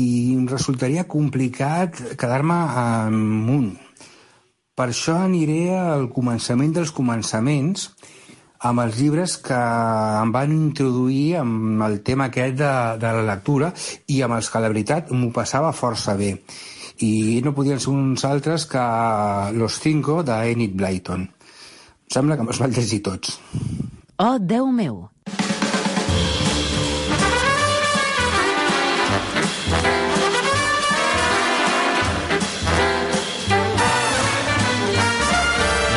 i 0.00 0.32
em 0.32 0.46
resultaria 0.48 1.04
complicat 1.04 2.00
quedar-me 2.16 2.56
amb 2.86 3.52
un. 3.52 3.68
Per 4.72 4.88
això 4.88 5.18
aniré 5.20 5.74
al 5.76 6.08
començament 6.16 6.72
dels 6.72 6.94
començaments 6.96 7.90
amb 8.68 8.82
els 8.84 8.98
llibres 9.00 9.36
que 9.42 9.56
em 9.56 10.32
van 10.34 10.52
introduir 10.54 11.38
amb 11.40 11.82
el 11.88 12.00
tema 12.06 12.28
aquest 12.30 12.58
de, 12.60 12.72
de 13.02 13.14
la 13.18 13.24
lectura 13.32 13.72
i 14.14 14.20
amb 14.22 14.38
els 14.38 14.50
que 14.50 14.62
la 14.62 14.70
veritat 14.70 15.10
m'ho 15.10 15.32
passava 15.34 15.74
força 15.74 16.14
bé. 16.18 16.36
i 17.02 17.40
no 17.42 17.54
podien 17.56 17.80
ser 17.80 17.90
uns 17.90 18.24
altres 18.24 18.66
que 18.70 18.82
Los 19.58 19.80
Cinco 19.82 20.22
de 20.22 20.36
Enid 20.52 20.76
Blyton. 20.78 21.22
Em 21.22 22.14
sembla 22.14 22.36
que 22.36 22.44
me'ls 22.46 22.60
vaig 22.62 22.76
llegir 22.76 23.02
tots. 23.02 23.40
Oh, 24.18 24.38
Déu 24.38 24.70
meu! 24.70 25.08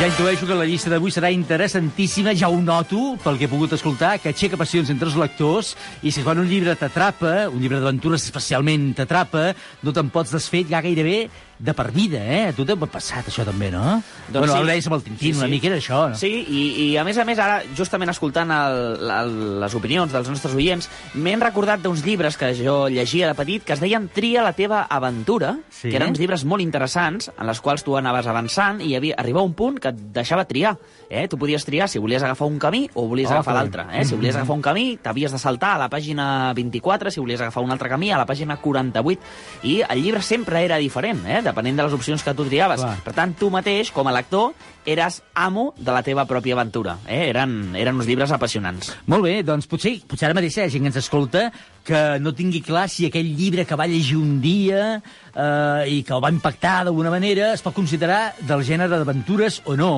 Ja 0.06 0.12
intueixo 0.12 0.46
que 0.46 0.54
la 0.54 0.62
llista 0.62 0.86
d'avui 0.86 1.10
serà 1.10 1.32
interessantíssima, 1.34 2.30
ja 2.38 2.46
ho 2.46 2.60
noto, 2.62 3.16
pel 3.24 3.40
que 3.40 3.48
he 3.48 3.50
pogut 3.50 3.72
escoltar, 3.74 4.12
que 4.22 4.30
aixeca 4.30 4.54
passions 4.54 4.92
entre 4.92 5.08
els 5.10 5.16
lectors, 5.18 5.72
i 6.06 6.12
si 6.14 6.22
quan 6.22 6.38
un 6.38 6.46
llibre 6.46 6.76
t'atrapa, 6.78 7.48
un 7.50 7.58
llibre 7.58 7.80
d'aventures 7.82 8.22
especialment 8.22 8.92
t'atrapa, 8.94 9.48
no 9.82 9.90
te'n 9.96 10.12
pots 10.14 10.30
desfer 10.30 10.62
ja 10.70 10.78
gairebé 10.84 11.24
de 11.58 11.72
per 11.74 11.90
vida, 11.92 12.18
eh? 12.20 12.48
A 12.48 12.52
tu 12.52 12.64
t'ha 12.68 12.76
passat 12.76 13.26
això 13.30 13.44
també, 13.44 13.70
no? 13.70 14.02
Doncs 14.28 14.38
bueno, 14.38 14.52
sí. 14.52 14.58
el 14.60 14.66
deies 14.66 14.86
amb 14.86 14.96
el 14.96 15.02
Tintín, 15.02 15.18
Sí, 15.18 15.32
sí. 15.32 15.38
una 15.38 15.48
mica 15.48 15.66
era 15.68 15.76
això, 15.76 16.00
no? 16.10 16.14
Sí, 16.16 16.28
i, 16.48 16.62
i 16.92 16.96
a 17.00 17.04
més 17.04 17.16
a 17.18 17.24
més, 17.24 17.38
ara, 17.38 17.62
justament 17.76 18.10
escoltant 18.12 18.50
el, 18.52 19.10
el, 19.10 19.32
les 19.62 19.74
opinions 19.74 20.12
dels 20.12 20.28
nostres 20.28 20.54
oients, 20.54 20.88
m'he 21.14 21.36
recordat 21.40 21.80
d'uns 21.80 22.04
llibres 22.04 22.36
que 22.36 22.52
jo 22.58 22.88
llegia 22.88 23.28
de 23.28 23.34
petit 23.34 23.64
que 23.64 23.72
es 23.72 23.80
deien 23.80 24.08
Tria 24.12 24.42
la 24.42 24.52
teva 24.52 24.82
aventura, 24.90 25.56
Sí. 25.70 25.90
que 25.90 25.96
eren 25.96 26.10
uns 26.10 26.18
llibres 26.20 26.44
molt 26.44 26.62
interessants, 26.62 27.30
en 27.38 27.46
les 27.46 27.60
quals 27.60 27.82
tu 27.84 27.96
anaves 27.96 28.26
avançant 28.26 28.80
i 28.80 28.94
havia, 28.96 29.14
arribava 29.18 29.44
un 29.44 29.54
punt 29.54 29.78
que 29.80 29.88
et 29.88 29.96
deixava 30.12 30.44
triar. 30.44 30.76
Eh? 31.08 31.28
Tu 31.28 31.38
podies 31.38 31.64
triar 31.64 31.88
si 31.88 31.98
volies 31.98 32.22
agafar 32.22 32.48
un 32.48 32.58
camí 32.58 32.88
o 32.94 33.06
volies 33.06 33.28
Oh, 33.30 33.34
agafar 33.34 33.54
bé. 33.54 33.60
l'altre. 33.60 33.84
Eh? 34.00 34.04
Si 34.04 34.14
volies 34.14 34.34
Mhm. 34.34 34.40
agafar 34.40 34.56
un 34.56 34.62
camí, 34.62 34.98
t'havies 35.02 35.32
de 35.32 35.38
saltar 35.38 35.76
a 35.76 35.78
la 35.78 35.88
pàgina 35.90 36.52
24, 36.54 37.10
si 37.10 37.20
volies 37.20 37.40
agafar 37.40 37.62
un 37.62 37.70
altre 37.70 37.88
camí, 37.88 38.10
a 38.10 38.18
la 38.18 38.26
pàgina 38.26 38.56
48. 38.60 39.20
I 39.62 39.82
el 39.88 40.02
llibre 40.02 40.22
sempre 40.22 40.64
era 40.64 40.76
diferent, 40.78 41.24
eh? 41.26 41.42
Depenent 41.46 41.78
de 41.78 41.86
les 41.86 41.94
opcions 41.96 42.22
que 42.22 42.34
tu 42.36 42.46
triaves. 42.48 42.82
Clar. 42.82 42.96
Per 43.06 43.14
tant, 43.16 43.34
tu 43.38 43.50
mateix, 43.54 43.92
com 43.94 44.08
a 44.10 44.14
lector, 44.14 44.52
eres 44.86 45.20
amo 45.34 45.72
de 45.76 45.94
la 45.94 46.02
teva 46.06 46.26
pròpia 46.30 46.54
aventura. 46.54 46.96
Eh? 47.06 47.26
Eren, 47.30 47.74
eren 47.78 47.98
uns 47.98 48.06
llibres 48.08 48.32
apassionants. 48.34 48.92
Molt 49.10 49.26
bé, 49.26 49.40
doncs 49.46 49.66
potser, 49.70 49.96
potser 50.06 50.28
ara 50.28 50.36
mateix 50.38 50.58
hi 50.58 50.64
ha 50.64 50.68
gent 50.72 50.86
que 50.86 50.92
ens 50.92 51.00
escolta 51.02 51.48
que 51.86 52.02
no 52.22 52.34
tingui 52.34 52.62
clar 52.66 52.88
si 52.90 53.06
aquell 53.06 53.28
llibre 53.38 53.66
que 53.66 53.78
va 53.78 53.86
llegir 53.90 54.18
un 54.18 54.40
dia 54.42 54.98
eh, 54.98 55.82
i 55.90 56.00
que 56.06 56.14
el 56.16 56.22
va 56.22 56.32
impactar 56.34 56.80
d'alguna 56.86 57.12
manera 57.14 57.52
es 57.54 57.62
pot 57.62 57.74
considerar 57.76 58.34
del 58.46 58.64
gènere 58.66 58.98
d'aventures 58.98 59.62
o 59.66 59.76
no. 59.78 59.92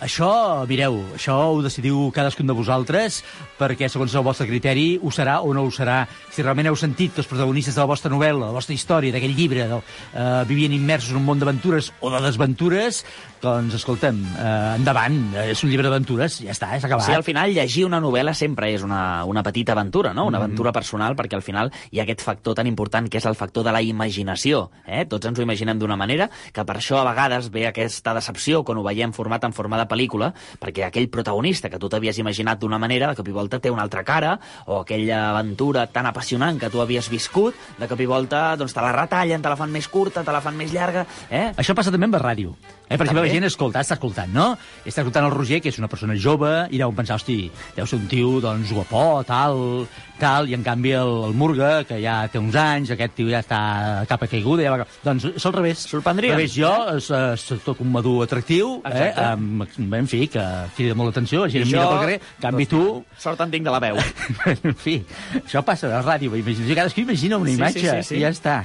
Això, 0.00 0.64
mireu, 0.68 0.96
això 1.14 1.34
ho 1.52 1.60
decidiu 1.60 2.06
cadascun 2.16 2.48
de 2.48 2.56
vosaltres, 2.56 3.20
perquè 3.58 3.90
segons 3.92 4.14
el 4.16 4.24
vostre 4.24 4.46
criteri 4.48 4.94
ho 4.96 5.12
serà 5.12 5.40
o 5.44 5.52
no 5.52 5.66
ho 5.66 5.72
serà. 5.74 6.06
Si 6.32 6.40
realment 6.40 6.70
heu 6.70 6.78
sentit 6.80 7.12
que 7.12 7.20
els 7.20 7.28
protagonistes 7.28 7.76
de 7.76 7.82
la 7.82 7.90
vostra 7.90 8.12
novel·la, 8.12 8.46
de 8.46 8.48
la 8.48 8.56
vostra 8.56 8.74
història, 8.74 9.12
d'aquell 9.12 9.36
llibre, 9.36 9.66
del, 9.68 9.82
eh, 10.14 10.44
vivien 10.48 10.72
immersos 10.72 11.12
en 11.12 11.20
un 11.20 11.26
món 11.26 11.42
d'aventures 11.42 11.92
o 12.00 12.12
de 12.14 12.22
desventures, 12.24 13.02
doncs, 13.40 13.76
escolta'm, 13.76 14.22
eh, 14.36 14.76
endavant, 14.78 15.18
és 15.44 15.64
un 15.64 15.70
llibre 15.70 15.88
d'aventures, 15.88 16.40
ja 16.46 16.54
està, 16.56 16.72
és 16.76 16.84
acabat. 16.84 17.04
Sí, 17.04 17.12
al 17.12 17.24
final 17.24 17.52
llegir 17.52 17.84
una 17.84 18.00
novel·la 18.00 18.34
sempre 18.34 18.72
és 18.72 18.82
una, 18.86 19.24
una 19.28 19.42
petita 19.42 19.72
aventura, 19.76 20.14
no? 20.16 20.26
Una 20.26 20.40
aventura 20.40 20.72
personal, 20.72 21.16
perquè 21.16 21.36
al 21.36 21.44
final 21.44 21.72
hi 21.90 22.00
ha 22.00 22.04
aquest 22.08 22.24
factor 22.24 22.56
tan 22.56 22.68
important 22.68 23.08
que 23.08 23.20
és 23.20 23.28
el 23.28 23.36
factor 23.36 23.64
de 23.64 23.72
la 23.72 23.82
imaginació. 23.84 24.70
Eh? 24.86 25.04
Tots 25.08 25.28
ens 25.28 25.38
ho 25.38 25.44
imaginem 25.44 25.78
d'una 25.78 25.96
manera, 25.96 26.30
que 26.52 26.64
per 26.64 26.76
això 26.80 27.00
a 27.00 27.06
vegades 27.08 27.50
ve 27.52 27.66
aquesta 27.68 28.14
decepció 28.16 28.64
quan 28.64 28.80
ho 28.80 28.84
veiem 28.86 29.12
format 29.12 29.44
en 29.44 29.56
forma 29.56 29.78
de 29.80 29.88
pel·lícula, 29.90 30.30
perquè 30.62 30.86
aquell 30.86 31.10
protagonista 31.12 31.70
que 31.70 31.80
tu 31.82 31.90
t'havies 31.90 32.20
imaginat 32.22 32.60
d'una 32.62 32.78
manera, 32.78 33.10
de 33.10 33.18
cop 33.18 33.28
i 33.28 33.34
volta 33.34 33.60
té 33.60 33.72
una 33.72 33.84
altra 33.86 34.04
cara, 34.06 34.36
o 34.66 34.80
aquella 34.84 35.22
aventura 35.34 35.86
tan 35.90 36.06
apassionant 36.06 36.60
que 36.60 36.70
tu 36.70 36.82
havies 36.82 37.10
viscut, 37.10 37.56
de 37.78 37.88
cop 37.90 38.00
i 38.00 38.08
volta 38.08 38.54
doncs, 38.60 38.74
te 38.76 38.84
la 38.84 38.94
retallen, 38.96 39.42
te 39.42 39.52
la 39.52 39.58
fan 39.58 39.72
més 39.74 39.88
curta, 39.90 40.24
te 40.24 40.34
la 40.34 40.42
fan 40.44 40.56
més 40.58 40.74
llarga... 40.74 41.06
Eh? 41.30 41.50
Això 41.60 41.74
passa 41.76 41.92
també 41.92 42.08
amb 42.08 42.18
la 42.18 42.22
ràdio. 42.22 42.54
Eh? 42.90 42.96
Per 42.96 43.04
exemple, 43.06 43.26
la 43.26 43.32
gent 43.32 43.46
escolta, 43.46 43.82
està 43.84 43.96
escoltant, 43.98 44.30
no? 44.34 44.52
Està 44.84 45.04
escoltant 45.04 45.26
el 45.28 45.34
Roger, 45.34 45.60
que 45.62 45.70
és 45.70 45.78
una 45.78 45.90
persona 45.90 46.16
jove, 46.18 46.50
i 46.70 46.80
deuen 46.80 46.96
pensar, 46.96 47.20
hosti, 47.20 47.44
deu 47.76 47.86
ser 47.86 48.00
un 48.00 48.08
tio, 48.10 48.38
doncs, 48.42 48.72
guapó, 48.74 49.22
tal, 49.28 49.86
tal, 50.20 50.50
i 50.50 50.56
en 50.56 50.64
canvi 50.66 50.92
el, 50.98 51.12
el 51.30 51.36
Murga, 51.38 51.70
que 51.88 52.00
ja 52.02 52.16
té 52.30 52.40
uns 52.42 52.56
anys, 52.58 52.92
aquest 52.94 53.16
tio 53.18 53.30
ja 53.30 53.40
està 53.44 53.60
a 54.02 54.06
capa 54.10 54.28
caiguda, 54.30 54.66
ja 54.66 54.74
va... 54.74 54.86
Doncs 55.04 55.28
és 55.32 55.46
al 55.48 55.54
revés. 55.56 55.86
Sorprendria. 55.90 56.34
Al 56.34 56.40
revés, 56.40 56.56
jo 56.58 56.72
és, 56.96 57.10
eh, 57.14 57.22
soc 57.40 57.62
tot 57.66 57.80
un 57.84 57.92
madur 57.94 58.18
atractiu, 58.26 58.80
eh? 58.82 58.90
Exacte. 58.90 59.26
Amb, 59.30 59.64
en 59.88 60.10
fi, 60.10 60.26
que 60.28 60.44
crida 60.76 60.94
molt 60.98 61.12
l'atenció, 61.12 61.46
la 61.46 61.52
gent 61.52 61.66
mira 61.68 61.88
pel 61.88 62.04
carrer, 62.04 62.20
en 62.20 62.44
canvi 62.44 62.68
tu... 62.70 62.84
Sort 63.20 63.40
en 63.44 63.52
tinc 63.54 63.66
de 63.66 63.74
la 63.74 63.80
veu. 63.82 63.98
en 64.54 64.78
fi, 64.78 65.00
això 65.42 65.64
passa 65.66 65.88
a 65.88 65.96
la 65.98 66.04
ràdio, 66.06 66.32
imaginació. 66.36 66.76
Cadascú 66.78 67.04
imagina 67.06 67.40
una 67.40 67.50
Sí, 67.50 67.56
sí, 67.56 67.60
imatge 67.60 67.84
sí, 67.90 68.08
sí. 68.14 68.16
i 68.20 68.24
ja 68.24 68.32
està. 68.34 68.62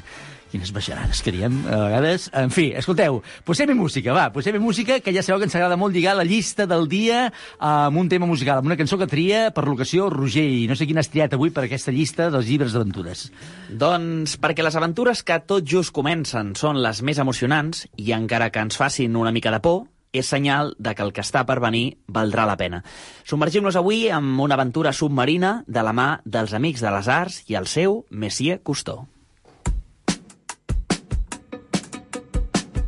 Quines 0.55 0.69
baixarades 0.71 1.19
que 1.25 1.33
diem, 1.33 1.55
a 1.67 1.77
vegades. 1.89 2.27
En 2.37 2.51
fi, 2.53 2.69
escolteu, 2.79 3.17
posem 3.43 3.73
música, 3.75 4.13
va, 4.15 4.29
posem 4.31 4.55
música, 4.61 5.01
que 5.03 5.11
ja 5.11 5.23
sabeu 5.25 5.41
que 5.41 5.49
ens 5.49 5.55
agrada 5.57 5.75
molt 5.75 5.91
lligar 5.91 6.13
la 6.15 6.23
llista 6.23 6.67
del 6.69 6.85
dia 6.87 7.25
amb 7.59 7.99
un 7.99 8.07
tema 8.07 8.29
musical, 8.29 8.61
amb 8.61 8.69
una 8.69 8.77
cançó 8.79 8.95
que 9.01 9.09
tria 9.09 9.49
per 9.51 9.65
l'ocasió 9.67 10.05
Roger, 10.13 10.45
i 10.45 10.63
no 10.69 10.77
sé 10.77 10.87
quina 10.87 11.01
has 11.03 11.11
triat 11.11 11.33
avui 11.35 11.51
per 11.51 11.65
aquesta 11.65 11.91
llista 11.91 12.29
dels 12.31 12.47
llibres 12.47 12.77
d'aventures. 12.77 13.25
Doncs 13.73 14.37
perquè 14.39 14.63
les 14.63 14.77
aventures 14.79 15.25
que 15.27 15.41
tot 15.49 15.65
just 15.67 15.91
comencen 15.91 16.53
són 16.55 16.79
les 16.85 17.01
més 17.03 17.19
emocionants 17.19 17.83
i 17.97 18.13
encara 18.15 18.47
que 18.53 18.63
ens 18.63 18.79
facin 18.79 19.17
una 19.19 19.33
mica 19.35 19.51
de 19.51 19.59
por, 19.65 19.83
és 20.19 20.29
senyal 20.29 20.73
de 20.79 20.95
que 20.95 21.03
el 21.05 21.13
que 21.15 21.23
està 21.25 21.45
per 21.47 21.59
venir 21.63 21.97
valdrà 22.07 22.45
la 22.47 22.57
pena. 22.59 22.83
Submergim-nos 23.25 23.75
avui 23.79 24.07
amb 24.13 24.39
una 24.41 24.55
aventura 24.55 24.93
submarina 24.93 25.57
de 25.67 25.83
la 25.83 25.93
mà 25.95 26.09
dels 26.25 26.53
Amics 26.53 26.83
de 26.85 26.93
les 26.95 27.11
Arts 27.11 27.43
i 27.51 27.59
el 27.59 27.67
seu 27.67 28.03
Messier 28.09 28.61
Cousteau. 28.63 29.05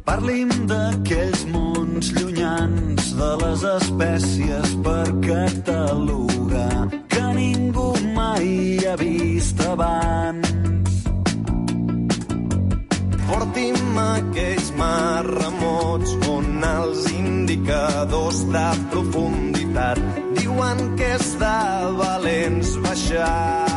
Parlim 0.07 0.49
d'aquells 0.69 1.43
mons 1.51 2.13
llunyans 2.15 3.09
de 3.19 3.31
les 3.41 3.65
espècies 3.73 4.71
per 4.85 5.03
catalogar 5.25 6.87
que 7.11 7.25
ningú 7.35 7.91
mai 8.15 8.79
ha 8.87 8.95
vist 9.01 9.61
abans. 9.67 10.96
Porti'm 13.27 13.97
aquells 13.99 14.69
mars 14.79 15.31
remots 15.43 16.13
on 16.31 16.63
els 16.63 17.07
indicadors 17.11 18.39
de 18.53 18.67
profunditat 18.93 19.99
diuen 20.39 20.83
que 20.99 21.09
és 21.17 21.33
de 21.41 21.57
valents 21.99 22.75
baixar. 22.85 23.67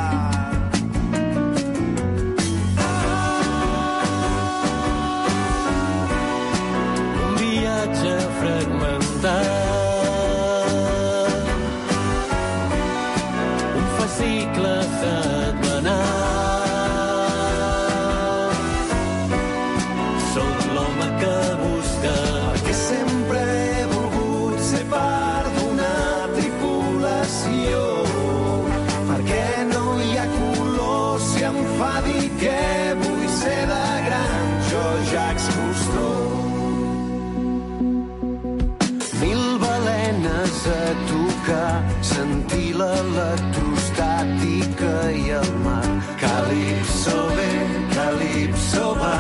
un 7.25 7.35
viatge 7.43 8.15
fragmentat. 8.39 9.60
L'electrostàtica 43.15 44.95
i 45.11 45.31
el 45.41 45.51
mar. 45.65 45.89
Calipso 46.21 47.19
ve, 47.37 47.53
calipso 47.95 48.95
va. 49.01 49.19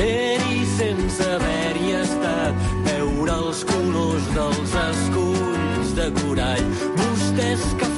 ser-hi 0.00 0.60
sense 0.78 1.24
haver-hi 1.34 1.90
estat, 1.98 2.54
veure 2.86 3.34
els 3.42 3.60
colors 3.68 4.26
dels 4.36 4.74
esculls 4.86 5.94
de 5.98 6.08
corall, 6.22 6.66
vostè 7.00 7.52
escafandre, 7.58 7.89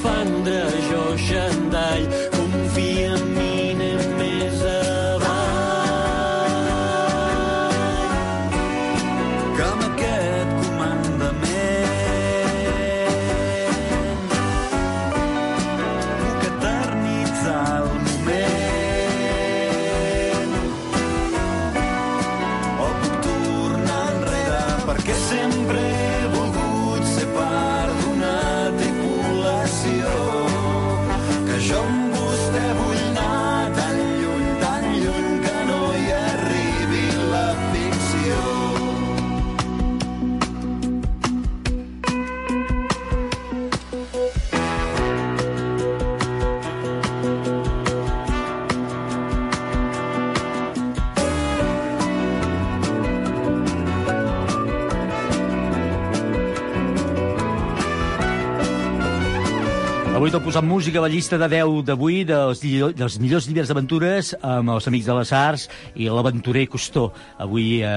T'ho 60.33 60.39
posat 60.41 60.65
música 60.65 60.97
a 60.97 61.03
la 61.03 61.11
llista 61.13 61.37
de 61.37 61.45
10 61.45 61.83
d'avui 61.85 62.23
dels, 62.25 62.63
dels 62.97 63.15
millors 63.21 63.45
llibres 63.45 63.69
d'aventures 63.69 64.31
amb 64.41 64.71
els 64.73 64.87
amics 64.89 65.05
de 65.05 65.13
les 65.19 65.31
arts 65.37 65.65
i 65.93 66.07
l'aventurer 66.09 66.63
Costó. 66.73 67.03
Avui 67.37 67.83
eh, 67.83 67.89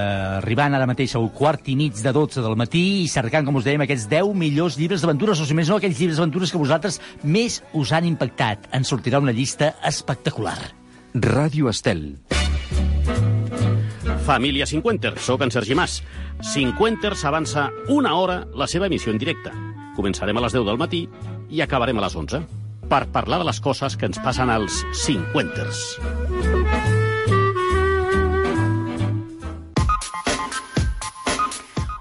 arribant 0.42 0.76
ara 0.76 0.84
mateix 0.84 1.14
al 1.16 1.30
quart 1.32 1.70
i 1.72 1.78
mig 1.80 1.96
de 1.96 2.12
12 2.12 2.42
del 2.44 2.58
matí 2.60 2.82
i 2.98 3.06
cercant, 3.08 3.46
com 3.48 3.56
us 3.56 3.64
dèiem, 3.64 3.80
aquests 3.86 4.04
10 4.10 4.36
millors 4.36 4.76
llibres 4.76 5.00
d'aventures, 5.00 5.40
o 5.40 5.46
si 5.48 5.56
més 5.56 5.70
no, 5.72 5.78
aquells 5.80 5.96
llibres 5.96 6.20
d'aventures 6.20 6.52
que 6.52 6.60
vosaltres 6.60 7.00
més 7.24 7.62
us 7.72 7.94
han 7.96 8.04
impactat. 8.04 8.68
En 8.76 8.84
sortirà 8.84 9.16
una 9.24 9.32
llista 9.32 9.72
espectacular. 9.80 10.58
Ràdio 11.16 11.72
Estel. 11.72 12.04
Família 14.28 14.68
Cinquenter, 14.68 15.14
sóc 15.24 15.40
en 15.40 15.56
Sergi 15.56 15.72
Mas. 15.72 16.02
Cinquenters 16.52 17.24
avança 17.24 17.70
una 17.88 18.12
hora 18.20 18.42
la 18.52 18.68
seva 18.68 18.92
emissió 18.92 19.16
en 19.16 19.24
directe. 19.24 19.56
Començarem 19.96 20.36
a 20.36 20.44
les 20.44 20.56
10 20.56 20.68
del 20.68 20.80
matí 20.80 21.06
i 21.50 21.64
acabarem 21.64 21.98
a 21.98 22.06
les 22.06 22.16
11 22.16 22.42
per 22.90 23.06
parlar 23.14 23.40
de 23.42 23.48
les 23.48 23.60
coses 23.60 23.96
que 23.98 24.06
ens 24.10 24.20
passen 24.22 24.52
als 24.52 24.84
Cinquenters. 25.06 26.95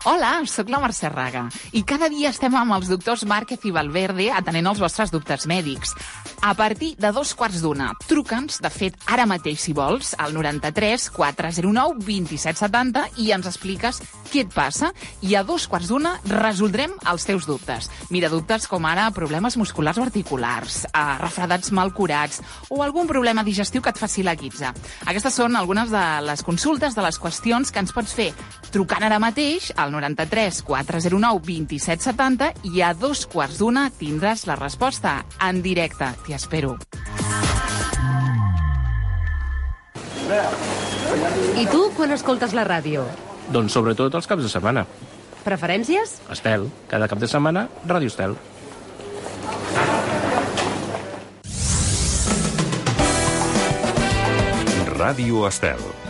Hola, 0.05 0.43
sóc 0.45 0.69
la 0.69 0.77
Mercè 0.77 1.09
Raga 1.09 1.47
i 1.73 1.81
cada 1.81 2.05
dia 2.13 2.29
estem 2.29 2.53
amb 2.53 2.75
els 2.75 2.91
doctors 2.91 3.23
Márquez 3.25 3.63
i 3.65 3.71
Valverde 3.73 4.27
atenent 4.37 4.67
els 4.69 4.81
vostres 4.83 5.09
dubtes 5.09 5.47
mèdics. 5.49 5.95
A 6.45 6.51
partir 6.53 6.91
de 7.01 7.09
dos 7.09 7.31
quarts 7.33 7.63
d'una, 7.63 7.87
truca'ns, 8.05 8.59
de 8.61 8.69
fet, 8.69 8.99
ara 9.09 9.25
mateix, 9.25 9.63
si 9.63 9.73
vols, 9.73 10.11
al 10.21 10.35
93 10.37 11.07
409 11.15 12.03
2770 12.05 13.23
i 13.23 13.31
ens 13.33 13.49
expliques 13.49 13.97
què 14.29 14.43
et 14.43 14.53
passa 14.53 14.91
i 15.25 15.33
a 15.33 15.41
dos 15.47 15.65
quarts 15.65 15.89
d'una 15.89 16.11
resoldrem 16.29 16.93
els 17.09 17.25
teus 17.25 17.49
dubtes. 17.49 17.89
Mira, 18.13 18.29
dubtes 18.29 18.69
com 18.69 18.85
ara 18.85 19.07
problemes 19.15 19.57
musculars 19.57 19.97
o 19.97 20.05
articulars, 20.05 20.83
eh, 20.85 21.03
refredats 21.23 21.73
mal 21.73 21.95
curats 21.97 22.43
o 22.69 22.83
algun 22.85 23.09
problema 23.09 23.41
digestiu 23.41 23.81
que 23.81 23.89
et 23.89 24.03
faci 24.03 24.21
la 24.21 24.37
guitza. 24.37 24.69
Aquestes 25.09 25.41
són 25.41 25.57
algunes 25.57 25.89
de 25.89 26.05
les 26.29 26.45
consultes, 26.45 26.93
de 26.93 27.01
les 27.01 27.17
qüestions 27.17 27.73
que 27.73 27.81
ens 27.81 27.95
pots 27.95 28.13
fer 28.13 28.29
trucant 28.69 29.01
ara 29.07 29.17
mateix 29.23 29.71
al 29.79 29.94
93 29.95 30.61
409 30.67 31.41
2770 31.45 32.51
i 32.71 32.83
a 32.85 32.93
dos 32.93 33.25
quarts 33.31 33.59
d'una 33.61 33.87
tindràs 33.93 34.45
la 34.49 34.59
resposta 34.59 35.21
en 35.41 35.61
directe. 35.65 36.11
T'hi 36.25 36.37
espero. 36.37 36.75
I 41.55 41.65
tu, 41.71 41.81
quan 41.95 42.11
escoltes 42.15 42.55
la 42.57 42.65
ràdio? 42.67 43.05
Doncs 43.53 43.75
sobretot 43.77 44.15
els 44.17 44.27
caps 44.27 44.43
de 44.43 44.49
setmana. 44.49 44.85
Preferències? 45.45 46.17
Estel, 46.33 46.65
cada 46.89 47.07
cap 47.07 47.21
de 47.21 47.29
setmana, 47.29 47.67
Ràdio 47.85 48.09
Estel. 48.09 48.33
Ràdio 54.95 55.45
Estel. 55.45 56.04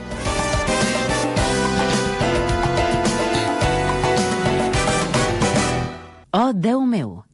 Oh, 6.38 6.52
Déu 6.52 6.82
meu! 6.86 7.25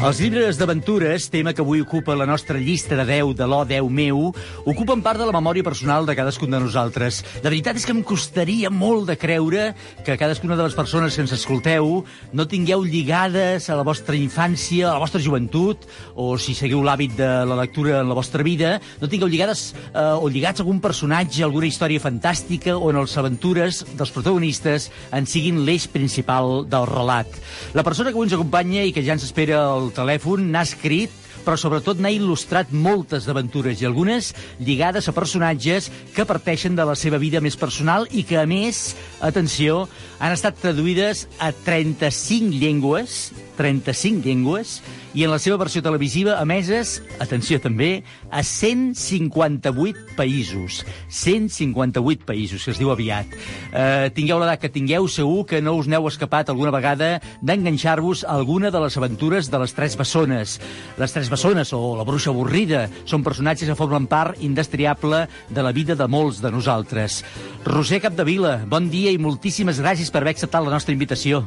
Els 0.00 0.16
llibres 0.16 0.56
d'aventures, 0.56 1.26
tema 1.28 1.52
que 1.52 1.60
avui 1.60 1.82
ocupa 1.84 2.14
la 2.16 2.24
nostra 2.24 2.56
llista 2.56 2.96
de 2.96 3.04
10 3.04 3.34
de 3.36 3.44
l'O 3.44 3.58
10 3.68 3.90
meu, 3.92 4.30
ocupen 4.64 5.02
part 5.04 5.20
de 5.20 5.26
la 5.28 5.34
memòria 5.36 5.60
personal 5.66 6.06
de 6.08 6.14
cadascun 6.16 6.54
de 6.54 6.60
nosaltres. 6.62 7.18
La 7.44 7.50
veritat 7.50 7.76
és 7.76 7.84
que 7.84 7.92
em 7.92 8.00
costaria 8.00 8.70
molt 8.72 9.10
de 9.10 9.18
creure 9.20 9.66
que 10.06 10.16
cadascuna 10.16 10.56
de 10.56 10.64
les 10.64 10.76
persones 10.78 11.12
que 11.12 11.20
ens 11.20 11.34
escolteu 11.36 12.00
no 12.32 12.46
tingueu 12.48 12.80
lligades 12.80 13.68
a 13.68 13.76
la 13.76 13.84
vostra 13.84 14.16
infància, 14.16 14.86
a 14.88 14.94
la 14.94 15.02
vostra 15.02 15.20
joventut, 15.20 15.84
o 16.16 16.30
si 16.40 16.56
seguiu 16.56 16.80
l'hàbit 16.80 17.18
de 17.20 17.28
la 17.44 17.60
lectura 17.60 18.00
en 18.00 18.08
la 18.08 18.16
vostra 18.16 18.40
vida, 18.40 18.78
no 19.02 19.12
tingueu 19.12 19.28
lligades 19.28 19.74
eh, 19.92 20.16
o 20.16 20.32
lligats 20.32 20.64
a 20.64 20.64
algun 20.64 20.80
personatge, 20.80 21.44
alguna 21.44 21.68
història 21.68 22.00
fantàstica 22.00 22.78
on 22.78 23.02
les 23.02 23.18
aventures 23.20 23.84
dels 23.92 24.16
protagonistes 24.16 24.88
en 25.12 25.28
siguin 25.28 25.60
l'eix 25.68 25.90
principal 25.92 26.64
del 26.64 26.88
relat. 26.88 27.28
La 27.76 27.84
persona 27.84 28.08
que 28.08 28.16
avui 28.16 28.30
ens 28.30 28.38
acompanya 28.40 28.88
i 28.88 28.96
que 28.96 29.04
ja 29.04 29.12
ens 29.20 29.28
espera 29.28 29.60
al 29.68 29.90
telèfon 30.00 30.48
n'ha 30.50 30.64
escrit 30.66 31.20
però 31.44 31.56
sobretot 31.56 32.00
n'ha 32.00 32.12
il·lustrat 32.12 32.72
moltes 32.72 33.28
aventures 33.30 33.80
i 33.80 33.86
algunes 33.88 34.32
lligades 34.60 35.08
a 35.08 35.14
personatges 35.16 35.88
que 36.14 36.26
parteixen 36.28 36.76
de 36.76 36.84
la 36.86 36.96
seva 36.98 37.20
vida 37.22 37.40
més 37.40 37.56
personal 37.60 38.06
i 38.10 38.24
que, 38.28 38.38
a 38.40 38.46
més, 38.48 38.94
atenció, 39.24 39.86
han 40.20 40.36
estat 40.36 40.60
traduïdes 40.60 41.26
a 41.40 41.52
35 41.64 42.52
llengües, 42.60 43.30
35 43.60 44.24
llengües, 44.24 44.78
i 45.12 45.24
en 45.26 45.32
la 45.32 45.40
seva 45.42 45.58
versió 45.60 45.82
televisiva 45.84 46.38
emeses, 46.40 47.00
atenció 47.20 47.58
també, 47.60 48.04
a 48.32 48.40
158 48.46 50.16
països. 50.16 50.80
158 51.12 52.24
països, 52.24 52.64
que 52.64 52.72
es 52.72 52.80
diu 52.80 52.92
aviat. 52.94 53.34
Eh, 53.70 54.08
tingueu 54.16 54.40
l'edat 54.40 54.62
que 54.62 54.72
tingueu, 54.72 55.08
segur 55.12 55.44
que 55.50 55.60
no 55.60 55.76
us 55.76 55.90
n'heu 55.90 56.08
escapat 56.08 56.48
alguna 56.48 56.72
vegada 56.72 57.12
d'enganxar-vos 57.42 58.24
a 58.24 58.38
alguna 58.38 58.70
de 58.72 58.80
les 58.80 58.96
aventures 58.96 59.50
de 59.52 59.60
les 59.60 59.76
Tres 59.76 59.96
Bessones. 60.00 60.56
Les 60.96 61.12
Tres 61.12 61.28
Bessones, 61.28 61.74
o 61.76 61.96
la 61.98 62.06
Bruixa 62.08 62.32
Avorrida, 62.32 62.86
són 63.04 63.26
personatges 63.26 63.68
que 63.68 63.78
formen 63.78 64.08
part 64.08 64.40
indestriable 64.40 65.26
de 65.50 65.66
la 65.66 65.74
vida 65.76 65.98
de 65.98 66.08
molts 66.08 66.40
de 66.40 66.52
nosaltres. 66.54 67.20
Roser 67.66 68.00
Capdevila, 68.00 68.62
bon 68.70 68.88
dia 68.88 69.12
i 69.12 69.20
moltíssimes 69.20 69.82
gràcies 69.82 70.08
per 70.08 70.24
haver 70.24 70.38
acceptat 70.38 70.64
la 70.64 70.78
nostra 70.78 70.96
invitació. 70.96 71.44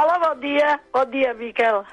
Hola, 0.00 0.16
bon 0.16 0.40
dia. 0.40 0.80
Bon 0.94 1.10
dia, 1.12 1.34
Miquel. 1.36 1.84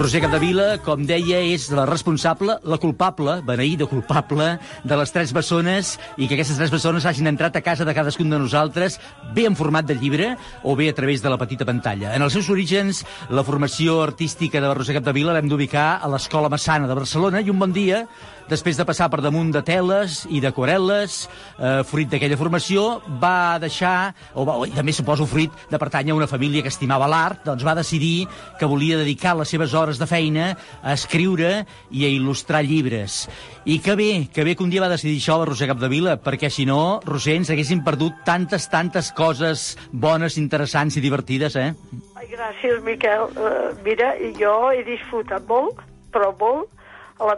Roser 0.00 0.22
Capdevila, 0.24 0.78
com 0.80 1.02
deia, 1.04 1.42
és 1.52 1.66
la 1.76 1.82
responsable, 1.84 2.54
la 2.64 2.78
culpable, 2.80 3.34
beneïda 3.46 3.84
culpable, 3.86 4.46
de 4.82 4.96
les 4.96 5.12
tres 5.12 5.34
bessones 5.36 5.90
i 6.16 6.24
que 6.24 6.38
aquestes 6.38 6.56
tres 6.56 6.72
bessones 6.72 7.04
hagin 7.06 7.28
entrat 7.28 7.58
a 7.58 7.62
casa 7.62 7.84
de 7.84 7.94
cadascun 7.94 8.32
de 8.32 8.40
nosaltres, 8.40 8.96
bé 9.36 9.44
en 9.44 9.58
format 9.60 9.84
de 9.84 9.98
llibre 10.00 10.32
o 10.64 10.74
bé 10.74 10.88
a 10.88 10.96
través 10.96 11.20
de 11.20 11.28
la 11.28 11.36
petita 11.38 11.68
pantalla. 11.68 12.14
En 12.16 12.24
els 12.24 12.32
seus 12.32 12.48
orígens, 12.48 13.04
la 13.28 13.44
formació 13.44 14.00
artística 14.02 14.64
de 14.64 14.72
Roser 14.72 14.96
Capdevila 14.98 15.36
l'hem 15.36 15.52
d'ubicar 15.52 16.00
a 16.00 16.10
l'Escola 16.10 16.48
Massana 16.48 16.88
de 16.88 16.96
Barcelona 16.96 17.44
i 17.44 17.52
un 17.52 17.60
bon 17.60 17.76
dia, 17.76 18.06
després 18.50 18.78
de 18.78 18.86
passar 18.88 19.06
per 19.10 19.22
damunt 19.22 19.52
de 19.54 19.62
teles 19.66 20.24
i 20.28 20.40
d'aquarel·les, 20.42 21.16
eh, 21.58 21.82
fruit 21.86 22.10
d'aquella 22.10 22.38
formació, 22.40 23.00
va 23.22 23.58
deixar, 23.62 24.12
o, 24.34 24.44
va, 24.44 24.58
i 24.66 24.74
també 24.74 24.92
suposo 24.92 25.28
fruit 25.30 25.54
de 25.70 25.78
pertànyer 25.78 26.12
a 26.12 26.18
una 26.18 26.28
família 26.30 26.62
que 26.62 26.72
estimava 26.72 27.08
l'art, 27.10 27.44
doncs 27.46 27.64
va 27.66 27.76
decidir 27.78 28.26
que 28.58 28.66
volia 28.66 28.98
dedicar 28.98 29.36
les 29.38 29.48
seves 29.48 29.74
hores 29.74 30.00
de 30.00 30.08
feina 30.10 30.50
a 30.82 30.94
escriure 30.98 31.64
i 31.90 32.04
a 32.04 32.10
il·lustrar 32.10 32.64
llibres. 32.66 33.28
I 33.64 33.78
que 33.84 33.94
bé, 33.94 34.10
que 34.32 34.44
bé 34.44 34.56
que 34.56 34.64
un 34.64 34.70
dia 34.72 34.82
va 34.82 34.90
decidir 34.90 35.20
això 35.20 35.38
la 35.38 35.46
Roser 35.48 35.68
Capdevila, 35.70 36.16
perquè 36.18 36.50
si 36.50 36.66
no, 36.66 37.00
Roser, 37.06 37.36
ens 37.38 37.50
haguéssim 37.52 37.84
perdut 37.86 38.24
tantes, 38.26 38.66
tantes 38.72 39.12
coses 39.16 39.76
bones, 39.92 40.38
interessants 40.40 40.96
i 40.96 41.04
divertides, 41.04 41.56
eh? 41.60 41.70
Ai, 42.16 42.26
gràcies, 42.32 42.82
Miquel. 42.84 43.30
Uh, 43.36 43.70
mira, 43.84 44.14
jo 44.38 44.54
he 44.74 44.82
disfrutat 44.88 45.46
molt, 45.48 45.80
però 46.12 46.32
molt. 46.40 46.72
La, 47.20 47.36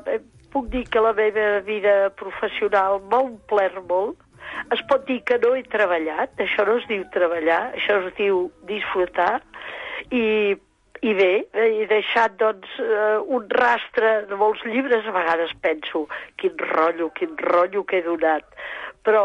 puc 0.52 0.68
dir 0.72 0.84
que 0.90 1.00
la 1.00 1.14
meva 1.16 1.60
vida 1.66 2.10
professional 2.18 3.00
m'ha 3.08 3.22
omplert 3.28 3.80
molt. 3.88 4.18
Es 4.74 4.82
pot 4.90 5.06
dir 5.08 5.20
que 5.28 5.38
no 5.42 5.54
he 5.56 5.62
treballat, 5.72 6.34
això 6.42 6.66
no 6.68 6.76
es 6.80 6.86
diu 6.90 7.06
treballar, 7.14 7.62
això 7.78 8.02
es 8.02 8.12
diu 8.18 8.44
disfrutar. 8.68 9.40
I 10.12 10.58
i 11.02 11.12
bé, 11.18 11.30
he 11.58 11.86
deixat 11.90 12.36
doncs, 12.38 12.76
eh, 12.78 13.18
un 13.36 13.48
rastre 13.50 14.10
de 14.30 14.36
molts 14.38 14.62
llibres, 14.62 15.02
a 15.02 15.14
vegades 15.16 15.50
penso, 15.64 16.04
quin 16.38 16.54
rotllo, 16.60 17.08
quin 17.16 17.34
rotllo 17.40 17.82
que 17.82 17.98
he 17.98 18.04
donat. 18.06 18.46
Però 19.02 19.24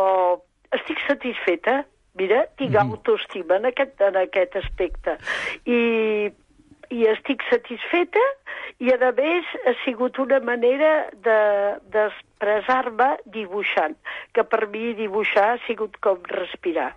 estic 0.73 1.03
satisfeta, 1.05 1.83
mira, 2.17 2.47
tinc 2.57 2.73
mm. 2.73 2.95
autoestima 2.95 3.59
en 3.61 3.69
aquest, 3.69 3.93
en 4.01 4.17
aquest 4.23 4.57
aspecte. 4.63 5.19
I, 5.69 6.31
I 6.97 7.05
estic 7.13 7.45
satisfeta 7.51 8.25
i 8.79 8.91
a 8.93 9.12
més 9.17 9.45
ha 9.65 9.73
sigut 9.86 10.19
una 10.19 10.39
manera 10.39 11.10
de- 11.23 11.77
d'expressar-me 11.93 13.07
dibuixant, 13.33 13.95
que 14.33 14.43
per 14.45 14.67
mi 14.69 14.93
dibuixar 14.97 15.55
ha 15.55 15.57
sigut 15.65 15.95
com 16.03 16.19
respirar. 16.29 16.91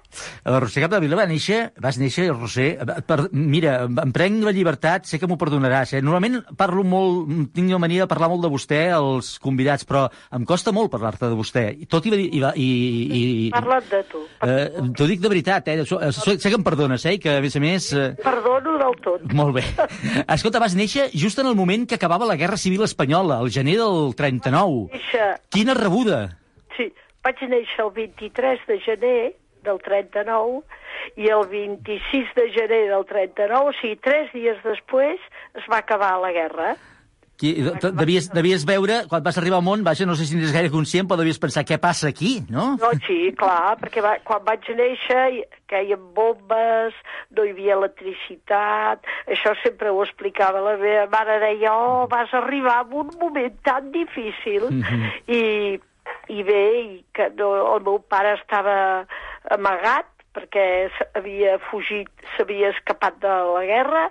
La 0.45 0.61
Roser 0.61 0.83
Capdevila 0.85 1.17
va 1.17 1.27
néixer, 1.31 1.71
vas 1.81 1.97
néixer, 2.01 2.29
Roser, 2.35 2.75
per, 3.09 3.31
mira, 3.33 3.79
em 3.89 4.13
prenc 4.13 4.43
la 4.45 4.53
llibertat, 4.53 5.07
sé 5.09 5.19
que 5.19 5.27
m'ho 5.31 5.39
perdonaràs, 5.41 5.95
eh? 5.97 6.03
Normalment 6.05 6.43
parlo 6.61 6.85
molt, 6.85 7.31
tinc 7.57 7.73
la 7.73 7.79
mania 7.81 8.05
de 8.05 8.11
parlar 8.13 8.29
molt 8.33 8.45
de 8.45 8.53
vostè 8.53 8.83
als 8.93 9.39
convidats, 9.41 9.87
però 9.89 10.05
em 10.37 10.45
costa 10.45 10.73
molt 10.77 10.93
parlar-te 10.93 11.31
de 11.33 11.39
vostè, 11.39 11.65
tot 11.89 12.05
i... 12.07 12.13
i, 12.21 12.43
i, 12.45 12.69
i, 12.69 13.23
i 13.47 13.51
Parla't 13.55 13.89
de 13.91 14.03
tu. 14.11 14.21
eh, 14.45 14.69
T'ho 14.97 15.09
dic 15.09 15.21
de 15.25 15.33
veritat, 15.33 15.69
eh? 15.73 15.81
Eh, 15.81 16.13
Sé 16.13 16.51
que 16.51 16.57
em 16.61 16.65
perdones, 16.67 17.05
eh? 17.09 17.17
Que, 17.19 17.39
a 17.39 17.41
més 17.41 17.57
a 17.57 17.61
més... 17.65 17.89
Eh, 17.97 18.11
Perdono 18.21 18.77
del 18.79 18.97
tot. 19.03 19.25
molt 19.33 19.57
bé. 19.57 19.65
Escolta, 20.37 20.61
vas 20.61 20.77
néixer 20.77 21.09
just 21.17 21.40
en 21.41 21.49
el 21.51 21.57
moment 21.57 21.87
que 21.89 21.97
acabava 21.97 22.27
la 22.29 22.37
Guerra 22.37 22.57
Civil 22.57 22.83
Espanyola, 22.85 23.41
el 23.41 23.51
gener 23.51 23.79
del 23.81 24.15
39. 24.17 24.89
Néixer, 24.93 25.29
Quina 25.51 25.75
rebuda! 25.75 26.37
sí, 26.77 26.91
vaig 27.25 27.41
néixer 27.49 27.85
el 27.85 27.91
23 27.97 28.67
de 28.69 28.79
gener 28.85 29.21
del 29.65 29.81
39 29.85 30.63
i 31.21 31.29
el 31.29 31.43
26 31.51 32.31
de 32.37 32.47
gener 32.55 32.83
del 32.89 33.05
39, 33.09 33.69
o 33.69 33.75
sigui, 33.81 33.97
tres 34.01 34.31
dies 34.33 34.57
després 34.65 35.21
es 35.59 35.67
va 35.73 35.81
acabar 35.83 36.15
la 36.23 36.33
guerra. 36.33 36.77
Qui, 37.41 37.55
de- 37.65 37.91
devies, 37.97 38.27
devies 38.37 38.67
veure, 38.69 38.99
quan 39.09 39.23
vas 39.25 39.39
arribar 39.41 39.57
al 39.63 39.65
món, 39.65 39.81
vaja, 39.87 40.05
no 40.05 40.13
sé 40.19 40.27
si 40.29 40.37
n'és 40.37 40.53
gaire 40.53 40.69
conscient, 40.73 41.07
però 41.09 41.17
devies 41.23 41.39
pensar 41.41 41.63
què 41.65 41.79
passa 41.81 42.11
aquí, 42.13 42.35
no? 42.53 42.75
No, 42.83 42.91
sí, 43.07 43.31
clar, 43.41 43.79
perquè 43.81 44.03
va, 44.05 44.19
quan 44.29 44.45
vaig 44.45 44.69
néixer 44.77 45.47
caien 45.71 46.03
bombes, 46.17 46.93
no 47.33 47.47
hi 47.47 47.55
havia 47.55 47.79
electricitat, 47.79 49.09
això 49.31 49.55
sempre 49.63 49.89
ho 49.89 50.03
explicava 50.05 50.61
la 50.65 50.77
meva 50.81 51.07
mare, 51.13 51.39
deia, 51.47 51.73
oh, 51.73 52.07
vas 52.13 52.33
arribar 52.37 52.83
en 52.85 52.93
un 53.07 53.15
moment 53.21 53.57
tan 53.65 53.89
difícil, 53.95 54.69
i, 55.31 55.81
i 56.29 56.43
bé, 56.45 56.63
i 56.83 57.05
que 57.17 57.31
no, 57.39 57.55
el 57.77 57.85
meu 57.87 58.01
pare 58.11 58.37
estava 58.37 58.77
amagat, 59.57 60.11
perquè 60.35 60.89
havia 61.19 61.57
fugit, 61.71 62.09
s'havia 62.37 62.71
escapat 62.71 63.17
de 63.23 63.29
la 63.55 63.65
guerra, 63.67 64.05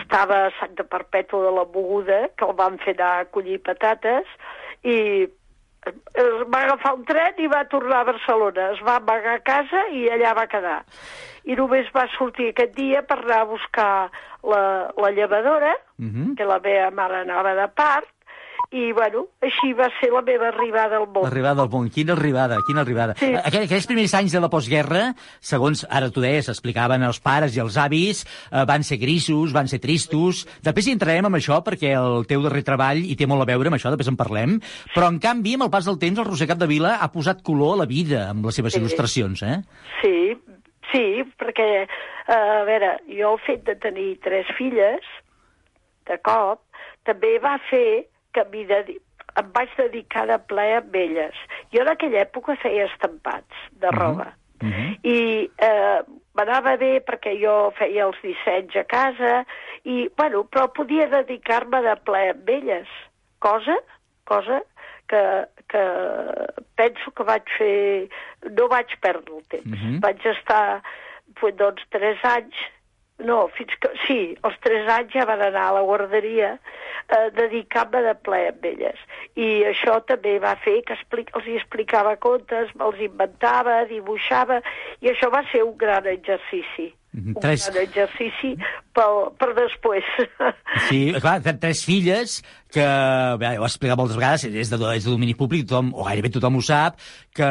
estava 0.00 0.46
a 0.46 0.50
Santa 0.60 0.84
Perpètua 0.84 1.46
de 1.48 1.52
la 1.56 1.64
Moguda, 1.64 2.28
que 2.36 2.44
el 2.44 2.52
van 2.58 2.76
fer 2.78 2.94
anar 2.98 3.12
a 3.20 3.24
collir 3.32 3.58
patates, 3.64 4.26
i 4.84 5.24
es 6.14 6.42
va 6.52 6.60
agafar 6.62 6.92
un 6.94 7.04
tren 7.04 7.34
i 7.42 7.48
va 7.50 7.64
tornar 7.66 8.02
a 8.02 8.08
Barcelona. 8.12 8.68
Es 8.76 8.82
va 8.86 8.96
amagar 9.00 9.34
a 9.34 9.42
casa 9.42 9.88
i 9.90 10.04
allà 10.14 10.34
va 10.38 10.46
quedar. 10.46 10.84
I 11.44 11.56
només 11.58 11.88
va 11.96 12.04
sortir 12.16 12.52
aquest 12.52 12.76
dia 12.76 13.02
per 13.02 13.18
anar 13.24 13.40
a 13.42 13.48
buscar 13.50 14.10
la, 14.44 14.62
la 14.96 15.10
llevadora, 15.10 15.74
Mhm. 15.98 16.36
que 16.36 16.44
la 16.44 16.60
meva 16.60 16.90
mare 16.90 17.20
anava 17.24 17.54
de 17.54 17.66
part, 17.68 18.06
i, 18.72 18.86
bueno, 18.96 19.26
així 19.44 19.74
va 19.76 19.86
ser 19.98 20.08
la 20.14 20.22
meva 20.24 20.48
arribada 20.48 20.96
al 20.96 21.06
món. 21.12 21.26
L'arribada 21.26 21.60
al 21.66 21.68
món, 21.72 21.90
quina 21.92 22.14
arribada, 22.16 22.56
quina 22.66 22.80
arribada. 22.82 23.14
Sí. 23.20 23.28
Aquell, 23.36 23.66
aquells 23.66 23.86
primers 23.90 24.14
anys 24.16 24.32
de 24.32 24.40
la 24.40 24.48
postguerra, 24.52 25.02
segons 25.44 25.84
ara 25.90 26.08
tu 26.10 26.22
deies, 26.24 26.48
explicaven 26.48 27.04
els 27.04 27.20
pares 27.20 27.56
i 27.56 27.60
els 27.60 27.76
avis, 27.76 28.22
eh, 28.50 28.64
van 28.68 28.82
ser 28.88 28.96
grisos, 29.02 29.52
van 29.52 29.68
ser 29.68 29.80
tristos... 29.82 30.46
Després 30.64 30.88
hi 30.88 30.94
entrarem 30.96 31.28
amb 31.28 31.36
això, 31.36 31.58
perquè 31.66 31.92
el 31.98 32.24
teu 32.30 32.40
darrer 32.46 32.62
treball 32.64 33.02
hi 33.04 33.16
té 33.18 33.26
molt 33.28 33.44
a 33.44 33.48
veure 33.52 33.68
amb 33.68 33.76
això, 33.76 33.92
després 33.92 34.08
en 34.12 34.16
parlem, 34.16 34.56
però 34.94 35.10
en 35.12 35.18
canvi, 35.20 35.54
amb 35.58 35.66
el 35.68 35.72
pas 35.74 35.84
del 35.88 35.98
temps, 36.00 36.18
el 36.22 36.28
Roser 36.30 36.48
Capdevila 36.48 36.96
ha 37.04 37.10
posat 37.12 37.42
color 37.44 37.76
a 37.76 37.82
la 37.82 37.88
vida 37.90 38.28
amb 38.30 38.46
les 38.48 38.56
seves 38.56 38.72
Sí. 38.72 38.80
il·lustracions, 38.80 39.42
eh? 39.44 39.58
Sí, 40.00 40.16
sí, 40.92 41.04
perquè, 41.36 41.68
eh, 41.84 42.32
a 42.32 42.64
veure, 42.64 42.94
jo 43.12 43.34
el 43.36 43.42
fet 43.44 43.66
de 43.68 43.76
tenir 43.76 44.14
tres 44.24 44.48
filles, 44.56 45.04
de 46.08 46.16
cop, 46.24 46.62
també 47.04 47.36
va 47.42 47.58
fer 47.68 48.06
que 48.34 48.44
m'hi 48.52 48.66
dedi... 48.68 48.98
em 49.40 49.48
vaig 49.54 49.70
dedicar 49.78 50.26
de 50.28 50.36
ple 50.48 50.64
amb 50.76 50.96
elles. 50.96 51.36
Jo 51.72 51.84
en 51.84 51.92
aquella 51.92 52.24
època 52.26 52.56
feia 52.60 52.88
estampats 52.90 53.68
de 53.80 53.92
roba. 53.96 54.32
I 54.62 55.48
eh, 55.66 56.00
m'anava 56.38 56.76
bé 56.78 57.00
perquè 57.02 57.32
jo 57.40 57.72
feia 57.78 58.04
els 58.06 58.20
dissenys 58.22 58.76
a 58.78 58.84
casa, 58.86 59.32
i, 59.84 60.04
bueno, 60.16 60.44
però 60.44 60.68
podia 60.76 61.08
dedicar-me 61.10 61.80
de 61.82 61.96
ple 62.06 62.28
amb 62.34 62.52
elles. 62.56 62.92
Cosa, 63.42 63.74
cosa 64.28 64.60
que, 65.10 65.22
que 65.72 65.82
penso 66.78 67.10
que 67.16 67.26
vaig 67.26 67.56
fer... 67.56 67.74
No 68.52 68.68
vaig 68.70 68.94
perdre 69.00 69.40
el 69.40 69.48
temps. 69.48 69.72
Mhm. 69.72 69.98
Vaig 70.04 70.22
estar, 70.30 70.82
doncs, 71.42 71.82
tres 71.90 72.22
anys 72.36 72.62
no, 73.26 73.46
fins 73.56 73.74
que... 73.80 73.90
Sí, 74.06 74.18
els 74.46 74.56
tres 74.64 74.88
anys 74.90 75.14
ja 75.16 75.26
van 75.28 75.42
anar 75.44 75.68
a 75.68 75.76
la 75.78 75.84
guarderia 75.86 76.54
eh, 76.56 77.28
dedicar-me 77.36 78.02
de 78.06 78.14
ple 78.26 78.40
amb 78.52 78.66
elles. 78.72 79.04
I 79.36 79.50
això 79.72 79.98
també 80.08 80.38
va 80.42 80.54
fer 80.64 80.80
que 80.86 80.96
explic, 80.98 81.32
els 81.36 81.48
hi 81.48 81.58
explicava 81.60 82.16
contes, 82.22 82.72
me'ls 82.78 83.00
inventava, 83.04 83.82
dibuixava, 83.90 84.62
i 85.00 85.12
això 85.12 85.30
va 85.34 85.44
ser 85.52 85.64
un 85.66 85.76
gran 85.80 86.08
exercici. 86.10 86.92
Mhm, 87.12 87.34
Un 87.36 87.40
tres- 87.42 87.68
gran 87.70 87.84
exercici 87.84 88.54
per, 88.96 89.08
per 89.38 89.50
després. 89.54 90.04
Sí, 90.88 91.12
clar, 91.20 91.40
tres 91.60 91.84
filles 91.84 92.38
que, 92.72 92.80
bé, 93.38 93.50
ho 93.58 93.64
he 93.64 93.68
explicat 93.68 93.98
moltes 94.00 94.16
vegades, 94.16 94.46
és 94.48 94.70
de, 94.72 94.78
és 94.96 95.04
de 95.04 95.10
domini 95.12 95.34
públic, 95.36 95.66
tothom, 95.68 95.90
o 95.92 96.06
gairebé 96.06 96.30
tothom 96.32 96.56
ho 96.56 96.62
sap, 96.64 96.96
que 97.36 97.48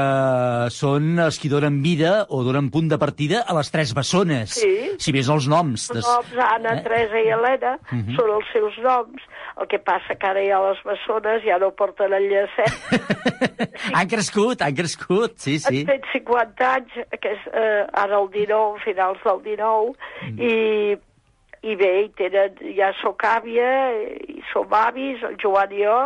són 0.74 1.20
els 1.22 1.38
qui 1.38 1.50
donen 1.52 1.78
vida 1.86 2.26
o 2.34 2.42
donen 2.44 2.72
punt 2.74 2.90
de 2.90 2.98
partida 3.02 3.44
a 3.46 3.54
les 3.54 3.70
tres 3.70 3.94
bessones. 3.94 4.56
Sí. 4.58 4.72
Si 4.98 5.14
més 5.14 5.30
els 5.30 5.46
noms. 5.52 5.86
Els 5.92 6.00
Des... 6.00 6.10
noms 6.10 6.34
Anna, 6.48 6.74
Eh? 6.80 6.82
Teresa 6.88 7.22
i 7.22 7.30
Helena 7.30 7.76
Mhm. 7.92 8.16
són 8.18 8.34
els 8.40 8.50
seus 8.54 8.78
noms. 8.82 9.22
El 9.62 9.68
que 9.68 9.78
passa 9.84 10.16
que 10.16 10.26
ara 10.26 10.42
ja 10.42 10.58
les 10.64 10.80
bessones 10.88 11.44
ja 11.46 11.60
no 11.62 11.70
porten 11.78 12.14
el 12.18 12.26
llacet. 12.32 12.72
Han 13.94 14.08
crescut, 14.10 14.62
han 14.62 14.74
crescut, 14.76 15.36
sí, 15.38 15.60
sí. 15.60 15.82
Han 15.84 15.90
fet 15.92 16.06
50 16.14 16.70
anys, 16.74 16.94
que 17.22 17.34
és, 17.36 17.44
eh, 17.54 17.86
ara 17.94 18.18
el 18.22 18.30
19, 18.34 18.80
finals 18.86 19.20
del 19.26 19.42
19, 19.44 19.51
Mm. 19.58 20.40
i, 20.40 20.98
i 21.72 21.76
bé, 21.76 21.92
i 22.06 22.10
tenen, 22.18 22.56
ja 22.78 22.94
sóc 23.02 23.22
àvia, 23.28 23.70
i 24.30 24.42
som 24.54 24.72
avis, 24.74 25.22
el 25.24 25.38
Joan 25.42 25.72
i 25.72 25.84
jo. 25.84 26.00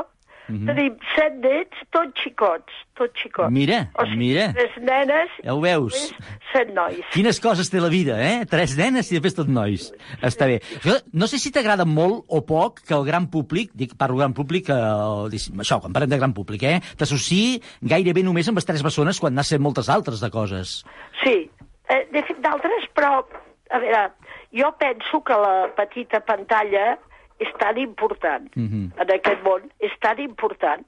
Mhm. 0.45 0.67
Tenim 0.69 0.97
set 1.15 1.39
nets, 1.41 1.79
tots 1.89 2.21
xicots, 2.21 2.73
tots 2.93 3.17
xicots. 3.17 3.49
Mira, 3.49 3.87
o 3.97 4.03
sigui, 4.05 4.17
mira. 4.27 4.51
tres 4.53 4.75
nenes 4.77 5.31
Ja 5.41 5.55
ho 5.55 5.61
veus. 5.63 6.13
set 6.53 6.69
nois. 6.69 7.01
Quines 7.15 7.39
coses 7.41 7.71
té 7.73 7.81
la 7.81 7.89
vida, 7.89 8.13
eh? 8.21 8.45
Tres 8.45 8.75
nenes 8.77 9.09
i 9.09 9.15
després 9.15 9.33
tot 9.33 9.47
nois. 9.49 9.87
Està 10.21 10.45
bé. 10.45 10.59
Jo 10.85 10.99
no 11.13 11.25
sé 11.25 11.39
si 11.41 11.49
t'agrada 11.51 11.83
molt 11.89 12.25
o 12.29 12.43
poc 12.45 12.83
que 12.85 12.93
el 12.93 13.07
gran 13.07 13.25
públic, 13.33 13.71
dic, 13.73 13.97
parlo 13.97 14.17
gran 14.21 14.33
públic, 14.37 14.69
eh, 14.69 14.73
això, 14.75 15.81
quan 15.81 15.91
parlem 15.91 16.13
de 16.13 16.17
gran 16.21 16.33
públic, 16.37 16.61
eh? 16.61 16.79
T'associï 16.95 17.59
gairebé 17.81 18.21
només 18.21 18.47
amb 18.47 18.57
les 18.61 18.65
tres 18.69 18.83
bessones 18.85 19.19
quan 19.19 19.33
n'has 19.33 19.49
fet 19.49 19.59
moltes 19.59 19.89
altres 19.89 20.21
de 20.21 20.29
coses. 20.29 20.83
Sí, 21.23 21.49
eh, 21.89 22.05
de 22.11 22.21
fet 22.27 22.39
d'altres, 22.43 22.87
però, 22.93 23.23
a 23.71 23.79
veure, 23.79 24.11
jo 24.53 24.71
penso 24.79 25.21
que 25.25 25.37
la 25.41 25.69
petita 25.75 26.19
pantalla 26.19 26.97
és 27.39 27.51
tan 27.59 27.77
important 27.77 28.47
Mhm. 28.55 28.91
en 28.97 29.11
aquest 29.11 29.41
món, 29.43 29.71
és 29.79 29.91
tan 29.99 30.19
important 30.19 30.85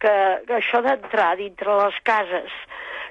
que, 0.00 0.14
que 0.46 0.54
això 0.54 0.82
d'entrar 0.82 1.36
dintre 1.36 1.76
les 1.84 1.94
cases, 2.02 2.50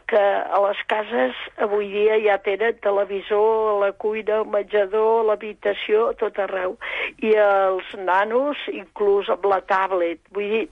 que 0.08 0.20
a 0.20 0.60
les 0.68 0.78
cases 0.88 1.34
avui 1.58 1.88
dia 1.88 2.20
ja 2.20 2.38
tenen 2.44 2.76
televisor, 2.84 3.80
la 3.80 3.92
cuina, 3.94 4.42
el 4.42 4.46
menjador, 4.52 5.24
l'habitació, 5.26 6.12
tot 6.20 6.38
arreu. 6.44 6.78
I 7.24 7.32
els 7.40 7.96
nanos, 7.96 8.58
inclús 8.68 9.30
amb 9.30 9.46
la 9.46 9.62
tablet. 9.62 10.20
Vull 10.32 10.50
dir, 10.50 10.70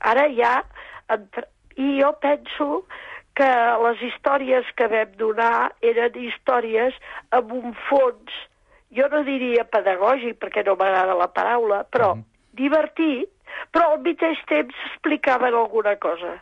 ara 0.00 0.28
ja... 0.32 0.62
Entra... 1.12 1.44
I 1.76 2.02
jo 2.02 2.10
penso 2.20 2.84
que 3.34 3.50
les 3.84 4.02
històries 4.02 4.68
que 4.76 4.88
vam 4.92 5.12
donar 5.18 5.72
eren 5.80 6.16
històries 6.20 6.94
amb 7.30 7.52
un 7.52 7.74
fons, 7.88 8.32
jo 8.92 9.08
no 9.08 9.22
diria 9.24 9.64
pedagògic, 9.64 10.38
perquè 10.38 10.64
no 10.66 10.76
m'agrada 10.76 11.14
la 11.16 11.30
paraula, 11.32 11.82
però 11.88 12.14
divertit, 12.52 13.28
però 13.72 13.92
al 13.94 14.02
mateix 14.04 14.40
temps 14.48 14.74
explicaven 14.92 15.54
alguna 15.54 15.96
cosa. 15.96 16.38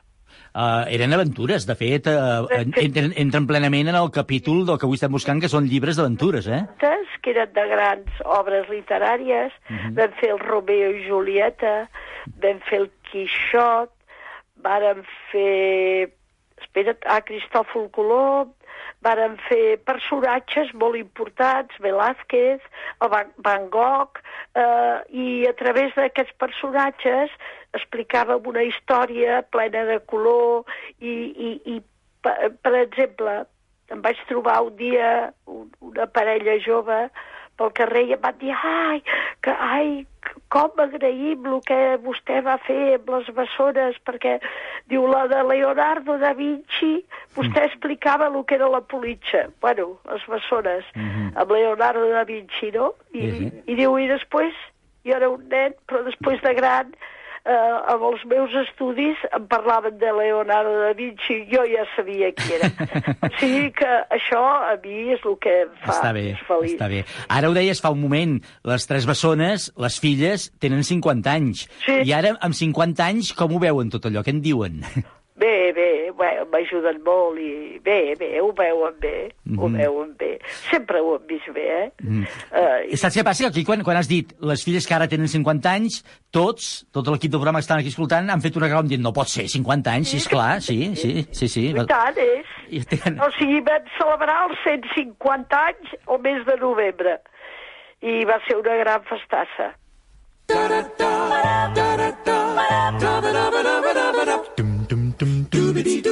Uh, 0.55 0.87
eren 0.90 1.12
aventures, 1.14 1.64
de 1.66 1.74
fet, 1.79 2.07
uh, 2.07 2.46
entren, 2.59 3.12
entren 3.18 3.46
plenament 3.46 3.88
en 3.90 3.96
el 3.98 4.11
capítol 4.14 4.64
del 4.66 4.79
que 4.79 4.87
avui 4.87 4.98
estem 4.98 5.11
buscant, 5.14 5.40
que 5.42 5.50
són 5.50 5.66
llibres 5.70 5.98
d'aventures, 5.98 6.46
eh? 6.46 6.62
Que 6.79 7.35
eren 7.35 7.50
de 7.55 7.64
grans 7.68 8.20
obres 8.24 8.66
literàries, 8.70 9.53
Mhm. 9.68 9.94
vam 9.94 10.12
fer 10.18 10.31
el 10.31 10.38
Romeo 10.38 10.90
i 10.96 11.05
Julieta, 11.07 11.88
vam 12.42 12.59
fer 12.66 12.81
el 12.81 12.90
Quixot, 13.11 13.90
vàrem 14.62 15.03
fer... 15.31 16.11
Espera't, 16.70 17.02
ah, 17.11 17.18
Cristòfol 17.26 17.88
Colom, 17.90 18.52
vàrem 19.02 19.37
fer 19.48 19.76
personatges 19.83 20.70
molt 20.78 20.94
importants, 20.94 21.74
Velázquez, 21.83 22.62
el 23.02 23.11
Van, 23.11 23.66
Gogh, 23.74 24.20
eh, 24.54 24.98
i 25.11 25.46
a 25.48 25.52
través 25.59 25.94
d'aquests 25.96 26.37
personatges 26.38 27.35
explicàvem 27.74 28.46
una 28.46 28.62
història 28.62 29.42
plena 29.50 29.85
de 29.88 29.98
color 30.06 30.62
i, 31.00 31.11
i, 31.11 31.50
i 31.74 31.80
per, 32.22 32.74
exemple, 32.85 33.35
em 33.90 34.02
vaig 34.06 34.22
trobar 34.28 34.61
un 34.62 34.76
dia 34.78 35.33
un, 35.50 35.66
una 35.90 36.06
parella 36.06 36.59
jove 36.62 37.02
pel 37.59 37.74
carrer 37.74 38.06
i 38.06 38.14
em 38.14 38.22
van 38.22 38.38
dir, 38.38 38.54
ai, 38.54 39.02
que, 39.42 39.54
ai, 39.54 40.04
com 40.51 40.81
agraïm 40.83 41.47
el 41.47 41.61
que 41.69 41.79
vostè 42.03 42.41
va 42.43 42.57
fer 42.67 42.97
amb 42.97 43.11
les 43.15 43.29
bessones, 43.37 43.99
perquè, 44.07 44.39
diu, 44.91 45.07
la 45.07 45.27
de 45.31 45.45
Leonardo 45.47 46.17
da 46.19 46.33
Vinci, 46.35 47.05
vostè 47.37 47.69
explicava 47.69 48.27
el 48.27 48.41
que 48.45 48.59
era 48.59 48.69
la 48.69 48.81
politxa, 48.81 49.47
bueno, 49.63 49.93
les 50.11 50.27
bessones, 50.27 50.85
amb 51.39 51.55
Leonardo 51.55 52.09
da 52.11 52.25
Vinci, 52.27 52.73
no? 52.75 52.93
I, 53.13 53.21
Sí, 53.21 53.31
sí. 53.39 53.63
i 53.71 53.79
diu, 53.79 53.95
i 53.99 54.11
després, 54.11 54.55
jo 55.07 55.15
era 55.17 55.31
un 55.31 55.47
nen, 55.49 55.79
però 55.87 56.03
després 56.05 56.43
de 56.43 56.55
gran, 56.59 56.91
eh, 57.44 57.92
amb 57.92 58.05
els 58.11 58.24
meus 58.31 58.55
estudis 58.62 59.20
em 59.37 59.46
parlaven 59.50 59.98
de 60.00 60.11
Leonardo 60.16 60.72
da 60.83 60.92
Vinci, 60.98 61.40
jo 61.53 61.64
ja 61.68 61.85
sabia 61.96 62.33
qui 62.37 62.57
era. 62.59 62.70
o 63.26 63.31
sigui 63.38 63.70
que 63.76 63.90
això 64.16 64.42
a 64.70 64.74
mi 64.83 65.12
és 65.16 65.24
el 65.24 65.38
que 65.42 65.55
em 65.66 65.72
fa 65.85 65.94
Està 65.96 66.12
bé, 66.16 66.26
més 66.33 66.42
feliç. 66.48 66.74
està 66.76 66.90
bé. 66.92 67.05
Ara 67.29 67.50
ho 67.50 67.57
deies 67.57 67.81
fa 67.83 67.92
un 67.94 68.03
moment, 68.03 68.38
les 68.64 68.87
tres 68.90 69.07
bessones, 69.09 69.70
les 69.76 70.00
filles, 70.03 70.50
tenen 70.61 70.85
50 70.87 71.31
anys. 71.33 71.66
Sí. 71.87 72.00
I 72.09 72.12
ara, 72.16 72.37
amb 72.40 72.57
50 72.57 73.07
anys, 73.07 73.33
com 73.37 73.57
ho 73.57 73.62
veuen 73.62 73.90
tot 73.92 74.11
allò? 74.11 74.24
Què 74.26 74.37
en 74.37 74.44
diuen? 74.44 74.83
Bé, 75.40 75.72
bé, 75.72 75.88
bé, 76.18 76.31
m'ajuden 76.53 76.98
molt 77.07 77.38
i 77.40 77.79
bé, 77.85 78.14
bé, 78.20 78.29
ho 78.42 78.50
veuen 78.53 78.96
bé, 79.00 79.12
ho 79.57 79.68
Mhm. 79.68 79.76
veuen 79.79 80.11
bé. 80.20 80.35
Sempre 80.70 81.00
ho 81.00 81.14
hem 81.16 81.24
vist 81.31 81.48
bé, 81.57 81.64
eh? 81.87 81.92
Mm. 82.03 82.24
Eh, 82.53 82.92
I 82.92 82.96
saps 83.00 83.16
què 83.16 83.24
passa? 83.24 83.44
Que 83.44 83.48
Aquí, 83.50 83.64
quan, 83.64 83.83
quan 83.83 83.96
has 83.96 84.07
dit 84.09 84.35
les 84.40 84.62
filles 84.62 84.87
que 84.87 84.94
ara 84.94 85.09
tenen 85.09 85.29
50 85.33 85.72
anys, 85.72 86.03
tots, 86.31 86.85
tot 86.92 87.09
l'equip 87.09 87.31
del 87.33 87.40
programa 87.40 87.59
que 87.59 87.66
estan 87.66 87.79
aquí 87.81 87.88
escoltant, 87.88 88.29
han 88.31 88.42
fet 88.44 88.57
una 88.61 88.68
grau 88.68 88.83
dient 88.83 89.00
no 89.03 89.14
pot 89.16 89.29
ser, 89.33 89.48
50 89.48 89.90
anys, 89.96 90.11
sí, 90.11 90.16
esclar, 90.18 90.61
sí, 90.61 90.94
sí, 90.94 91.26
sí, 91.33 91.48
sí. 91.48 91.66
I 91.70 91.87
tant, 91.87 92.18
és. 92.18 92.46
I 92.68 92.85
tenen... 92.85 93.18
O 93.24 93.31
sigui, 93.38 93.61
vam 93.64 93.88
celebrar 93.96 94.38
els 94.50 94.59
150 94.66 95.57
anys 95.72 95.96
el 96.07 96.18
mes 96.20 96.44
de 96.46 96.57
novembre. 96.61 97.16
I 98.03 98.24
va 98.29 98.37
ser 98.46 98.57
una 98.61 98.76
gran 98.76 99.03
festassa. 99.09 99.72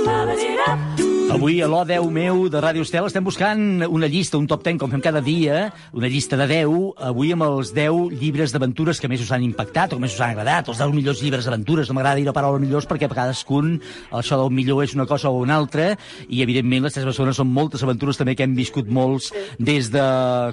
Bubba 0.04 0.37
dee 0.37 0.58
up. 0.66 1.07
Avui 1.28 1.58
a 1.60 1.66
l'O10 1.68 2.06
meu 2.08 2.46
de 2.48 2.56
Ràdio 2.56 2.80
Estel 2.86 3.04
estem 3.04 3.22
buscant 3.22 3.82
una 3.84 4.08
llista, 4.08 4.38
un 4.40 4.46
top 4.48 4.62
10, 4.64 4.78
com 4.80 4.88
fem 4.88 5.02
cada 5.04 5.20
dia, 5.20 5.66
una 5.92 6.08
llista 6.08 6.38
de 6.40 6.46
10, 6.48 6.94
avui 7.04 7.34
amb 7.34 7.44
els 7.44 7.74
10 7.76 8.14
llibres 8.16 8.54
d'aventures 8.54 8.96
que 8.96 9.10
més 9.12 9.20
us 9.20 9.32
han 9.36 9.44
impactat 9.44 9.92
o 9.92 9.98
que 9.98 10.02
més 10.06 10.16
us 10.16 10.22
han 10.24 10.32
agradat, 10.32 10.70
els 10.72 10.80
10 10.80 10.94
millors 10.96 11.20
llibres 11.20 11.44
d'aventures. 11.44 11.90
No 11.90 11.98
m'agrada 11.98 12.16
dir 12.16 12.24
la 12.24 12.32
paraula 12.32 12.62
millors 12.62 12.88
perquè 12.88 13.04
a 13.06 13.12
cadascun 13.12 13.76
això 14.08 14.38
del 14.40 14.54
millor 14.56 14.80
és 14.86 14.94
una 14.96 15.04
cosa 15.06 15.28
o 15.28 15.42
una 15.44 15.58
altra 15.60 15.90
i, 16.26 16.40
evidentment, 16.40 16.86
les 16.88 16.96
tres 16.96 17.06
persones 17.06 17.36
són 17.36 17.52
moltes 17.52 17.84
aventures 17.84 18.16
també 18.16 18.32
que 18.34 18.48
hem 18.48 18.56
viscut 18.56 18.88
molts 18.88 19.28
des 19.60 19.92
de 19.92 20.06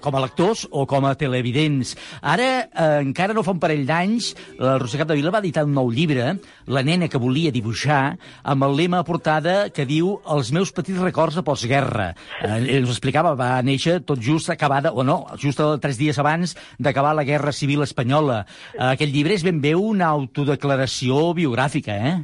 com 0.04 0.20
a 0.20 0.26
lectors 0.28 0.66
o 0.72 0.84
com 0.86 1.08
a 1.08 1.16
televidents. 1.16 1.96
Ara, 2.20 2.50
eh, 2.68 3.00
encara 3.00 3.34
no 3.34 3.46
fa 3.48 3.56
un 3.56 3.64
parell 3.64 3.88
d'anys, 3.88 4.34
la 4.60 4.76
Roser 4.84 5.00
Capdevila 5.06 5.32
va 5.32 5.44
editar 5.46 5.64
un 5.64 5.74
nou 5.80 5.88
llibre, 5.88 6.36
La 6.68 6.82
nena 6.82 7.08
que 7.08 7.20
volia 7.22 7.54
dibuixar, 7.54 8.18
amb 8.44 8.64
el 8.66 8.76
lema 8.76 9.00
a 9.00 9.06
portada 9.06 9.70
que 9.70 9.86
diu 9.86 10.16
Els 10.34 10.50
meus 10.52 10.65
petits 10.74 11.02
records 11.02 11.36
de 11.38 11.44
postguerra. 11.46 12.12
Eh, 12.42 12.78
ens 12.78 12.90
ho 12.90 12.94
explicava, 12.94 13.36
va 13.38 13.62
néixer 13.66 14.00
tot 14.08 14.22
just 14.22 14.50
acabada, 14.50 14.94
o 14.94 15.04
no, 15.04 15.26
just 15.42 15.62
tres 15.84 16.00
dies 16.02 16.20
abans 16.22 16.56
d'acabar 16.80 17.14
la 17.16 17.26
Guerra 17.28 17.54
Civil 17.54 17.84
Espanyola. 17.84 18.46
Eh, 18.74 18.92
aquest 18.94 19.14
llibre 19.14 19.36
és 19.38 19.46
ben 19.46 19.62
bé 19.62 19.76
una 19.76 20.10
autodeclaració 20.16 21.34
biogràfica, 21.38 21.96
eh? 21.96 22.16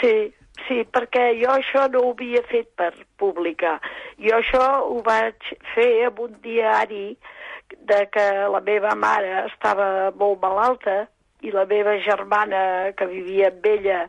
Sí, 0.00 0.14
sí, 0.66 0.82
perquè 0.92 1.30
jo 1.40 1.54
això 1.54 1.86
no 1.92 2.04
ho 2.04 2.12
havia 2.14 2.42
fet 2.50 2.68
per 2.76 2.92
publicar. 3.20 3.78
Jo 4.20 4.40
això 4.40 4.64
ho 4.84 5.00
vaig 5.06 5.52
fer 5.74 5.90
en 6.10 6.22
un 6.26 6.36
diari 6.44 7.16
de 7.88 8.00
que 8.12 8.26
la 8.52 8.60
meva 8.60 8.94
mare 8.94 9.46
estava 9.46 10.12
molt 10.18 10.40
malalta 10.42 11.06
i 11.42 11.52
la 11.52 11.66
meva 11.68 11.96
germana, 12.02 12.92
que 12.96 13.06
vivia 13.10 13.50
amb 13.52 13.66
ella, 13.68 14.06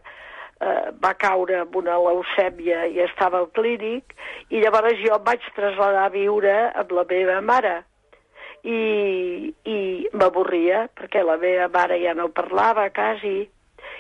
eh, 0.62 0.92
va 1.04 1.14
caure 1.20 1.62
amb 1.62 1.76
una 1.80 1.98
leucèmia 2.02 2.86
i 2.94 3.02
estava 3.06 3.42
al 3.42 3.50
clínic, 3.58 4.16
i 4.50 4.62
llavors 4.64 5.00
jo 5.04 5.18
em 5.18 5.26
vaig 5.28 5.46
traslladar 5.56 6.08
a 6.08 6.14
viure 6.14 6.56
amb 6.74 6.96
la 6.98 7.06
meva 7.10 7.42
mare. 7.42 7.76
I, 8.68 9.54
i 9.70 9.78
m'avorria, 10.18 10.88
perquè 10.98 11.22
la 11.24 11.38
meva 11.40 11.70
mare 11.72 12.00
ja 12.02 12.16
no 12.18 12.28
parlava 12.36 12.90
quasi, 12.92 13.46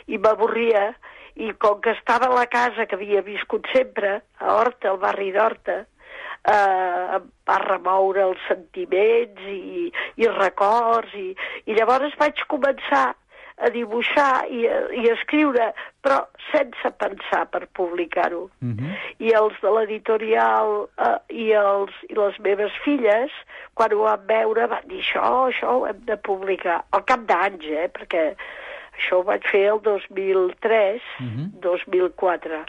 i 0.07 0.17
m'avorria, 0.17 0.89
i 1.37 1.53
com 1.61 1.77
que 1.83 1.93
estava 1.93 2.27
a 2.27 2.35
la 2.35 2.47
casa 2.49 2.87
que 2.89 2.97
havia 2.97 3.21
viscut 3.21 3.69
sempre, 3.71 4.17
a 4.41 4.57
Horta, 4.57 4.89
al 4.89 4.99
barri 4.99 5.29
d'Horta, 5.35 5.77
eh, 6.47 7.17
em 7.19 7.29
va 7.47 7.59
remoure 7.63 8.25
els 8.25 8.43
sentiments 8.49 9.45
i, 9.51 9.87
i 10.17 10.29
records, 10.33 11.13
i, 11.13 11.29
i 11.67 11.77
llavors 11.77 12.17
vaig 12.19 12.41
començar 12.51 13.11
a 13.57 13.69
dibuixar 13.73 14.45
i 14.53 14.65
a, 14.69 14.77
i 14.93 15.07
a 15.09 15.13
escriure, 15.15 15.71
però 16.05 16.19
sense 16.51 16.91
pensar 17.01 17.45
per 17.51 17.65
publicar-ho. 17.77 18.43
I 19.19 19.33
els 19.39 19.57
de 19.63 19.71
l'editorial 19.73 20.87
eh, 21.01 21.17
i, 21.33 21.49
els, 21.57 21.91
i 22.09 22.17
les 22.17 22.37
meves 22.45 22.71
filles, 22.85 23.33
quan 23.73 23.93
ho 23.93 24.05
van 24.05 24.25
veure, 24.29 24.67
van 24.67 24.87
dir 24.87 25.01
això, 25.01 25.49
això 25.49 25.79
ho 25.79 25.85
hem 25.89 26.05
de 26.05 26.17
publicar. 26.17 26.83
Al 26.91 27.05
cap 27.09 27.25
d'anys, 27.29 27.65
eh, 27.65 27.89
perquè 27.89 28.35
això 28.97 29.21
ho 29.21 29.23
vaig 29.23 29.45
fer 29.49 29.65
el 29.73 29.81
2003, 29.85 31.01
2004. 31.65 32.63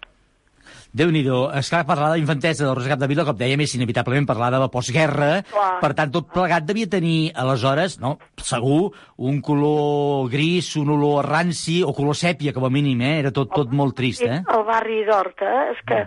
Déu-n'hi-do. 0.93 1.51
Esclar, 1.59 1.85
parlar 1.87 2.13
de 2.13 2.23
infantesa 2.23 2.65
del 2.65 2.75
Roser 2.77 2.93
Capdevila, 2.95 3.25
com 3.29 3.37
dèiem, 3.39 3.61
és 3.65 3.75
inevitablement 3.77 4.27
parlar 4.29 4.51
de 4.55 4.63
la 4.63 4.71
postguerra. 4.73 5.31
Clar. 5.51 5.69
Per 5.83 5.93
tant, 5.99 6.13
tot 6.15 6.31
plegat 6.33 6.67
devia 6.69 6.89
tenir, 6.91 7.33
aleshores, 7.37 7.99
no, 8.01 8.17
segur, 8.43 8.93
un 9.19 9.43
color 9.45 10.31
gris, 10.33 10.75
un 10.81 10.95
olor 10.97 11.29
ranci, 11.29 11.83
o 11.85 11.93
color 11.97 12.17
sèpia, 12.19 12.55
com 12.57 12.67
a 12.67 12.73
mínim, 12.73 13.01
eh? 13.03 13.19
Era 13.25 13.35
tot, 13.35 13.53
tot 13.55 13.73
molt 13.73 13.97
trist, 13.99 14.25
eh? 14.27 14.43
Al 14.47 14.65
barri 14.69 15.05
d'Horta, 15.09 15.55
és 15.75 15.85
que 15.89 16.05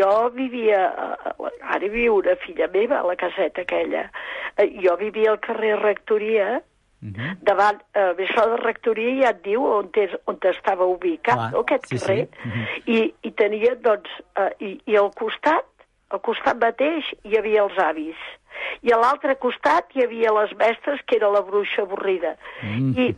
jo 0.00 0.12
vivia, 0.34 0.84
eh, 0.92 1.52
ara 1.76 1.88
viu 1.88 2.20
una 2.20 2.36
filla 2.44 2.68
meva 2.72 3.00
a 3.00 3.06
la 3.08 3.16
caseta 3.16 3.64
aquella, 3.64 4.08
Eh, 4.58 4.80
jo 4.82 4.96
vivia 4.98 5.30
al 5.30 5.38
carrer 5.38 5.76
Rectoria, 5.78 6.60
davant, 7.46 7.78
eh, 7.94 8.12
això 8.26 8.44
de 8.50 8.56
Rectoria 8.62 9.14
ja 9.22 9.30
et 9.30 9.42
diu 9.44 9.62
on, 9.64 9.90
és, 9.94 10.14
on 10.26 10.38
estava 10.50 10.84
ubicat, 10.84 11.34
Clar, 11.36 11.50
no, 11.52 11.60
aquest 11.60 11.86
sí, 11.86 11.98
sí. 11.98 12.06
carrer, 12.06 12.28
I, 12.86 13.14
i 13.22 13.30
tenia, 13.38 13.74
doncs, 13.84 14.10
eh, 14.36 14.50
i, 14.60 14.80
i 14.86 14.96
al 14.96 15.10
costat, 15.14 15.64
al 16.10 16.20
costat 16.24 16.58
mateix, 16.58 17.04
hi 17.24 17.36
havia 17.38 17.62
els 17.62 17.78
avis. 17.78 18.16
I 18.82 18.90
a 18.92 18.98
l'altre 18.98 19.36
costat 19.38 19.92
hi 19.94 20.02
havia 20.04 20.32
les 20.40 20.54
mestres, 20.58 21.00
que 21.06 21.16
era 21.16 21.30
la 21.30 21.42
bruixa 21.46 21.82
avorrida. 21.82 22.34
I 22.64 23.14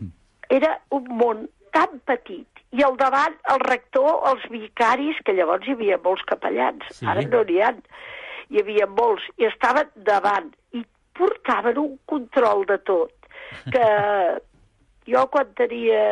era 0.50 0.74
un 0.90 1.06
món 1.16 1.46
tan 1.72 2.00
petit. 2.04 2.46
I 2.74 2.82
al 2.82 2.96
davant 2.98 3.34
el 3.50 3.60
rector, 3.64 4.20
els 4.30 4.42
vicaris, 4.50 5.16
que 5.24 5.32
llavors 5.32 5.66
hi 5.66 5.72
havia 5.78 5.98
molts 6.04 6.22
capellans, 6.26 6.84
Sí. 6.90 7.06
ara 7.06 7.22
no 7.22 7.42
n'hi 7.44 7.60
ha. 7.62 7.72
Hi 8.50 8.60
havia 8.60 8.86
molts, 8.86 9.22
i 9.38 9.46
estaven 9.46 9.88
davant, 9.94 10.50
i 10.74 10.84
portaven 11.14 11.78
un 11.78 11.98
control 12.06 12.66
de 12.66 12.78
tot, 12.78 13.12
que 13.72 13.87
jo 15.11 15.26
quan 15.33 15.53
tenia 15.59 16.03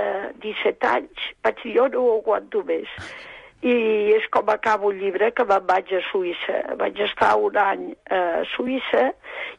17 0.43 0.91
anys 0.91 1.33
vaig 1.45 1.65
dir, 1.65 1.75
jo 1.79 1.89
no 1.95 2.05
ho 2.05 2.15
aguanto 2.19 2.65
més. 2.69 2.91
I 3.59 3.75
és 4.15 4.27
com 4.31 4.47
acabo 4.53 4.93
el 4.93 5.01
llibre 5.03 5.33
que 5.35 5.45
me'n 5.47 5.65
vaig 5.67 5.91
a 5.97 6.03
Suïssa. 6.13 6.61
Vaig 6.79 7.01
estar 7.03 7.33
un 7.43 7.59
any 7.59 7.89
a 8.15 8.45
Suïssa 8.55 9.09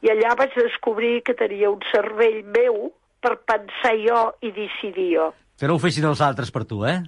i 0.06 0.12
allà 0.14 0.38
vaig 0.40 0.56
descobrir 0.56 1.20
que 1.28 1.36
tenia 1.36 1.72
un 1.72 1.84
cervell 1.92 2.40
meu 2.56 2.94
per 3.20 3.36
pensar 3.44 3.98
jo 4.00 4.22
i 4.40 4.54
decidir 4.56 5.10
jo. 5.18 5.28
Que 5.60 5.68
no 5.68 5.76
ho 5.76 5.82
fessin 5.84 6.06
els 6.08 6.22
altres 6.24 6.54
per 6.56 6.64
tu, 6.64 6.86
eh? 6.88 7.02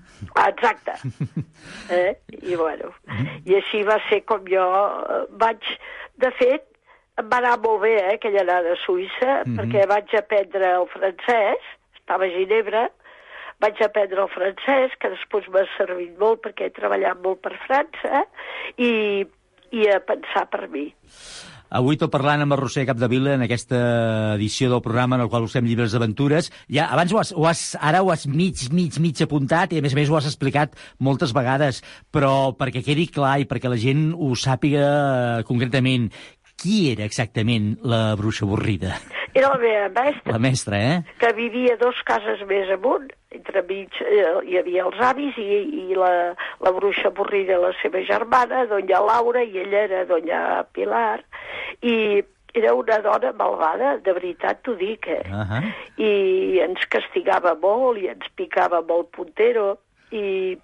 Exacte. 0.47 0.97
Eh? 1.91 2.15
I 2.32 2.56
bueno, 2.56 2.89
i 3.45 3.54
així 3.58 3.82
va 3.86 3.97
ser 4.10 4.21
com 4.26 4.45
jo 4.50 4.63
eh, 4.65 5.24
vaig... 5.39 5.67
De 6.21 6.30
fet, 6.38 6.63
em 7.21 7.29
va 7.31 7.39
anar 7.41 7.57
molt 7.63 7.81
bé, 7.84 7.93
eh, 7.99 8.15
aquella 8.15 8.41
anada 8.45 8.73
a 8.73 8.79
Suïssa, 8.86 9.43
Mhm. 9.45 9.60
perquè 9.60 9.86
vaig 9.88 10.10
aprendre 10.17 10.73
el 10.79 10.88
francès, 10.93 11.62
estava 11.99 12.25
a 12.25 12.34
Ginebra, 12.34 12.89
vaig 13.62 13.77
aprendre 13.86 14.23
el 14.23 14.29
francès, 14.34 14.97
que 14.99 15.10
després 15.13 15.47
m'ha 15.53 15.65
servit 15.77 16.17
molt 16.19 16.41
perquè 16.41 16.65
he 16.67 16.73
treballat 16.73 17.21
molt 17.23 17.41
per 17.45 17.53
França, 17.67 18.25
i, 18.77 19.23
i 19.71 19.88
a 19.88 19.99
pensar 20.01 20.47
per 20.49 20.67
mi. 20.67 20.89
Avui 21.71 21.95
tot 21.95 22.12
parlant 22.12 22.41
amb 22.43 22.51
el 22.51 22.60
Roser 22.60 22.84
Capdevila 22.86 23.38
en 23.38 23.45
aquesta 23.45 23.77
edició 24.36 24.67
del 24.69 24.81
programa 24.84 25.15
en 25.15 25.21
el 25.21 25.29
qual 25.31 25.46
usem 25.48 25.63
llibres 25.63 25.93
d'aventures. 25.93 26.50
Ja, 26.67 26.89
abans 26.91 27.13
ho 27.13 27.19
has, 27.21 27.31
ho 27.31 27.46
has, 27.48 27.77
ara 27.79 28.02
ho 28.04 28.12
has 28.12 28.25
mig, 28.27 28.65
mig, 28.75 28.98
mig 29.00 29.21
apuntat 29.23 29.71
i 29.71 29.79
a 29.79 29.81
més 29.85 29.93
a 29.93 29.96
més 29.96 30.10
ho 30.12 30.17
has 30.17 30.27
explicat 30.27 30.75
moltes 31.00 31.31
vegades, 31.31 31.79
però 32.12 32.52
perquè 32.60 32.83
quedi 32.83 33.08
clar 33.08 33.37
i 33.39 33.48
perquè 33.48 33.71
la 33.71 33.79
gent 33.79 34.12
ho 34.12 34.33
sàpiga 34.35 34.83
eh, 35.39 35.43
concretament, 35.48 36.10
qui 36.62 36.91
era 36.91 37.07
exactament 37.09 37.73
la 37.81 38.15
bruixa 38.19 38.45
avorrida? 38.45 38.95
Era 39.33 39.47
la 39.53 39.57
meva 39.57 39.87
mestra, 39.89 40.33
La 40.33 40.39
mestra, 40.39 40.79
eh? 40.79 41.03
que 41.17 41.31
vivia 41.33 41.77
dos 41.79 41.95
cases 42.05 42.43
més 42.49 42.69
amunt, 42.73 43.07
entremig 43.31 43.95
eh, 44.03 44.25
hi 44.43 44.57
havia 44.59 44.83
els 44.89 44.99
avis 45.07 45.37
i, 45.39 45.62
i 45.85 45.95
la, 45.95 46.12
la 46.59 46.73
bruixa 46.75 47.07
avorrida, 47.09 47.57
la 47.62 47.71
seva 47.79 48.03
germana, 48.03 48.65
doña 48.67 48.99
Laura, 48.99 49.43
i 49.43 49.63
ella 49.63 49.85
era 49.87 50.03
doña 50.09 50.41
Pilar, 50.75 51.23
i, 51.81 52.19
era 52.53 52.73
una 52.75 52.99
dona 52.99 53.31
malvada, 53.31 53.95
de 54.03 54.13
veritat 54.13 54.59
t'ho 54.65 54.75
dic, 54.75 55.07
eh? 55.07 55.23
Uh 55.31 55.47
-huh. 55.47 55.63
I 55.97 56.59
ens 56.59 56.83
castigava 56.89 57.55
molt 57.55 57.97
i 57.97 58.07
ens 58.07 58.27
picava 58.35 58.81
molt 58.81 59.12
puntero 59.15 59.77
i 60.12 60.57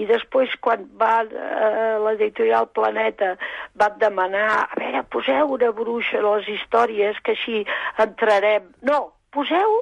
i 0.00 0.06
després 0.08 0.54
quan 0.64 0.86
va 1.00 1.22
eh, 1.24 1.96
l'editorial 2.04 2.68
Planeta 2.76 3.34
van 3.80 3.98
demanar 4.00 4.48
a 4.64 4.78
veure, 4.78 5.04
poseu 5.14 5.54
una 5.56 5.70
bruixa 5.76 6.18
a 6.20 6.24
les 6.26 6.48
històries 6.56 7.20
que 7.22 7.36
així 7.36 7.62
entrarem. 8.02 8.72
No, 8.82 9.12
poseu 9.34 9.78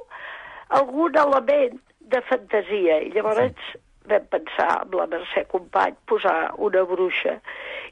algun 0.81 1.17
element 1.25 1.79
de 2.13 2.21
fantasia 2.29 3.01
i 3.05 3.11
llavors 3.15 3.57
sí. 3.71 3.81
Vam 4.09 4.25
pensar 4.31 4.69
amb 4.81 4.97
la 4.99 5.07
Mercè 5.11 5.45
Company 5.51 5.95
posar 6.09 6.53
una 6.57 6.83
bruixa 6.89 7.39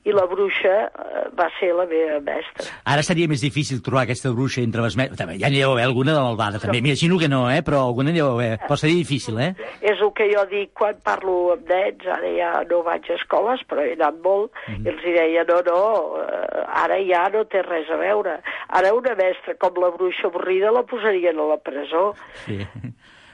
i 0.04 0.14
la 0.16 0.26
bruixa 0.26 0.72
eh, 0.88 1.24
va 1.38 1.48
ser 1.60 1.72
la 1.78 1.86
meva 1.90 2.18
mestra. 2.26 2.66
Ara 2.90 3.04
seria 3.06 3.30
més 3.30 3.44
difícil 3.46 3.84
trobar 3.86 4.08
aquesta 4.08 4.32
bruixa 4.34 4.64
entre 4.64 4.82
les 4.86 4.98
mestres. 4.98 5.20
També, 5.20 5.38
ja 5.42 5.52
n'hi 5.52 5.62
deu 5.62 5.76
haver 5.76 5.86
alguna 5.86 6.16
de 6.16 6.24
malvada, 6.26 6.62
també. 6.62 6.80
M'imagino 6.82 7.20
que 7.22 7.30
no, 7.30 7.44
eh? 7.54 7.62
però 7.66 7.84
alguna 7.86 8.10
n'hi 8.10 8.22
deu 8.22 8.32
haver. 8.34 8.56
Però 8.66 8.78
seria 8.80 8.98
difícil, 8.98 9.38
eh? 9.44 9.52
És 9.80 10.02
el 10.02 10.14
que 10.18 10.28
jo 10.32 10.46
dic 10.50 10.74
quan 10.78 10.98
parlo 11.06 11.36
amb 11.54 11.70
nens, 11.70 12.08
ara 12.18 12.32
ja 12.34 12.52
no 12.72 12.82
vaig 12.88 13.12
a 13.12 13.18
escoles, 13.20 13.62
però 13.70 13.86
he 13.86 13.94
anat 13.94 14.18
molt, 14.26 14.50
mm 14.66 14.74
-hmm. 14.74 14.86
i 14.86 14.90
els 14.96 15.04
deia, 15.20 15.44
no, 15.52 15.62
no, 15.70 15.82
eh, 16.24 16.66
ara 16.84 16.98
ja 17.06 17.28
no 17.30 17.46
té 17.46 17.62
res 17.62 17.90
a 17.90 17.98
veure. 18.02 18.40
Ara 18.70 18.94
una 18.94 19.14
mestra 19.16 19.54
com 19.62 19.78
la 19.78 19.92
bruixa 19.94 20.28
avorrida 20.28 20.72
la 20.72 20.84
posarien 20.84 21.38
a 21.38 21.46
la 21.54 21.58
presó. 21.58 22.16
Sí. 22.46 22.66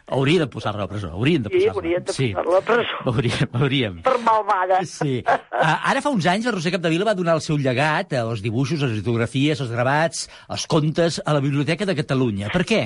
Hauria 0.08 0.39
de 0.39 0.47
posar-la 0.47 0.84
a 0.84 0.86
la 0.86 0.88
presó, 0.88 1.10
haurien 1.12 1.43
de 1.43 1.49
Sí, 1.49 1.58
posar-la. 1.58 1.74
haurien 1.74 2.03
de 2.03 2.14
posar-la 2.14 2.51
a 2.51 2.55
la 2.55 2.62
presó. 2.62 2.99
Hauríem, 3.12 3.49
hauríem. 3.60 3.97
Per 4.03 4.18
malvada. 4.24 4.78
Sí. 4.88 5.18
Uh, 5.28 5.74
ara 5.91 6.01
fa 6.01 6.10
uns 6.16 6.26
anys 6.32 6.45
la 6.47 6.53
Roser 6.55 6.72
Capdevila 6.78 7.05
va 7.10 7.16
donar 7.18 7.36
el 7.36 7.41
seu 7.43 7.58
llegat, 7.60 8.14
eh, 8.16 8.22
els 8.24 8.41
dibuixos, 8.45 8.80
les 8.86 8.93
litografies, 9.01 9.60
els 9.60 9.72
gravats, 9.74 10.30
els 10.49 10.66
contes, 10.68 11.20
a 11.26 11.34
la 11.36 11.41
Biblioteca 11.43 11.86
de 11.86 11.95
Catalunya. 11.99 12.49
Per 12.55 12.64
què? 12.64 12.86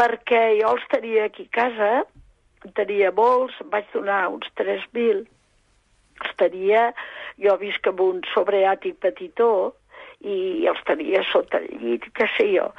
perquè 0.00 0.56
jo 0.56 0.70
els 0.72 0.84
tenia 0.88 1.26
aquí 1.28 1.44
a 1.44 1.52
casa, 1.52 1.88
en 2.64 2.72
tenia 2.72 3.10
molts, 3.12 3.52
vaig 3.68 3.84
donar 3.92 4.30
uns 4.32 4.46
3.000, 4.56 5.26
els 6.24 6.36
tenia, 6.40 6.86
jo 7.36 7.56
visc 7.60 7.84
amb 7.90 8.00
un 8.00 8.22
sobreàtic 8.32 8.96
petitó, 9.04 9.74
i 10.24 10.64
els 10.72 10.80
tenia 10.88 11.20
sota 11.28 11.60
el 11.60 11.68
llit, 11.82 12.08
què 12.16 12.30
sé 12.38 12.46
jo, 12.54 12.70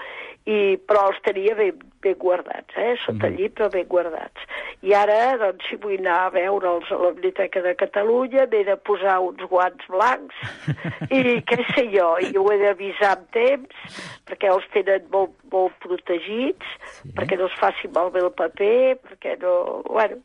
i, 0.50 0.80
però 0.90 1.12
els 1.12 1.22
tenia 1.22 1.54
ben, 1.60 1.78
ben 2.04 2.16
guardats, 2.20 2.76
eh? 2.78 2.96
sota 3.04 3.28
el 3.30 3.38
llit, 3.40 3.54
però 3.58 3.70
ben 3.74 3.88
guardats. 3.90 4.46
I 4.86 4.94
ara, 4.98 5.18
doncs, 5.42 5.68
si 5.70 5.78
vull 5.82 6.00
anar 6.00 6.18
a 6.26 6.32
veure'ls 6.34 6.90
a 6.92 6.98
la 7.02 7.12
Biblioteca 7.16 7.62
de 7.66 7.74
Catalunya, 7.80 8.48
m'he 8.52 8.64
de 8.68 8.76
posar 8.90 9.20
uns 9.26 9.44
guants 9.52 9.86
blancs, 9.92 10.36
i 11.16 11.38
què 11.48 11.60
sé 11.74 11.86
jo, 11.94 12.10
i 12.26 12.32
ho 12.38 12.46
he 12.52 12.58
d'avisar 12.64 13.14
amb 13.16 13.30
temps, 13.38 14.02
perquè 14.30 14.50
els 14.52 14.68
tenen 14.74 15.08
molt, 15.14 15.34
molt 15.54 15.78
protegits, 15.86 16.76
sí. 17.00 17.14
perquè 17.18 17.38
no 17.40 17.48
es 17.52 17.58
faci 17.62 17.92
malbé 17.96 18.26
el 18.26 18.34
paper, 18.34 18.98
perquè 19.08 19.38
no... 19.46 19.56
Bueno, 19.92 20.22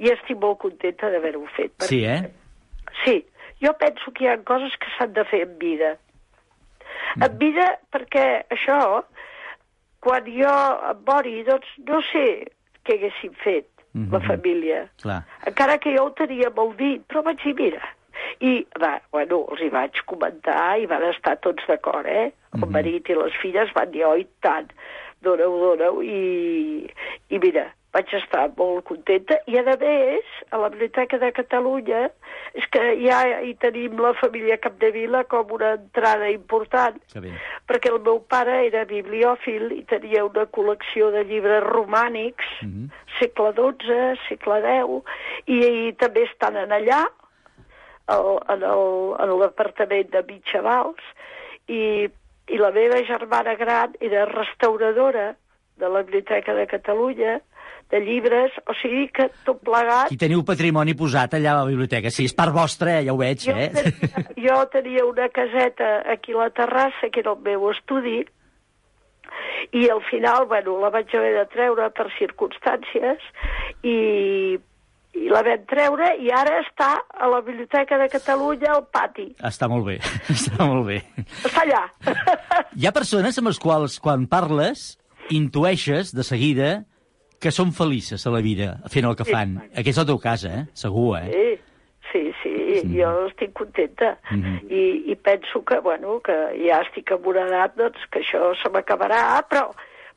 i 0.00 0.10
estic 0.12 0.38
molt 0.42 0.60
contenta 0.66 1.10
d'haver-ho 1.12 1.46
fet. 1.56 1.72
perquè- 1.78 1.90
Sí, 1.94 2.04
eh? 2.04 2.22
Sí, 3.04 3.16
jo 3.62 3.72
penso 3.78 4.12
que 4.12 4.24
hi 4.24 4.30
ha 4.32 4.38
coses 4.44 4.74
que 4.80 4.90
s'han 4.96 5.12
de 5.16 5.24
fer 5.30 5.44
en 5.46 5.58
vida. 5.60 5.96
En 7.20 7.38
vida, 7.38 7.66
perquè 7.92 8.44
això, 8.54 9.02
quan 10.04 10.26
jo 10.28 10.56
em 10.90 11.04
mori, 11.06 11.40
doncs 11.48 11.68
no 11.88 12.00
sé 12.10 12.24
què 12.86 12.96
haguéssim 12.96 13.34
fet, 13.44 13.68
la 14.12 14.20
família. 14.24 14.84
Clar. 15.02 15.22
Encara 15.48 15.78
que 15.82 15.92
jo 15.96 16.06
ho 16.08 16.12
tenia 16.18 16.50
molt 16.56 16.76
dit, 16.78 17.02
però 17.10 17.24
vaig 17.26 17.42
dir, 17.42 17.54
mira, 17.58 17.82
i 18.44 18.60
va, 18.80 18.94
bueno, 19.12 19.42
els 19.52 19.64
hi 19.64 19.70
vaig 19.72 20.00
comentar 20.10 20.78
i 20.80 20.86
van 20.90 21.04
estar 21.10 21.36
tots 21.44 21.66
d'acord, 21.68 22.06
eh? 22.06 22.30
El 22.56 22.66
marit 22.72 23.08
i 23.10 23.18
les 23.18 23.36
filles 23.42 23.72
van 23.76 23.90
dir, 23.92 24.04
oi, 24.06 24.24
tant, 24.44 24.70
dona-ho, 25.24 25.58
dona-ho, 25.66 26.02
i, 26.02 26.86
i 27.30 27.42
mira, 27.42 27.68
vaig 27.92 28.12
estar 28.14 28.44
molt 28.56 28.84
contenta, 28.86 29.34
i 29.50 29.56
a 29.58 29.64
més, 29.66 30.26
a 30.54 30.58
la 30.62 30.68
Biblioteca 30.70 31.18
de 31.18 31.32
Catalunya, 31.34 32.04
és 32.54 32.66
que 32.70 32.82
ja 33.02 33.18
hi 33.42 33.54
tenim 33.58 33.98
la 33.98 34.12
família 34.14 34.58
Capdevila 34.62 35.24
com 35.30 35.50
una 35.56 35.72
entrada 35.74 36.28
important, 36.30 37.00
perquè 37.66 37.90
el 37.90 37.98
meu 38.06 38.20
pare 38.30 38.60
era 38.68 38.84
bibliòfil 38.84 39.72
i 39.74 39.82
tenia 39.90 40.24
una 40.24 40.46
col·lecció 40.46 41.10
de 41.10 41.24
llibres 41.24 41.64
romànics, 41.66 42.46
segle 43.18 43.50
XII, 43.58 44.14
segle 44.28 44.60
X, 44.62 45.02
i, 45.46 45.58
i 45.88 45.92
també 45.98 46.22
estan 46.30 46.56
en 46.56 46.70
allà, 46.70 47.02
el- 48.08 48.38
en 48.54 49.38
l'apartament 49.38 50.10
de 50.10 50.22
Mitjavals, 50.30 51.02
i, 51.68 52.08
i 52.50 52.58
la 52.58 52.70
meva 52.70 53.02
germana 53.06 53.54
gran 53.54 53.94
era 54.00 54.24
restauradora 54.26 55.34
de 55.76 55.88
la 55.88 56.02
Biblioteca 56.02 56.54
de 56.54 56.66
Catalunya, 56.66 57.40
de 57.90 58.00
llibres, 58.00 58.54
o 58.70 58.74
sigui 58.80 59.08
que 59.14 59.28
tot 59.46 59.60
plegat 59.66 60.06
Aquí 60.06 60.18
teniu 60.20 60.44
patrimoni 60.46 60.94
posat 60.98 61.34
allà 61.36 61.56
a 61.56 61.62
la 61.62 61.68
biblioteca. 61.68 62.12
Sí, 62.14 62.28
és 62.30 62.36
part 62.36 62.54
vostra, 62.54 63.00
eh? 63.00 63.06
ja 63.08 63.14
ho 63.14 63.18
veig, 63.20 63.42
jo, 63.42 63.56
eh? 63.56 63.70
tenia, 63.74 64.24
jo 64.46 64.58
tenia 64.72 65.06
una 65.08 65.28
caseta 65.34 65.96
aquí 66.12 66.36
a 66.36 66.44
la 66.44 66.50
terrassa, 66.54 67.10
que 67.10 67.24
era 67.24 67.34
el 67.34 67.42
meu 67.46 67.70
estudi, 67.72 68.20
i 69.76 69.86
al 69.90 70.02
final, 70.08 70.46
bueno, 70.50 70.78
la 70.82 70.90
vaig 70.94 71.12
haver 71.14 71.34
de 71.36 71.46
treure 71.52 71.88
per 71.94 72.08
circumstàncies, 72.16 73.26
i, 73.86 73.96
i 75.18 75.30
la 75.30 75.42
vam 75.46 75.66
treure, 75.70 76.12
i 76.22 76.30
ara 76.34 76.60
està 76.62 76.92
a 77.10 77.30
la 77.30 77.42
Biblioteca 77.46 77.98
de 78.00 78.08
Catalunya 78.12 78.72
al 78.76 78.86
pati. 78.90 79.28
Està 79.50 79.70
molt 79.70 79.86
bé, 79.90 79.98
està 80.36 80.62
molt 80.62 80.86
bé. 80.90 81.02
Està 81.42 81.66
allà. 81.66 81.84
Hi 82.74 82.86
ha 82.86 82.94
persones 82.94 83.38
amb 83.38 83.50
les 83.50 83.62
quals, 83.62 83.98
quan 84.02 84.26
parles, 84.30 84.92
intueixes 85.30 86.14
de 86.14 86.26
seguida 86.26 86.70
que 87.40 87.50
són 87.50 87.72
felices 87.72 88.26
a 88.26 88.30
la 88.34 88.42
vida 88.44 88.76
fent 88.92 89.06
el 89.08 89.16
que 89.16 89.24
Sí. 89.24 89.32
fan. 89.32 89.56
Aquest 89.72 89.96
és 89.96 89.98
el 89.98 90.06
teu 90.06 90.18
cas, 90.18 90.44
eh? 90.44 90.66
Segur, 90.74 91.18
eh? 91.18 91.58
Sí, 92.12 92.32
sí, 92.42 92.52
sí, 92.80 92.98
jo 92.98 93.26
estic 93.28 93.52
contenta. 93.52 94.18
Mhm. 94.30 94.66
I, 94.68 95.12
I 95.12 95.14
penso 95.16 95.64
que, 95.64 95.78
bueno, 95.78 96.20
que 96.20 96.32
ja 96.66 96.80
estic 96.82 97.10
en 97.12 97.24
una 97.24 97.46
edat, 97.46 97.76
doncs, 97.76 97.98
que 98.10 98.20
això 98.20 98.50
se 98.60 98.68
m'acabarà, 98.68 99.44
però, 99.48 99.70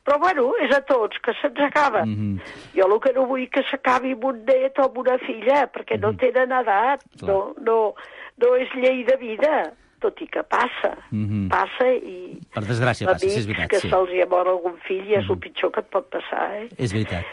però, 0.04 0.18
bueno, 0.18 0.52
és 0.60 0.74
a 0.74 0.80
tots, 0.82 1.16
que 1.22 1.32
se'ns 1.40 1.60
acaba. 1.60 2.04
Mhm. 2.04 2.40
Jo 2.74 2.88
el 2.92 3.00
que 3.00 3.12
no 3.14 3.26
vull 3.26 3.48
que 3.48 3.62
s'acabi 3.70 4.12
amb 4.12 4.24
un 4.24 4.44
net 4.44 4.78
o 4.78 4.88
amb 4.88 4.98
una 4.98 5.16
filla, 5.18 5.70
perquè 5.72 5.98
no 6.00 6.12
tenen 6.16 6.52
edat, 6.52 7.00
no, 7.22 7.54
no, 7.60 7.94
no 8.36 8.56
és 8.56 8.68
llei 8.74 9.04
de 9.04 9.16
vida, 9.16 9.72
tot 10.04 10.20
i 10.22 10.28
que 10.28 10.44
passa, 10.44 10.92
Mhm. 11.10 11.48
passa 11.48 11.88
i 11.96 12.38
Per 12.54 12.62
desgràcia 12.68 13.08
passa, 13.08 13.24
sí, 13.26 13.32
és 13.40 13.46
veritat, 13.48 13.70
que 13.72 13.80
sí. 13.80 13.88
se'ls 13.90 14.12
hi 14.12 14.22
mor 14.30 14.46
algun 14.52 14.76
fill 14.86 15.04
i 15.08 15.16
és 15.16 15.28
el 15.30 15.38
pitjor 15.40 15.72
que 15.72 15.80
et 15.80 15.88
pot 15.90 16.08
passar, 16.12 16.44
eh? 16.60 16.68
És 16.78 16.92
veritat. 16.92 17.24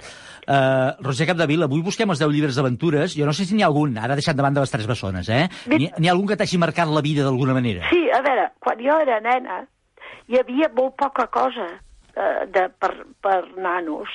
Uh, 0.42 0.96
Roger 1.06 1.28
Capdevila, 1.30 1.68
avui 1.70 1.84
busquem 1.86 2.10
els 2.10 2.18
10 2.20 2.32
llibres 2.34 2.56
d'aventures. 2.58 3.14
Jo 3.16 3.28
no 3.28 3.34
sé 3.34 3.46
si 3.46 3.54
n'hi 3.54 3.62
ha 3.62 3.68
algun, 3.70 3.94
ara 4.02 4.16
deixant 4.18 4.36
de 4.36 4.42
banda 4.42 4.64
les 4.64 4.72
tres 4.74 4.88
bessones, 4.90 5.30
eh? 5.30 5.46
N'hi 5.70 6.08
ha 6.10 6.12
algun 6.16 6.28
que 6.32 6.36
t'hagi 6.40 6.58
marcat 6.58 6.90
la 6.90 7.02
vida 7.06 7.24
d'alguna 7.24 7.54
manera? 7.54 7.86
Sí, 7.92 8.10
a 8.10 8.22
veure, 8.26 8.50
quan 8.60 8.80
jo 8.82 8.98
era 9.04 9.20
nena 9.22 9.68
hi 10.28 10.40
havia 10.40 10.70
molt 10.74 10.96
poca 10.98 11.28
cosa 11.28 11.68
eh, 12.16 12.46
de, 12.52 12.66
per, 12.80 12.92
per 13.22 13.38
nanos, 13.58 14.10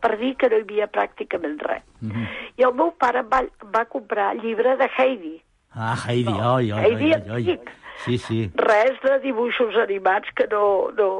per 0.00 0.16
dir 0.18 0.34
que 0.40 0.48
no 0.50 0.58
hi 0.58 0.64
havia 0.66 0.90
pràcticament 0.90 1.60
res. 1.62 1.84
Mhm. 2.00 2.26
I 2.58 2.66
el 2.66 2.74
meu 2.74 2.90
pare 2.98 3.22
va, 3.22 3.44
va 3.72 3.84
comprar 3.86 4.34
llibre 4.42 4.74
de 4.76 4.88
Heidi. 4.98 5.36
Ah, 5.72 5.94
Heidi, 6.08 6.32
oi, 6.32 6.72
oi, 6.72 6.72
oi, 6.72 6.80
Heidi 6.82 7.12
oi, 7.14 7.30
oi. 7.30 7.50
antic. 7.54 7.70
Sí, 8.04 8.18
sí. 8.18 8.42
Res 8.56 9.00
de 9.04 9.18
dibuixos 9.24 9.76
animats 9.82 10.30
que 10.36 10.46
no, 10.52 10.90
no, 10.96 11.10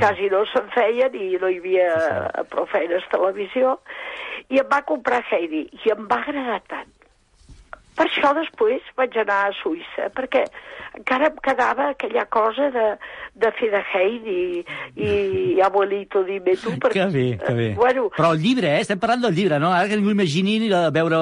quasi 0.00 0.30
no 0.32 0.44
se'n 0.50 0.70
feien 0.74 1.14
i 1.16 1.34
no 1.40 1.50
hi 1.50 1.60
havia 1.62 1.90
sí, 1.96 2.46
prou 2.52 2.66
feines 2.70 3.06
televisió. 3.12 3.78
I 4.50 4.60
em 4.62 4.70
va 4.70 4.82
comprar 4.88 5.22
Heidi 5.30 5.66
i 5.84 5.94
em 5.94 6.08
va 6.10 6.22
agradar 6.24 6.60
tant. 6.72 6.90
Per 8.00 8.06
això 8.08 8.30
després 8.32 8.80
vaig 8.96 9.12
anar 9.20 9.50
a 9.50 9.54
Suïssa, 9.60 10.06
perquè 10.16 10.46
encara 10.96 11.26
em 11.28 11.34
quedava 11.44 11.90
aquella 11.92 12.22
cosa 12.32 12.70
de, 12.72 12.84
de 13.36 13.50
fer 13.58 13.68
de 13.74 13.82
Heidi 13.92 14.36
i, 14.96 15.10
i 15.58 15.60
abuelito, 15.60 16.22
dime 16.24 16.54
tu. 16.56 16.72
Perquè, 16.80 17.04
Que 17.04 17.06
bé, 17.12 17.26
que 17.44 17.52
bé. 17.58 17.66
Bueno, 17.76 18.06
Però 18.16 18.30
el 18.32 18.40
llibre, 18.40 18.70
eh? 18.78 18.80
Estem 18.86 18.98
parlant 19.02 19.20
del 19.26 19.36
llibre, 19.36 19.58
no? 19.60 19.68
Ara 19.76 19.86
que 19.90 19.98
ningú 20.00 20.14
imagini 20.16 20.56
veure 20.96 21.20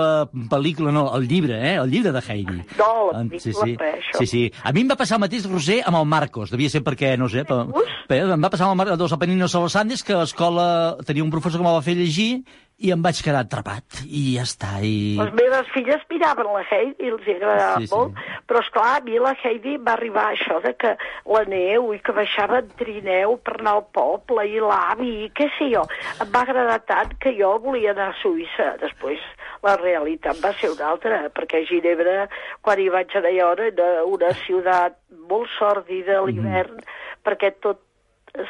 pel·lícula, 0.53 0.93
no. 0.95 1.09
El 1.19 1.27
llibre, 1.27 1.59
eh? 1.59 1.75
El 1.83 1.91
llibre 1.91 2.13
de 2.15 2.23
Heidi. 2.29 2.61
No, 2.79 3.11
la 3.11 3.25
En- 3.25 3.33
pel·lícula, 3.33 3.43
sí, 3.43 3.53
sí. 3.59 3.77
res, 3.83 3.99
això. 4.05 4.23
sí, 4.23 4.27
sí. 4.37 4.45
A 4.63 4.73
mi 4.73 4.87
em 4.87 4.93
va 4.95 4.97
passar 5.03 5.19
el 5.19 5.25
mateix, 5.27 5.51
Roser, 5.51 5.81
amb 5.85 5.99
el 5.99 6.07
Marcos. 6.07 6.55
Devia 6.55 6.71
ser 6.71 6.85
perquè, 6.87 7.17
no 7.19 7.27
sé, 7.29 7.43
però, 7.49 7.67
però 8.09 8.31
em 8.39 8.47
va 8.47 8.51
passar 8.55 8.69
amb 8.71 8.77
el 8.79 8.81
Marcos 8.85 9.03
dels 9.03 9.19
Apeninos 9.19 9.59
a 9.59 9.65
los 9.67 9.75
Andes, 9.77 10.07
que 10.07 10.15
a 10.15 10.23
l'escola 10.23 10.71
tenia 11.05 11.27
un 11.27 11.35
professor 11.35 11.59
que 11.59 11.67
me'l 11.67 11.75
va 11.81 11.83
fer 11.83 11.99
llegir 11.99 12.45
i 12.79 12.93
em 12.95 13.01
vaig 13.03 13.19
quedar 13.27 13.43
atrapat. 13.43 14.03
I 14.07 14.37
ja 14.37 14.45
està. 14.47 14.77
I... 14.87 15.17
Les 15.19 15.33
meves 15.35 15.71
filles 15.75 16.05
miraven 16.13 16.51
la 16.55 16.63
Heidi 16.63 17.09
i 17.09 17.11
els 17.11 17.27
agradava 17.35 17.81
Sí, 17.81 17.87
sí, 17.87 17.91
sí. 17.91 17.95
molt, 17.95 18.21
però 18.47 18.63
esclar, 18.63 18.91
a 18.99 19.01
mi 19.07 19.19
la 19.23 19.35
Heidi 19.43 19.75
va 19.83 19.97
arribar 19.97 20.29
a 20.29 20.37
això 20.37 20.61
de 20.63 20.75
que 20.79 20.93
la 21.35 21.43
neu 21.51 21.91
i 21.97 21.99
que 22.05 22.15
baixava 22.15 22.61
en 22.63 22.71
trineu 22.79 23.35
per 23.43 23.57
anar 23.59 23.75
al 23.81 23.85
poble 23.99 24.47
i 24.47 24.63
l'avi 24.63 25.11
i 25.25 25.33
què 25.35 25.49
sé 25.57 25.73
jo. 25.73 25.83
Em 26.23 26.31
va 26.35 26.45
agradar 26.47 26.79
tant 26.87 27.17
que 27.23 27.35
jo 27.41 27.51
volia 27.65 27.97
anar 27.97 28.13
a 28.13 28.17
Suïssa. 28.23 28.71
Després 28.85 29.27
la 29.67 29.75
realitat 29.81 30.39
va 30.45 30.55
ser 30.61 30.71
una 30.71 30.93
altra, 30.93 31.25
perquè 31.35 31.65
a 31.65 31.67
Ginebra, 31.67 32.29
quan 32.63 32.79
hi 32.79 32.89
vaig 32.95 33.19
anar 33.19 33.35
jo, 33.35 33.51
era 33.67 33.91
una 34.07 34.31
ciutat 34.45 35.01
molt 35.29 35.51
sòrdida 35.59 36.21
a 36.21 36.25
l'hivern, 36.29 36.79
perquè 37.27 37.57
tot 37.59 37.83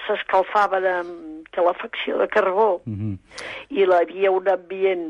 s'escalfava 0.07 0.81
amb 0.99 1.47
calefacció 1.55 2.18
de 2.18 2.29
carbó 2.29 2.81
i 2.87 3.81
hi 3.81 3.87
havia 3.87 4.31
un 4.35 4.49
ambient 4.53 5.07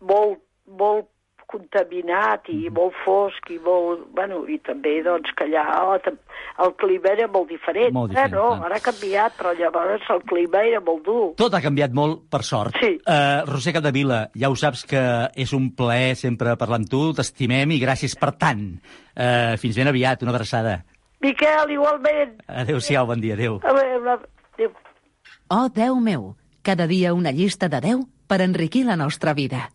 molt, 0.00 0.38
molt 0.66 1.08
contaminat 1.52 2.48
i 2.52 2.70
molt 2.72 2.94
fosc 3.04 3.50
i 3.52 3.58
molt... 3.62 4.06
Bueno, 4.16 4.42
i 4.48 4.58
també, 4.64 4.94
doncs, 5.04 5.32
que 5.36 5.44
allà 5.44 5.64
la 5.90 5.98
tem- 6.04 6.18
el 6.64 6.72
clima 6.80 7.12
era 7.12 7.26
molt 7.28 7.50
diferent. 7.52 7.92
Molt 7.92 8.12
Ara 8.14 8.26
diferent, 8.28 8.38
no, 8.38 8.46
clar. 8.56 8.68
ara 8.70 8.78
ha 8.78 8.84
canviat, 8.86 9.36
però 9.38 9.52
llavors 9.58 10.08
el 10.14 10.22
clima 10.28 10.62
era 10.68 10.80
molt 10.84 11.04
dur. 11.04 11.26
Tot 11.40 11.54
ha 11.56 11.60
canviat 11.64 11.92
molt, 11.96 12.24
per 12.32 12.42
sort. 12.46 12.78
Sí. 12.80 12.94
Uh, 13.04 13.42
Roser 13.50 13.74
Capdevila, 13.76 14.22
ja 14.38 14.48
ho 14.52 14.56
saps 14.56 14.86
que 14.88 15.02
és 15.44 15.52
un 15.56 15.70
plaer 15.76 16.14
sempre 16.16 16.56
parlar 16.60 16.80
amb 16.80 16.88
tu, 16.92 17.04
t'estimem 17.16 17.76
i 17.76 17.80
gràcies 17.82 18.16
per 18.20 18.32
tant. 18.40 18.64
Uh, 19.12 19.58
fins 19.60 19.76
ben 19.76 19.92
aviat, 19.92 20.24
una 20.24 20.32
abraçada. 20.32 20.78
Miquel, 21.22 21.70
igualment. 21.70 22.34
Adéu-siau, 22.48 23.06
bon 23.06 23.20
dia, 23.22 23.34
adéu. 23.34 23.60
A 23.62 23.72
veure, 23.72 24.18
adéu. 24.54 24.72
Oh, 25.48 25.68
Déu 25.68 26.00
meu, 26.00 26.36
cada 26.62 26.86
dia 26.86 27.14
una 27.14 27.30
llista 27.30 27.68
de 27.68 27.80
10 27.80 28.06
per 28.26 28.40
enriquir 28.40 28.84
la 28.86 28.96
nostra 28.96 29.34
vida. 29.34 29.70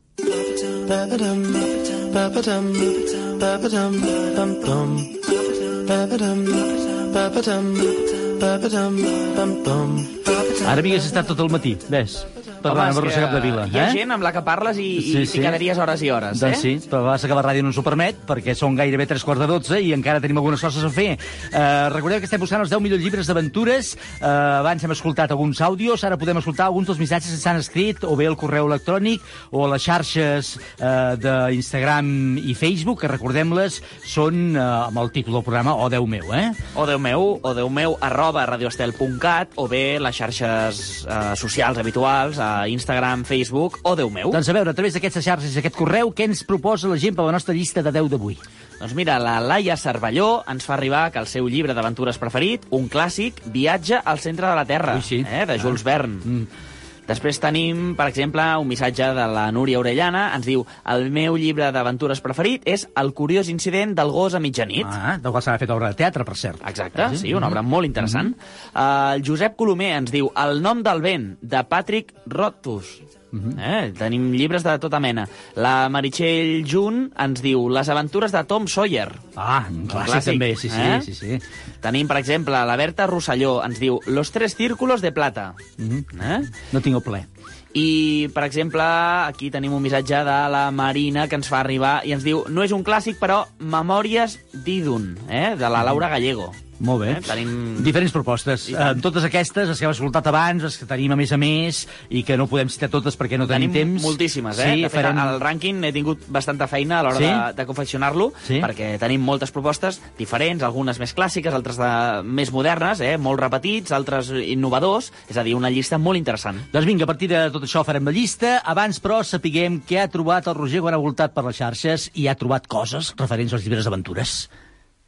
Ara 10.68 10.80
havies 10.82 11.06
estat 11.06 11.28
tot 11.28 11.40
el 11.40 11.50
matí, 11.54 11.78
ves, 11.88 12.26
parlant 12.64 12.92
amb 12.94 13.08
que 13.08 13.14
Capdevila. 13.18 13.66
Hi 13.72 13.80
ha 13.80 13.86
eh? 13.88 13.94
gent 13.96 14.14
amb 14.16 14.26
la 14.26 14.32
que 14.36 14.42
parles 14.46 14.80
i, 14.82 14.88
Sí, 15.02 15.14
i 15.22 15.26
sí. 15.26 15.38
t'hi 15.38 15.44
quedaries 15.46 15.80
hores 15.82 16.04
i 16.06 16.12
hores, 16.14 16.42
Doncs 16.42 16.58
eh? 16.58 16.62
sí, 16.62 16.90
però 16.90 17.04
passa 17.12 17.30
que 17.30 17.38
la 17.38 17.44
ràdio 17.46 17.64
no 17.66 17.72
ens 17.72 17.80
ho 17.80 17.84
permet, 17.86 18.20
perquè 18.28 18.56
són 18.58 18.78
gairebé 18.78 19.08
tres 19.10 19.26
quarts 19.28 19.44
de 19.44 19.50
dotze 19.50 19.80
i 19.84 19.94
encara 19.96 20.22
tenim 20.24 20.40
algunes 20.42 20.64
coses 20.64 20.84
a 20.84 20.92
fer. 20.94 21.18
Uh, 21.52 21.88
recordeu 21.94 22.22
que 22.22 22.30
estem 22.30 22.42
buscant 22.42 22.64
els 22.64 22.72
10 22.74 22.84
millors 22.84 23.04
llibres 23.04 23.30
d'aventures. 23.30 23.94
Uh, 24.22 24.62
abans 24.62 24.84
hem 24.84 24.96
escoltat 24.96 25.32
alguns 25.36 25.62
àudios, 25.66 26.04
ara 26.08 26.18
podem 26.20 26.42
escoltar 26.42 26.68
alguns 26.68 26.90
dels 26.92 27.02
missatges 27.02 27.34
que 27.34 27.42
s'han 27.42 27.62
escrit, 27.62 28.04
o 28.08 28.16
bé 28.20 28.28
al 28.30 28.38
correu 28.40 28.68
electrònic, 28.70 29.24
o 29.52 29.66
a 29.66 29.72
les 29.74 29.84
xarxes 29.88 30.56
uh, 30.58 31.16
d'Instagram 31.20 32.38
i 32.42 32.56
Facebook, 32.58 33.02
que 33.04 33.12
recordem-les, 33.12 33.82
són 34.08 34.56
uh, 34.56 34.88
amb 34.88 35.02
el 35.04 35.12
títol 35.16 35.38
del 35.40 35.46
programa 35.46 35.76
O 35.78 35.90
Déu 35.94 36.08
meu, 36.10 36.32
eh? 36.36 36.52
O 36.76 36.86
Déu 36.90 37.00
meu, 37.00 37.28
o 37.42 37.54
Déu 37.58 37.70
meu, 37.70 37.98
arroba 38.02 38.46
radioestel.cat, 38.50 39.56
o 39.58 39.68
bé 39.70 39.98
les 40.02 40.16
xarxes 40.18 41.06
eh, 41.06 41.34
socials 41.40 41.78
habituals, 41.82 42.40
a 42.40 42.47
Instagram, 42.72 43.26
Facebook, 43.28 43.80
o 43.84 43.96
Déu 44.00 44.10
meu. 44.14 44.32
Doncs 44.34 44.50
a 44.50 44.56
veure, 44.56 44.72
a 44.72 44.78
través 44.78 44.96
d'aquestes 44.98 45.26
xarxes 45.26 45.56
i 45.56 45.62
aquest 45.62 45.76
correu, 45.78 46.14
què 46.16 46.28
ens 46.30 46.44
proposa 46.48 46.90
la 46.92 47.00
gent 47.02 47.16
per 47.18 47.26
la 47.28 47.36
nostra 47.36 47.56
llista 47.58 47.84
de 47.86 47.94
10 47.96 48.10
d'avui? 48.14 48.38
Doncs 48.78 48.94
mira, 48.94 49.18
la 49.18 49.40
Laia 49.42 49.78
Cervelló 49.80 50.44
ens 50.52 50.66
fa 50.68 50.76
arribar 50.76 51.08
que 51.12 51.20
el 51.20 51.28
seu 51.30 51.48
llibre 51.50 51.74
d'aventures 51.74 52.20
preferit, 52.22 52.68
un 52.78 52.86
clàssic, 52.94 53.42
Viatge 53.54 54.02
al 54.04 54.20
centre 54.22 54.46
de 54.46 54.56
la 54.58 54.66
Terra, 54.70 54.96
Ui, 55.00 55.06
sí. 55.06 55.24
eh, 55.26 55.46
de 55.50 55.58
Jules 55.60 55.84
Verne. 55.88 56.20
Mm. 56.24 56.66
Després 57.08 57.40
tenim, 57.40 57.94
per 57.96 58.10
exemple, 58.12 58.44
un 58.60 58.68
missatge 58.68 59.10
de 59.16 59.28
la 59.32 59.48
Núria 59.56 59.80
Orellana. 59.80 60.28
Ens 60.36 60.48
diu, 60.48 60.66
el 60.92 61.08
meu 61.14 61.38
llibre 61.40 61.72
d'aventures 61.72 62.22
preferit 62.24 62.68
és 62.68 62.88
El 63.00 63.14
curiós 63.18 63.48
incident 63.54 63.96
del 63.98 64.12
gos 64.12 64.36
a 64.36 64.44
mitjanit. 64.44 64.88
Ah, 64.88 65.16
del 65.22 65.32
qual 65.32 65.46
s'ha 65.46 65.58
fet 65.62 65.72
obra 65.74 65.94
de 65.94 66.00
teatre, 66.02 66.26
per 66.28 66.36
cert. 66.36 66.64
Exacte, 66.68 67.10
sí, 67.18 67.34
una 67.34 67.48
obra 67.48 67.64
molt 67.64 67.88
interessant. 67.88 68.34
Uh, 68.74 69.16
el 69.16 69.24
Josep 69.26 69.56
Colomer 69.60 69.94
ens 70.02 70.12
diu 70.12 70.32
El 70.36 70.62
nom 70.62 70.84
del 70.84 71.04
vent, 71.06 71.32
de 71.42 71.64
Patrick 71.70 72.14
Rothfuss. 72.28 73.17
Mhm. 73.32 73.60
eh? 73.60 73.94
Tenim 73.98 74.32
llibres 74.32 74.64
de 74.64 74.78
tota 74.80 75.00
mena. 75.00 75.28
La 75.56 75.90
Meritxell 75.90 76.64
Jun 76.70 77.12
ens 77.18 77.42
diu 77.44 77.68
Les 77.70 77.90
aventures 77.90 78.32
de 78.32 78.44
Tom 78.46 78.68
Sawyer. 78.68 79.12
Ah, 79.36 79.66
un 79.70 79.88
clàssic, 79.88 80.32
també, 80.32 80.56
sí, 80.56 80.70
sí, 80.70 80.80
eh? 80.80 81.02
sí, 81.04 81.14
sí. 81.14 81.40
Tenim, 81.82 82.08
per 82.08 82.18
exemple, 82.18 82.54
la 82.66 82.76
Berta 82.80 83.08
Rosselló 83.08 83.64
ens 83.66 83.80
diu 83.80 84.00
Los 84.08 84.32
tres 84.32 84.56
círculos 84.56 85.02
de 85.02 85.12
plata. 85.12 85.54
Mhm. 85.78 86.06
Eh? 86.22 86.42
No 86.72 86.82
tinc 86.82 87.04
ple. 87.04 87.28
I, 87.74 88.30
per 88.34 88.44
exemple, 88.48 88.84
aquí 89.28 89.52
tenim 89.52 89.74
un 89.74 89.82
missatge 89.84 90.24
de 90.26 90.38
la 90.54 90.68
Marina 90.72 91.28
que 91.28 91.36
ens 91.40 91.50
fa 91.52 91.60
arribar 91.62 92.00
i 92.08 92.14
ens 92.16 92.24
diu 92.26 92.46
no 92.50 92.64
és 92.64 92.72
un 92.76 92.84
clàssic, 92.88 93.20
però 93.20 93.44
Memòries 93.60 94.40
d'Idun, 94.54 95.18
eh? 95.30 95.56
de 95.60 95.70
la 95.70 95.84
Laura 95.84 96.10
Gallego. 96.10 96.54
Molt 96.78 97.02
bé. 97.02 97.08
Eh? 97.16 97.22
Tenim... 97.26 97.54
Diferents 97.82 98.12
propostes. 98.14 98.68
Eh, 98.70 98.90
totes 99.02 99.24
aquestes, 99.26 99.66
les 99.66 99.80
que 99.82 99.86
hem 99.88 99.94
escoltat 99.96 100.28
abans, 100.30 100.62
les 100.62 100.76
que 100.78 100.86
tenim 100.86 101.10
a 101.10 101.16
més 101.18 101.32
a 101.34 101.38
més, 101.42 101.80
i 102.14 102.22
que 102.22 102.36
no 102.38 102.46
podem 102.46 102.70
citar 102.70 102.92
totes 102.94 103.16
perquè 103.18 103.40
no 103.42 103.48
tenim, 103.50 103.72
Tenim 103.74 103.96
temps. 103.96 104.04
moltíssimes, 104.06 104.60
eh? 104.62 104.68
Sí, 104.76 104.84
de 104.86 104.92
fet, 104.92 105.00
farem... 105.00 105.18
el 105.24 105.40
rànquing 105.42 105.80
he 105.88 105.92
tingut 105.96 106.28
bastanta 106.30 106.68
feina 106.70 107.00
a 107.00 107.08
l'hora 107.08 107.18
Sí? 107.18 107.26
de, 107.26 107.56
de 107.58 107.66
confeccionar-lo, 107.66 108.28
Sí? 108.46 108.60
perquè 108.62 108.92
tenim 109.02 109.26
moltes 109.26 109.50
propostes 109.56 109.98
diferents, 110.20 110.62
algunes 110.62 111.02
més 111.02 111.16
clàssiques, 111.18 111.50
altres 111.58 111.82
de, 111.82 111.90
més 112.30 112.54
modernes, 112.54 113.02
eh? 113.02 113.16
molt 113.18 113.42
repetits, 113.42 113.90
altres 113.98 114.30
innovadors, 114.38 115.10
és 115.34 115.42
a 115.42 115.48
dir, 115.48 115.56
una 115.58 115.74
llista 115.74 115.98
molt 115.98 116.22
interessant. 116.22 116.62
Doncs 116.78 116.86
vinga, 116.86 117.10
a 117.10 117.12
partir 117.16 117.32
de 117.34 117.42
tot 117.58 117.66
això 117.66 117.82
farem 117.82 118.06
la 118.06 118.14
llista. 118.14 118.60
Abans, 118.62 119.02
però, 119.02 119.24
sapiguem 119.26 119.82
què 119.90 119.98
ha 120.04 120.12
trobat 120.14 120.48
el 120.48 120.58
Roger 120.58 120.84
quan 120.86 120.94
ha 120.94 121.02
voltat 121.02 121.34
per 121.34 121.44
les 121.48 121.58
xarxes 121.58 122.08
i 122.14 122.30
ha 122.30 122.38
trobat 122.38 122.70
coses 122.70 123.14
referents 123.18 123.58
als 123.58 123.66
llibres 123.66 123.90
d'aventures. 123.90 124.38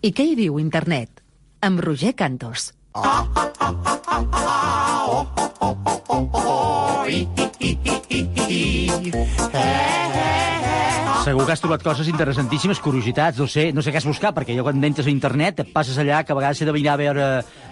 I 0.01 0.13
què 0.15 0.25
hi 0.31 0.37
diu 0.39 0.57
internet? 0.57 1.21
Amb 1.61 1.83
Roger 1.85 2.15
Cantos. 2.17 2.71
Segur 11.19 11.43
que 11.45 11.51
has 11.51 11.61
trobat 11.61 11.83
coses 11.83 12.07
interessantíssimes, 12.09 12.79
curiositats, 12.81 13.37
no 13.37 13.45
sé, 13.45 13.67
no 13.75 13.83
sé 13.85 13.91
què 13.91 13.99
has 13.99 14.05
buscat, 14.07 14.33
perquè 14.33 14.55
jo 14.55 14.63
quan 14.65 14.79
entres 14.87 15.05
a 15.05 15.11
internet 15.11 15.59
et 15.61 15.71
passes 15.73 15.97
allà 15.99 16.21
que 16.25 16.31
a 16.33 16.37
vegades 16.37 16.61
he 16.63 16.65
de 16.65 16.73
mirar 16.73 16.93
a 16.95 16.97
veure, 17.01 17.25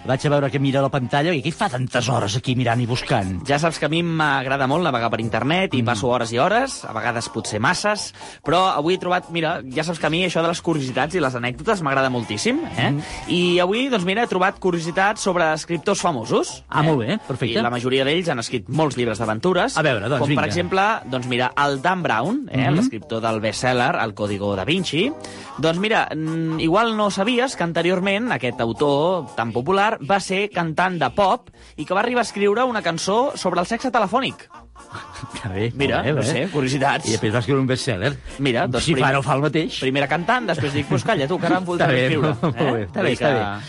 vaig 0.06 0.26
a 0.28 0.30
veure 0.30 0.50
què 0.52 0.60
mira 0.62 0.82
la 0.84 0.90
pantalla 0.92 1.32
i 1.34 1.40
què 1.42 1.50
fa 1.56 1.66
tantes 1.72 2.10
hores 2.12 2.36
aquí 2.38 2.54
mirant 2.54 2.78
i 2.84 2.86
buscant? 2.86 3.32
Ja 3.48 3.56
saps 3.58 3.80
que 3.80 3.88
a 3.88 3.90
mi 3.90 4.02
m'agrada 4.04 4.68
molt 4.70 4.84
navegar 4.86 5.08
per 5.10 5.18
internet 5.24 5.72
Mm. 5.72 5.78
i 5.80 5.82
passo 5.88 6.10
hores 6.12 6.30
i 6.30 6.38
hores, 6.38 6.84
a 6.84 6.92
vegades 6.92 7.28
potser 7.34 7.58
masses, 7.58 8.12
però 8.44 8.76
avui 8.76 8.94
he 8.94 9.00
trobat, 9.00 9.30
mira, 9.34 9.56
ja 9.74 9.82
saps 9.82 9.98
que 9.98 10.06
a 10.06 10.10
mi 10.12 10.22
això 10.28 10.42
de 10.44 10.52
les 10.52 10.60
curiositats 10.62 11.16
i 11.16 11.20
les 11.24 11.34
anècdotes 11.34 11.82
m'agrada 11.82 12.10
moltíssim, 12.10 12.60
eh? 12.76 12.90
Mm. 12.92 13.02
I 13.32 13.58
avui, 13.64 13.88
doncs 13.88 14.04
mira, 14.04 14.22
he 14.22 14.30
trobat 14.30 14.60
curiositats 14.60 15.24
sobre 15.24 15.48
escriptors 15.54 16.04
famosos. 16.04 16.27
Ah, 16.68 16.82
molt 16.82 16.98
bé, 17.00 17.18
perfecte. 17.26 17.58
I 17.58 17.62
la 17.62 17.70
majoria 17.70 18.04
d'ells 18.04 18.28
han 18.28 18.38
escrit 18.38 18.68
molts 18.68 18.96
llibres 18.96 19.18
d'aventures. 19.18 19.76
A 19.76 19.82
veure, 19.82 20.08
doncs, 20.08 20.20
Com, 20.20 20.28
vinga. 20.28 20.42
per 20.42 20.48
exemple, 20.48 20.82
doncs 21.10 21.26
mira, 21.26 21.52
el 21.64 21.80
Dan 21.82 22.02
Brown, 22.02 22.48
eh, 22.50 22.68
Mhm. 22.68 22.76
l'escriptor 22.76 23.20
del 23.20 23.40
best-seller 23.40 23.96
El 24.02 24.14
Código 24.14 24.54
da 24.56 24.64
Vinci. 24.64 25.12
Doncs 25.58 25.78
mira, 25.78 26.08
mm, 26.14 26.60
igual 26.60 26.96
no 26.96 27.10
sabies 27.10 27.56
que 27.56 27.64
anteriorment 27.64 28.30
aquest 28.32 28.60
autor 28.60 29.34
tan 29.34 29.52
popular 29.52 29.98
va 30.08 30.20
ser 30.20 30.50
cantant 30.50 30.98
de 31.00 31.10
pop 31.10 31.50
i 31.76 31.84
que 31.84 31.94
va 31.94 32.00
arribar 32.00 32.20
a 32.20 32.22
escriure 32.28 32.62
una 32.64 32.82
cançó 32.82 33.32
sobre 33.36 33.60
el 33.60 33.66
sexe 33.66 33.90
telefònic. 33.90 34.48
Que 35.42 35.48
bé, 35.48 35.72
Mira, 35.74 36.02
bé, 36.02 36.10
no 36.12 36.20
bé. 36.20 36.24
sé, 36.24 36.48
curiositats. 36.52 37.06
I 37.08 37.10
després 37.12 37.34
va 37.34 37.40
escriure 37.40 37.60
un 37.60 37.66
best-seller. 37.66 38.16
Mira, 38.38 38.66
doncs 38.68 38.84
si 38.84 38.92
prim- 38.94 39.04
fa, 39.04 39.12
no 39.12 39.22
fa 39.22 39.34
el 39.34 39.42
mateix. 39.42 39.80
Primer 39.80 40.02
era 40.04 40.08
cantant, 40.08 40.46
després 40.46 40.72
dic, 40.72 40.86
pues 40.88 41.02
calla, 41.04 41.26
tu, 41.26 41.38
que 41.38 41.46
ara 41.46 41.58
em 41.58 41.64
Està 41.66 41.86
bé, 41.88 42.04
escriure. 42.06 42.34
molt 42.42 42.56
bé, 42.56 42.82
eh? 42.82 42.86
està 42.86 43.02
bé, 43.02 43.08
dir 43.08 43.18
està 43.18 43.60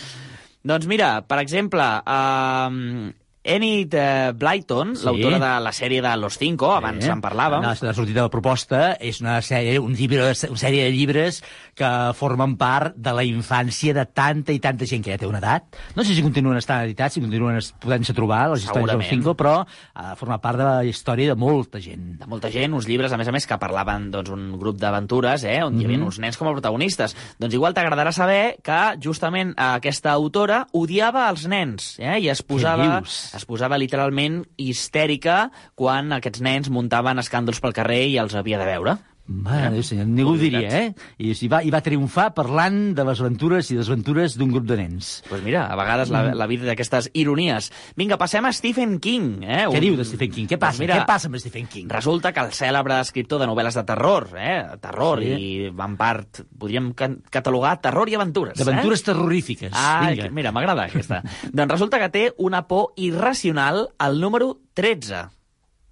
Doncs 0.68 0.86
mira, 0.86 1.22
per 1.24 1.38
exemple, 1.40 1.84
um, 2.04 3.12
Enid 3.50 3.94
eh, 3.98 4.32
Blyton, 4.36 4.94
Sí. 4.96 5.04
l'autora 5.08 5.38
de 5.42 5.50
la 5.64 5.72
sèrie 5.72 6.00
de 6.02 6.12
Los 6.16 6.38
Cinco, 6.38 6.70
abans 6.72 7.04
en 7.10 7.20
parlàvem. 7.22 7.62
La, 7.64 7.74
la 7.80 7.94
sortida 7.96 8.20
de 8.20 8.26
la 8.28 8.30
proposta 8.30 8.92
és 9.00 9.20
una 9.20 9.40
sèrie, 9.42 9.78
un 9.82 9.94
llibre, 9.98 10.22
una 10.48 10.60
sèrie 10.60 10.84
de 10.86 10.92
llibres 10.94 11.42
que 11.74 11.90
formen 12.14 12.56
part 12.60 12.94
de 12.96 13.12
la 13.16 13.24
infància 13.26 13.94
de 13.96 14.04
tanta 14.06 14.52
i 14.54 14.60
tanta 14.62 14.86
gent 14.86 15.02
que 15.02 15.10
ja 15.14 15.18
té 15.18 15.26
una 15.26 15.38
edat. 15.42 15.66
No 15.96 16.04
sé 16.04 16.14
si 16.14 16.22
continuen 16.22 16.56
estant 16.60 16.84
editats, 16.84 17.14
si 17.16 17.20
continuen 17.24 17.58
podent-se 17.82 18.14
trobar 18.14 18.44
les 18.52 18.62
històries 18.62 18.86
dels 18.86 19.06
Segurament. 19.06 19.10
Cinco, 19.10 19.34
però 19.34 19.54
ha 19.94 20.14
format 20.16 20.40
part 20.42 20.58
de 20.60 20.64
la 20.68 20.84
història 20.84 21.34
de 21.34 21.38
molta 21.40 21.80
gent. 21.80 22.18
de 22.20 22.26
molta 22.26 22.50
gent, 22.50 22.72
uns 22.74 22.86
llibres, 22.86 23.12
a 23.12 23.16
més 23.16 23.28
a 23.28 23.32
més, 23.32 23.46
que 23.46 23.56
parlaven 23.58 24.10
doncs, 24.10 24.30
un 24.30 24.58
grup 24.58 24.76
d'aventures, 24.78 25.42
eh, 25.44 25.62
on 25.64 25.80
hi 25.80 25.84
havia 25.84 25.98
Mhm. 25.98 26.06
uns 26.06 26.18
nens 26.18 26.36
com 26.36 26.48
a 26.48 26.52
protagonistes. 26.52 27.16
Doncs 27.38 27.54
igual 27.54 27.74
t'agradarà 27.74 28.12
saber 28.12 28.56
que 28.62 28.96
justament 29.00 29.54
aquesta 29.56 30.12
autora 30.12 30.66
odiava 30.72 31.28
els 31.30 31.46
nens 31.48 31.96
eh, 31.98 32.18
i 32.20 32.28
es 32.28 32.42
posava? 32.42 33.02
Es 33.40 33.48
posava 33.48 33.80
literalment 33.80 34.42
histèrica 34.60 35.46
quan 35.78 36.12
aquests 36.16 36.44
nens 36.44 36.68
muntaven 36.72 37.22
escàndols 37.22 37.62
pel 37.64 37.76
carrer 37.76 38.04
i 38.12 38.18
els 38.20 38.36
havia 38.36 38.60
de 38.60 38.68
veure. 38.68 38.98
Mare 39.30 39.70
de 39.76 39.82
senyor, 39.86 40.08
ningú 40.10 40.32
ho 40.34 40.38
diria, 40.40 40.60
eh? 40.66 40.86
I, 41.22 41.30
i, 41.30 41.48
va, 41.48 41.60
I 41.62 41.70
va 41.70 41.78
triomfar 41.86 42.32
parlant 42.34 42.90
de 42.98 43.04
les 43.06 43.20
aventures 43.22 43.68
i 43.70 43.76
desventures 43.78 44.34
d'un 44.40 44.50
grup 44.50 44.66
de 44.66 44.78
nens. 44.80 45.10
Doncs 45.20 45.28
pues 45.30 45.44
mira, 45.46 45.68
a 45.70 45.76
vegades 45.78 46.10
la, 46.10 46.24
la 46.34 46.48
vida 46.50 46.66
d'aquestes 46.66 47.12
ironies. 47.14 47.70
Vinga, 47.94 48.18
passem 48.18 48.44
a 48.48 48.52
Stephen 48.52 48.98
King. 48.98 49.44
Eh? 49.46 49.62
Què 49.70 49.82
diu 49.84 49.94
de 50.00 50.04
Stephen 50.08 50.34
King? 50.34 50.50
Què 50.50 50.58
passa? 50.58 50.80
Doncs 50.80 50.82
mira, 50.82 50.98
Què 50.98 51.06
passa 51.06 51.30
amb 51.30 51.38
Stephen 51.38 51.70
King? 51.70 51.86
Resulta 51.94 52.34
que 52.34 52.42
el 52.42 52.50
cèlebre 52.58 52.98
escriptor 53.06 53.38
de 53.44 53.48
novel·les 53.52 53.78
de 53.78 53.86
terror, 53.86 54.28
eh? 54.34 54.58
terror, 54.82 55.22
Sí. 55.22 55.32
i 55.38 55.70
en 55.70 55.96
part 56.00 56.42
podríem 56.58 56.90
catalogar 57.30 57.76
terror 57.80 58.10
i 58.10 58.18
aventures. 58.18 58.58
D'aventures 58.58 59.00
eh? 59.00 59.04
terrorífiques. 59.12 59.72
Ah, 59.74 60.08
Vinga. 60.10 60.30
mira, 60.34 60.50
m'agrada 60.50 60.88
aquesta. 60.90 61.22
doncs 61.52 61.70
resulta 61.78 62.02
que 62.02 62.10
té 62.10 62.24
una 62.38 62.66
por 62.66 62.92
irracional 62.96 63.90
al 63.98 64.18
número 64.20 64.58
13. 64.74 65.28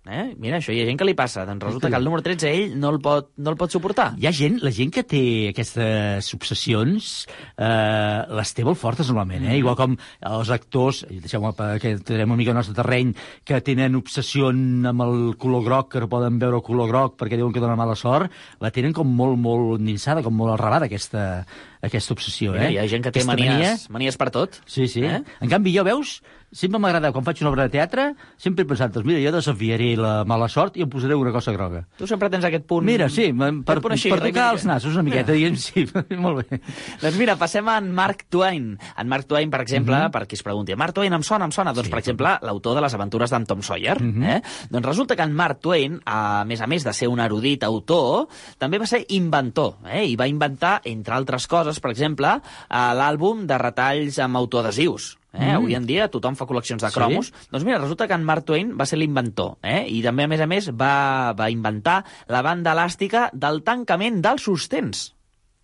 Eh? 0.09 0.35
Mira, 0.41 0.57
això 0.57 0.73
hi 0.73 0.81
ha 0.81 0.87
gent 0.89 0.97
que 1.01 1.07
li 1.07 1.15
passa. 1.17 1.45
Doncs 1.45 1.67
resulta 1.67 1.91
que 1.91 1.99
el 1.99 2.07
número 2.07 2.23
13 2.25 2.49
ell 2.49 2.77
no 2.81 2.93
el 2.95 3.01
pot, 3.05 3.31
no 3.37 3.53
el 3.53 3.59
pot 3.61 3.75
suportar. 3.75 4.13
Hi 4.17 4.29
ha 4.29 4.33
gent, 4.33 4.59
la 4.65 4.73
gent 4.73 4.93
que 4.95 5.05
té 5.05 5.23
aquestes 5.51 6.31
obsessions, 6.37 7.11
eh, 7.57 8.21
les 8.39 8.55
té 8.57 8.65
molt 8.65 8.81
fortes 8.81 9.11
normalment, 9.13 9.45
eh? 9.45 9.53
Mm. 9.53 9.61
Igual 9.61 9.77
com 9.77 9.97
els 10.33 10.53
actors, 10.55 11.03
deixeu-me 11.11 11.53
que 11.83 11.97
tindrem 11.99 12.33
una 12.33 12.41
mica 12.41 12.55
al 12.55 12.61
nostre 12.61 12.77
terreny, 12.79 13.13
que 13.45 13.61
tenen 13.65 13.99
obsessió 14.01 14.49
amb 14.49 15.05
el 15.05 15.19
color 15.41 15.67
groc, 15.67 15.93
que 15.93 16.05
no 16.05 16.09
poden 16.09 16.41
veure 16.41 16.63
el 16.63 16.65
color 16.65 16.89
groc 16.89 17.19
perquè 17.21 17.37
diuen 17.37 17.53
que 17.53 17.61
dona 17.61 17.77
mala 17.77 17.97
sort, 17.99 18.33
la 18.65 18.73
tenen 18.73 18.97
com 18.97 19.09
molt, 19.09 19.37
molt 19.37 19.77
endinsada, 19.77 20.25
com 20.25 20.37
molt 20.37 20.57
arrelada, 20.57 20.89
aquesta, 20.89 21.45
aquesta 21.83 22.15
obsessió, 22.15 22.53
Mira, 22.53 22.69
eh? 22.69 22.73
hi 22.75 22.79
ha 22.79 22.89
gent 22.89 23.05
que 23.05 23.13
té 23.13 23.21
Aquesta 23.23 23.33
manies, 23.37 23.89
manies 23.91 24.17
per 24.19 24.31
tot. 24.35 24.61
Sí, 24.67 24.89
sí. 24.89 25.05
Eh? 25.05 25.23
En 25.41 25.49
canvi, 25.51 25.73
jo, 25.77 25.85
veus, 25.87 26.23
sempre 26.51 26.79
m'agrada, 26.81 27.11
quan 27.13 27.25
faig 27.27 27.43
una 27.43 27.51
obra 27.51 27.67
de 27.69 27.75
teatre, 27.77 28.15
sempre 28.41 28.65
he 28.65 28.69
pensat, 28.69 28.91
doncs 28.95 29.07
mira, 29.07 29.21
jo 29.21 29.33
desafiaré 29.35 29.91
la 30.01 30.25
mala 30.25 30.49
sort 30.49 30.79
i 30.81 30.83
em 30.83 30.89
posaré 30.91 31.15
una 31.15 31.31
cosa 31.35 31.53
groga. 31.53 31.85
Tu 31.99 32.07
sempre 32.09 32.31
tens 32.33 32.45
aquest 32.49 32.65
punt... 32.67 32.87
Mira, 32.89 33.09
sí, 33.13 33.29
per, 33.37 33.51
per, 33.69 33.77
punt 33.85 33.93
així, 33.95 34.09
per 34.11 34.21
tocar 34.25 34.49
els 34.55 34.65
nassos 34.67 34.95
una 34.97 35.05
miqueta, 35.07 35.35
diguem, 35.37 35.59
sí, 35.61 35.85
molt 36.25 36.41
bé. 36.49 36.61
Doncs 37.03 37.19
mira, 37.21 37.37
passem 37.39 37.69
a 37.69 37.77
en 37.79 37.93
Mark 37.95 38.25
Twain. 38.33 38.71
En 38.97 39.09
Mark 39.13 39.29
Twain, 39.29 39.51
per 39.53 39.61
exemple, 39.67 39.99
Mhm. 39.99 40.11
per 40.15 40.25
qui 40.27 40.35
es 40.39 40.43
pregunti, 40.43 40.75
Mark 40.75 40.95
Twain 40.97 41.13
em 41.13 41.23
sona, 41.23 41.45
em 41.45 41.53
sona? 41.53 41.73
Doncs, 41.77 41.91
per 41.93 41.99
exemple, 42.01 42.33
l'autor 42.43 42.75
de 42.79 42.81
les 42.87 42.95
aventures 42.95 43.31
d'en 43.31 43.45
Tom 43.47 43.63
Sawyer. 43.63 44.01
Mhm. 44.03 44.23
eh? 44.25 44.43
Doncs 44.71 44.87
resulta 44.87 45.17
que 45.17 45.23
en 45.23 45.33
Mark 45.37 45.61
Twain, 45.61 46.01
a 46.07 46.45
més 46.49 46.61
a 46.61 46.67
més 46.67 46.83
de 46.85 46.93
ser 46.97 47.09
un 47.13 47.21
erudit 47.21 47.63
autor, 47.65 48.27
també 48.59 48.79
va 48.81 48.87
ser 48.87 49.05
inventor, 49.11 49.77
eh? 49.87 50.07
i 50.07 50.17
va 50.17 50.27
inventar, 50.27 50.81
entre 50.85 51.15
altres 51.15 51.47
coses, 51.47 51.68
per 51.77 51.91
exemple, 51.93 52.31
l'àlbum 52.73 53.45
de 53.47 53.59
retalls 53.61 54.17
amb 54.25 54.41
autoadhesius. 54.41 55.19
Eh? 55.35 55.45
Mhm. 55.45 55.57
Avui 55.59 55.75
en 55.77 55.85
dia 55.87 56.09
tothom 56.09 56.35
fa 56.35 56.47
col·leccions 56.49 56.81
de 56.81 56.89
Sí? 56.89 56.95
cromos. 56.97 57.33
Doncs 57.53 57.65
mira, 57.65 57.79
resulta 57.79 58.09
que 58.09 58.15
en 58.17 58.25
Mark 58.25 58.47
Twain 58.49 58.73
va 58.81 58.87
ser 58.89 58.97
l'inventor, 58.99 59.59
eh? 59.63 59.85
i 59.87 60.01
també, 60.03 60.25
a 60.25 60.29
més 60.29 60.41
a 60.41 60.47
més, 60.47 60.71
va, 60.73 61.35
va 61.37 61.51
inventar 61.51 62.05
la 62.29 62.41
banda 62.43 62.73
elàstica 62.73 63.29
del 63.35 63.63
tancament 63.63 64.23
dels 64.25 64.43
sostens. 64.49 65.15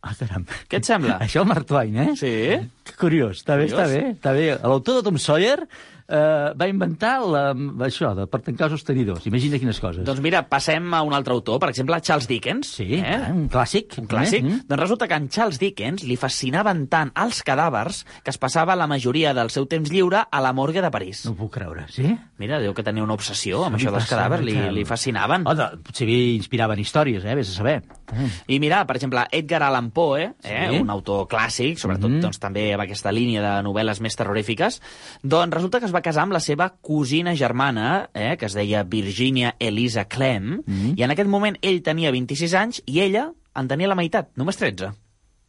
Ah, 0.05 0.13
caram. 0.19 0.45
Què 0.69 0.77
et 0.83 0.85
sembla? 0.85 1.17
Això 1.25 1.41
el 1.41 1.49
Mark 1.49 1.65
Twain, 1.67 1.97
eh? 1.97 2.11
Sí. 2.15 2.33
Que 2.85 2.93
curiós, 3.01 3.41
està 3.41 3.57
bé, 3.57 3.71
Curiós. 3.71 3.81
està 3.81 3.87
bé. 3.89 4.13
Està 4.13 4.33
bé. 4.37 4.47
L'autor 4.63 4.99
de 5.01 5.03
Tom 5.03 5.17
Sawyer 5.17 5.67
eh, 6.09 6.53
va 6.59 6.69
inventar 6.69 7.15
la, 7.25 7.43
això, 7.87 8.13
de, 8.17 8.27
per 8.31 8.41
tancar 8.45 8.69
sostenidors. 8.73 9.27
Imagina 9.31 9.59
quines 9.59 9.81
coses. 9.81 10.05
Doncs 10.07 10.21
mira, 10.25 10.43
passem 10.49 10.93
a 10.95 11.03
un 11.07 11.15
altre 11.17 11.33
autor, 11.35 11.59
per 11.63 11.71
exemple, 11.73 12.01
Charles 12.05 12.29
Dickens. 12.29 12.75
Sí, 12.79 13.01
eh? 13.01 13.19
un 13.31 13.49
clàssic. 13.53 13.99
Un 14.03 14.09
clàssic. 14.11 14.43
Eh? 14.45 14.49
Mm. 14.49 14.67
Doncs 14.69 14.81
resulta 14.83 15.09
que 15.09 15.19
en 15.19 15.29
Charles 15.33 15.59
Dickens 15.63 16.05
li 16.05 16.17
fascinaven 16.21 16.87
tant 16.93 17.13
els 17.21 17.43
cadàvers 17.47 18.05
que 18.23 18.33
es 18.35 18.39
passava 18.39 18.77
la 18.77 18.87
majoria 18.91 19.35
del 19.37 19.51
seu 19.55 19.67
temps 19.71 19.91
lliure 19.93 20.25
a 20.31 20.41
la 20.45 20.53
morgue 20.53 20.83
de 20.85 20.91
París. 20.95 21.25
No 21.29 21.35
puc 21.39 21.55
creure, 21.59 21.87
sí? 21.93 22.11
Mira, 22.39 22.61
diu 22.61 22.75
que 22.75 22.85
tenia 22.85 23.05
una 23.05 23.15
obsessió 23.17 23.65
amb 23.65 23.77
Li 23.79 23.83
això 23.85 23.95
dels 23.95 24.09
cadàvers, 24.11 24.45
li, 24.45 24.57
li 24.75 24.85
fascinaven. 24.89 25.47
Oh, 25.49 25.55
de, 25.57 25.71
potser 25.87 26.09
li 26.09 26.35
inspiraven 26.37 26.81
històries, 26.83 27.25
eh? 27.25 27.35
Vés 27.39 27.51
a 27.53 27.57
saber. 27.59 27.79
Eh. 28.13 28.29
I 28.57 28.61
mira, 28.61 28.83
per 28.87 28.97
exemple, 28.99 29.25
Edgar 29.33 29.63
Allan 29.63 29.91
Poe, 29.95 30.35
eh, 30.43 30.69
Sí. 30.71 30.79
un 30.81 30.91
autor 30.91 31.27
clàssic, 31.29 31.79
sobretot 31.79 32.11
Mhm. 32.11 32.21
doncs, 32.21 32.39
també 32.39 32.73
amb 32.75 32.83
aquesta 32.83 33.13
línia 33.13 33.41
de 33.43 33.63
novel·les 33.67 34.01
més 34.01 34.17
terrorífiques, 34.17 34.81
doncs 35.23 35.55
resulta 35.55 35.79
que 35.81 35.87
es 35.87 35.94
va 35.95 36.03
casar 36.03 36.25
amb 36.27 36.35
la 36.35 36.41
seva 36.43 36.69
cosina 36.83 37.35
germana, 37.39 38.11
eh, 38.15 38.37
que 38.37 38.47
es 38.47 38.55
deia 38.59 38.83
Virginia 38.85 39.55
Elisa 39.59 40.05
Clem, 40.07 40.61
Mhm. 40.67 40.95
i 40.99 41.03
en 41.07 41.11
aquest 41.15 41.29
moment 41.31 41.57
ell 41.63 41.83
tenia 41.83 42.11
26 42.13 42.55
anys 42.55 42.83
i 42.87 43.01
ella 43.01 43.31
en 43.55 43.69
tenia 43.69 43.89
la 43.89 43.95
meitat, 43.95 44.31
només 44.37 44.57
13. 44.59 44.93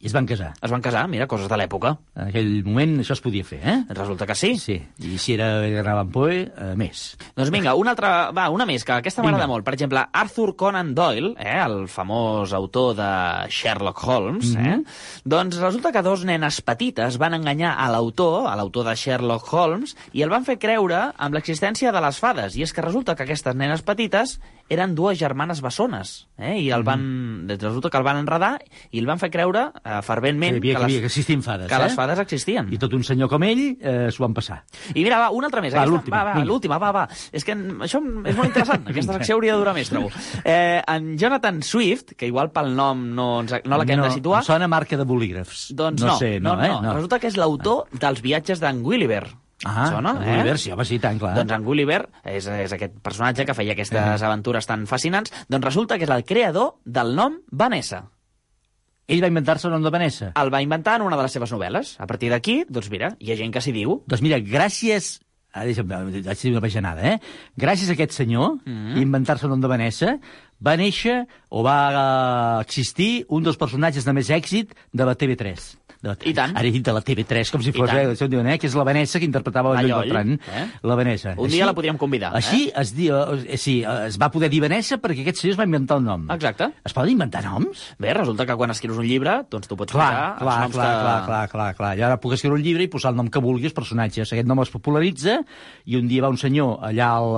I 0.06 0.08
es 0.08 0.14
van 0.14 0.26
casar. 0.28 0.52
Es 0.62 0.70
van 0.70 0.82
casar, 0.84 1.00
mira, 1.10 1.26
coses 1.26 1.48
de 1.50 1.56
l'època. 1.58 1.96
En 2.14 2.28
aquell 2.28 2.62
moment 2.62 2.92
això 3.02 3.16
es 3.16 3.22
podia 3.24 3.42
fer, 3.42 3.58
eh? 3.58 3.74
Resulta 3.90 4.26
que 4.28 4.36
sí. 4.38 4.52
Sí, 4.62 4.76
i 5.02 5.16
si 5.18 5.34
era 5.34 5.48
Edgar 5.66 5.82
Allan 5.96 6.12
Poe, 6.14 6.36
eh, 6.46 6.68
més. 6.78 7.16
Doncs 7.34 7.50
vinga, 7.50 7.74
una 7.74 7.90
altra, 7.96 8.30
va, 8.30 8.44
una 8.54 8.64
més, 8.70 8.84
que 8.86 8.94
aquesta 9.00 9.24
m'agrada 9.24 9.48
molt. 9.50 9.64
Per 9.66 9.74
exemple, 9.74 10.04
Arthur 10.12 10.54
Conan 10.54 10.94
Doyle, 10.94 11.32
eh, 11.42 11.56
el 11.64 11.88
famós 11.90 12.52
autor 12.54 12.94
de 13.00 13.10
Sherlock 13.50 14.04
Holmes, 14.06 14.54
Mhm. 14.54 14.66
eh, 14.66 14.84
doncs 15.24 15.58
resulta 15.58 15.90
que 15.90 16.02
dos 16.06 16.24
nenes 16.24 16.60
petites 16.62 17.18
van 17.18 17.34
enganyar 17.34 17.74
a 17.76 17.90
l'autor, 17.90 18.46
a 18.46 18.54
l'autor 18.54 18.86
de 18.86 18.94
Sherlock 18.94 19.52
Holmes, 19.52 19.96
i 20.12 20.22
el 20.22 20.30
van 20.30 20.44
fer 20.44 20.56
creure 20.56 21.12
amb 21.18 21.34
l'existència 21.34 21.90
de 21.90 22.00
les 22.00 22.18
fades. 22.22 22.54
I 22.56 22.62
és 22.62 22.72
que 22.72 22.80
resulta 22.82 23.16
que 23.16 23.24
aquestes 23.24 23.56
nenes 23.56 23.82
petites 23.82 24.38
eren 24.68 24.94
dues 24.98 25.18
germanes 25.18 25.60
bessones, 25.62 26.26
eh, 26.38 26.56
i 26.58 26.70
el 26.74 26.82
van, 26.82 27.46
resulta 27.48 27.88
que 27.90 27.98
el 28.00 28.02
van 28.06 28.16
enredar 28.18 28.56
i 28.90 28.98
el 28.98 29.06
van 29.06 29.20
fer 29.22 29.28
creure 29.30 29.68
eh, 29.84 30.00
ferventment 30.02 30.56
Que, 30.56 30.58
havia, 30.58 30.72
que, 30.72 30.78
que, 30.78 30.84
havia, 30.84 30.96
les, 30.96 31.02
que 31.04 31.10
existien 31.12 31.42
fades, 31.44 31.68
que 31.70 31.74
eh? 31.76 31.82
les 31.84 31.94
fades 31.94 32.18
existien. 32.18 32.72
I 32.74 32.78
tot 32.82 32.92
un 32.98 33.04
senyor 33.06 33.30
com 33.30 33.44
ell 33.46 33.62
eh, 33.78 34.08
s'ho 34.10 34.24
van 34.24 34.34
passar. 34.34 34.58
I 34.94 35.04
mira, 35.04 35.20
va, 35.22 35.30
una 35.30 35.46
altra 35.46 35.62
més. 35.62 35.74
Va, 35.76 35.84
l'última, 35.86 36.24
Va, 36.24 36.34
va, 36.34 36.44
l'última, 36.44 36.78
va, 36.82 36.90
va. 36.92 37.04
És 37.30 37.44
que 37.46 37.54
en- 37.54 37.78
això 37.86 38.02
és 38.02 38.34
molt 38.36 38.48
interessant. 38.50 38.86
Aquesta 38.90 39.16
secció 39.20 39.38
hauria 39.38 39.54
de 39.54 39.62
durar 39.62 39.74
més, 39.78 39.88
trobo. 39.92 40.10
Eh, 40.42 40.82
en 40.82 41.12
Jonathan 41.16 41.62
Swift, 41.62 42.16
que 42.18 42.26
igual 42.26 42.50
pel 42.50 42.74
nom 42.74 43.06
no, 43.14 43.28
ens, 43.44 43.54
no 43.64 43.78
l'acabem 43.78 44.02
de 44.08 44.10
situar, 44.18 44.42
Em 44.42 44.50
sona 44.50 44.66
marca 44.68 44.98
de 44.98 45.04
bolígrafs. 45.06 45.68
doncs 45.78 46.02
no. 46.02 46.12
no, 46.14 46.18
sé, 46.18 46.38
no, 46.40 46.56
no, 46.56 46.64
eh? 46.64 46.74
no. 46.82 46.94
Resulta 46.98 47.20
que 47.22 47.30
és 47.30 47.36
l'autor 47.38 47.86
dels 47.94 48.20
viatges 48.22 48.58
d'en 48.60 48.82
Gulliver. 48.82 49.24
Ah, 49.64 49.88
Sona, 49.90 50.10
en 50.10 50.22
eh? 50.22 50.32
Gulliver, 50.36 50.58
sí, 50.58 50.70
home, 50.70 50.84
sí, 50.84 50.98
tant, 51.00 51.18
clar. 51.18 51.34
Doncs 51.38 51.52
en 51.56 51.62
Gulliver 51.64 52.02
és, 52.24 52.44
és 52.46 52.72
aquest 52.76 52.98
personatge 53.02 53.46
que 53.48 53.54
feia 53.56 53.72
aquestes 53.72 54.20
Eh. 54.22 54.26
aventures 54.26 54.66
tan 54.66 54.86
fascinants. 54.86 55.32
Doncs 55.48 55.64
resulta 55.64 55.96
que 55.96 56.04
és 56.04 56.10
el 56.10 56.24
creador 56.24 56.74
del 56.84 57.14
nom 57.16 57.38
Vanessa. 57.50 58.04
Ell 59.08 59.22
va 59.22 59.28
inventar-se 59.30 59.68
el 59.68 59.72
nom 59.72 59.84
de 59.84 59.90
Vanessa. 59.90 60.32
El 60.34 60.52
va 60.52 60.60
inventar 60.62 60.96
en 60.96 61.06
una 61.06 61.16
de 61.16 61.22
les 61.22 61.32
seves 61.32 61.52
novel·les. 61.52 61.94
A 62.02 62.06
partir 62.06 62.28
d'aquí, 62.32 62.64
doncs 62.68 62.90
mira, 62.90 63.14
hi 63.18 63.32
ha 63.32 63.36
gent 63.36 63.52
que 63.54 63.62
s'hi 63.62 63.72
diu. 63.72 64.02
Doncs 64.06 64.22
mira, 64.22 64.40
gràcies... 64.42 65.20
Ah, 65.56 65.64
deixa'm, 65.64 65.88
vaig 65.88 66.40
dir 66.42 66.50
una 66.52 66.60
bajanada, 66.60 67.14
eh? 67.14 67.20
Gràcies 67.56 67.88
a 67.88 67.94
aquest 67.94 68.12
senyor, 68.12 68.58
mm. 68.66 68.72
-hmm. 68.74 69.00
inventar-se 69.00 69.46
el 69.46 69.50
nom 69.50 69.60
de 69.60 69.68
Vanessa, 69.68 70.18
va 70.60 70.76
néixer 70.76 71.26
o 71.48 71.62
va 71.62 71.78
eh, 71.92 72.60
existir 72.60 73.24
un 73.28 73.42
dels 73.42 73.56
personatges 73.56 74.04
de 74.04 74.12
més 74.12 74.28
èxit 74.28 74.74
de 74.92 75.04
la 75.04 75.14
TV3. 75.16 75.78
De 76.06 76.12
la, 76.12 76.16
I 76.22 76.32
tant. 76.36 76.54
Ara 76.56 76.68
he 76.68 76.72
dit 76.74 76.84
de 76.86 76.94
la 76.94 77.02
TV3, 77.02 77.50
com 77.52 77.62
si 77.66 77.72
fos, 77.74 77.90
eh? 77.90 78.04
Això 78.14 78.28
diuen, 78.30 78.46
eh? 78.52 78.56
Que 78.62 78.68
és 78.70 78.76
la 78.78 78.84
Vanessa 78.86 79.18
que 79.18 79.26
interpretava 79.26 79.74
la 79.74 79.82
Lloll, 79.82 80.06
Bertran. 80.06 80.36
eh? 80.54 80.64
La 80.86 80.96
Vanessa. 80.98 81.34
Un 81.36 81.50
dia 81.50 81.66
la 81.66 81.74
podríem 81.76 81.98
convidar, 81.98 82.30
eh? 82.32 82.40
Així 82.40 82.70
es, 82.70 82.94
diu, 82.96 83.16
eh, 83.42 83.58
sí, 83.58 83.80
eh, 83.82 84.06
es 84.10 84.18
va 84.22 84.30
poder 84.30 84.48
dir 84.52 84.60
Vanessa 84.64 85.00
perquè 85.02 85.24
aquest 85.26 85.42
senyor 85.42 85.56
es 85.56 85.60
va 85.60 85.66
inventar 85.68 85.98
el 85.98 86.04
nom. 86.06 86.28
Exacte. 86.32 86.70
Es 86.86 86.94
poden 86.96 87.12
inventar 87.16 87.42
noms? 87.44 87.88
Bé, 87.98 88.14
resulta 88.14 88.46
que 88.46 88.56
quan 88.56 88.70
escrius 88.70 88.98
un 89.02 89.06
llibre, 89.08 89.40
doncs 89.50 89.66
tu 89.68 89.76
pots 89.76 89.92
Clar, 89.92 90.06
posar 90.06 90.26
els 90.30 90.42
clar, 90.46 90.60
noms 90.62 90.74
clar, 90.76 90.86
que... 90.86 91.00
clar, 91.02 91.24
clar, 91.26 91.48
clar, 91.56 91.70
clar. 91.80 91.92
I 91.98 92.06
ara 92.06 92.20
puc 92.22 92.36
escriure 92.38 92.56
un 92.58 92.62
llibre 92.64 92.86
i 92.86 92.92
posar 92.92 93.10
el 93.14 93.16
nom 93.18 93.28
que 93.32 93.42
vulgui 93.42 93.66
als 93.66 93.74
personatges. 93.76 94.30
Aquest 94.32 94.46
nom 94.46 94.62
es 94.62 94.70
popularitza 94.70 95.40
i 95.86 95.96
un 95.98 96.06
dia 96.08 96.22
va 96.22 96.30
un 96.30 96.38
senyor 96.38 96.78
allà 96.86 97.10
al, 97.18 97.32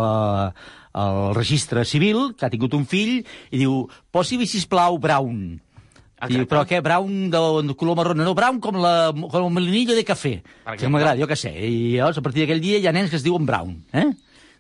eh, 0.53 0.75
al 0.99 1.35
registre 1.37 1.85
civil, 1.87 2.35
que 2.37 2.47
ha 2.47 2.51
tingut 2.51 2.75
un 2.75 2.85
fill, 2.89 3.21
i 3.53 3.59
diu, 3.61 3.87
posi-hi, 4.13 4.47
sisplau, 4.51 4.99
Brown. 4.99 5.61
Diu, 6.27 6.47
però 6.51 6.65
què, 6.67 6.81
brown 6.83 7.29
de, 7.31 7.41
de 7.69 7.75
color 7.79 7.95
marró? 7.99 8.15
No, 8.19 8.35
brown 8.35 8.59
com, 8.63 8.79
la, 8.83 9.13
com 9.15 9.45
el 9.45 9.53
melinillo 9.55 9.95
de 9.95 10.03
cafè. 10.07 10.41
Que 10.81 10.91
m'agrada, 10.91 11.21
jo 11.21 11.29
què 11.31 11.37
sé. 11.39 11.53
I 11.55 11.99
llavors, 11.99 12.19
a 12.19 12.25
partir 12.25 12.43
d'aquell 12.43 12.63
dia 12.65 12.81
hi 12.83 12.89
ha 12.91 12.95
nens 12.97 13.13
que 13.13 13.21
es 13.21 13.27
diuen 13.27 13.47
brown. 13.47 13.77
Eh? 13.95 14.09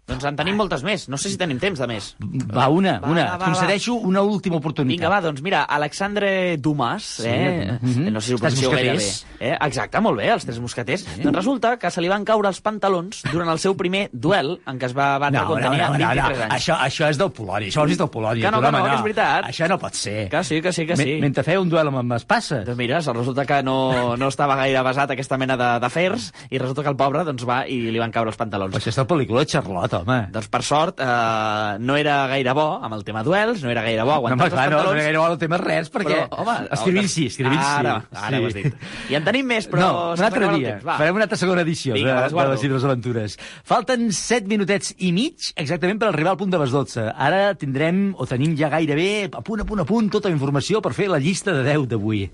Doncs 0.08 0.24
en 0.24 0.36
tenim 0.38 0.56
moltes 0.56 0.82
més. 0.86 1.06
No 1.12 1.18
sé 1.20 1.28
si 1.28 1.36
tenim 1.36 1.58
temps 1.60 1.78
de 1.78 1.86
més. 1.90 2.14
Va, 2.48 2.68
una, 2.72 2.98
Va, 3.02 3.10
una. 3.12 3.24
va, 3.32 3.36
va, 3.42 3.50
Concedeixo 3.52 3.94
una 4.08 4.22
última 4.24 4.56
oportunitat. 4.56 4.96
Vinga, 4.96 5.10
va, 5.12 5.20
doncs 5.20 5.42
mira, 5.44 5.62
Alexandre 5.64 6.56
Dumas, 6.56 7.02
Sí, 7.18 7.26
eh? 7.28 7.78
mhm. 7.80 8.12
no 8.12 8.20
sé 8.20 8.28
si 8.28 8.34
ho 8.34 8.38
pronuncieu 8.38 8.70
gaire 8.72 8.96
bé. 8.96 9.08
Eh? 9.40 9.56
Exacte, 9.68 10.00
molt 10.00 10.18
bé, 10.18 10.30
els 10.32 10.44
tres 10.46 10.58
mosqueters. 10.60 11.04
Doncs 11.22 11.36
resulta 11.36 11.76
que 11.78 11.90
se 11.90 12.00
li 12.00 12.08
van 12.08 12.24
caure 12.24 12.48
els 12.48 12.60
pantalons 12.64 13.22
durant 13.30 13.48
el 13.52 13.58
seu 13.60 13.76
primer 13.76 14.08
duel 14.12 14.58
en 14.66 14.78
què 14.80 14.88
es 14.88 14.94
va 14.96 15.18
batre 15.18 15.38
No, 15.38 15.46
quan 15.52 15.62
no, 15.62 15.70
tenia 15.70 15.88
no, 15.88 15.98
no, 15.98 16.08
23 16.08 16.38
no. 16.38 16.44
anys. 16.48 16.54
Això, 16.56 16.78
això 16.88 17.10
és 17.12 17.18
del 17.20 17.30
Polònia, 17.36 17.68
això 17.68 17.84
vist 17.86 18.00
del 18.00 18.10
Polònia. 18.10 18.44
Que 18.48 18.50
no, 18.54 18.60
que 18.62 18.68
home, 18.72 18.78
no, 18.78 18.84
que 18.88 18.94
és 18.96 19.02
veritat. 19.06 19.44
Això 19.52 19.68
no 19.68 19.78
pot 19.78 19.94
ser. 19.94 20.28
Que 20.32 20.42
sí, 20.44 20.60
que 20.64 20.72
sí, 20.72 20.86
que 20.86 20.96
sí. 20.96 21.04
Me- 21.04 21.20
Mentre 21.28 21.44
feia 21.44 21.60
un 21.60 21.68
duel 21.68 21.88
amb 21.92 22.00
en 22.02 22.12
Espassa. 22.16 22.62
Doncs 22.64 22.78
mira, 22.78 23.00
resulta 23.00 23.44
que 23.46 23.62
no, 23.62 24.16
no 24.16 24.28
estava 24.32 24.56
gaire 24.56 24.82
basat 24.82 25.10
aquesta 25.14 25.36
mena 25.38 25.56
d'afers 25.58 26.32
i 26.50 26.58
resulta 26.58 26.82
que 26.82 26.88
el 26.94 26.96
pobre 26.96 27.24
doncs, 27.28 27.44
va 27.48 27.60
i 27.68 27.80
li 27.92 27.98
van 28.00 28.10
caure 28.14 28.30
els 28.32 28.36
pantalons. 28.40 28.74
Això 28.74 28.88
és 28.88 28.98
la 28.98 29.06
pel·lícula 29.06 29.44
de 29.44 29.52
Charlotte, 29.52 29.97
home. 30.00 30.18
Doncs 30.34 30.48
per 30.52 30.60
sort 30.66 31.00
eh, 31.04 31.78
no 31.80 31.96
era 31.98 32.16
gaire 32.30 32.54
bo 32.56 32.66
amb 32.84 32.94
el 32.96 33.04
tema 33.06 33.22
duels, 33.26 33.62
no 33.64 33.70
era 33.72 33.82
gaire 33.86 34.02
bo 34.06 34.12
No, 34.12 34.18
aguantar 34.20 34.48
clar, 34.50 34.64
els 34.66 34.72
no, 34.72 34.78
no 34.78 34.82
pantalons. 34.82 34.96
era 34.98 35.04
gaire 35.08 35.18
bo 35.18 35.26
el 35.32 35.38
tema 35.42 35.58
res, 35.62 35.90
perquè... 35.92 36.16
Però, 36.24 36.40
home, 36.42 36.56
escrivint 36.78 37.10
sí, 37.12 37.26
escrivint 37.32 37.60
sí. 37.62 37.68
Ara, 37.78 37.94
ara 38.12 38.36
sí. 38.36 38.42
ho 38.42 38.48
has 38.48 38.56
dit. 38.58 38.88
I 39.12 39.18
en 39.20 39.28
tenim 39.28 39.48
més, 39.52 39.68
però... 39.70 39.84
no, 39.84 40.02
un 40.16 40.24
altre 40.28 40.50
dia. 40.56 40.72
temps. 40.74 40.86
Va. 40.88 40.98
Farem 41.02 41.20
una 41.20 41.28
altra 41.28 41.40
segona 41.40 41.64
edició 41.66 41.94
Vinga, 41.98 42.14
de, 42.14 42.26
les 42.28 42.36
de 42.38 42.48
les 42.54 42.66
Hidros 42.68 42.88
Aventures. 42.88 43.38
Falten 43.68 44.08
7 44.12 44.48
minutets 44.50 44.94
i 44.98 45.12
mig 45.16 45.52
exactament 45.56 46.00
per 46.02 46.10
arribar 46.12 46.34
al 46.34 46.40
punt 46.40 46.52
de 46.54 46.60
les 46.62 46.74
12. 46.74 47.08
Ara 47.14 47.54
tindrem, 47.58 48.12
o 48.16 48.26
tenim 48.30 48.56
ja 48.58 48.70
gairebé, 48.72 49.28
a 49.32 49.42
punt, 49.42 49.62
a 49.62 49.68
punt, 49.68 49.84
a 49.84 49.88
punt, 49.88 50.10
tota 50.12 50.28
la 50.30 50.36
informació 50.36 50.82
per 50.84 50.94
fer 50.96 51.10
la 51.12 51.20
llista 51.22 51.52
de 51.56 51.64
10 51.66 51.88
d'avui. 51.92 52.24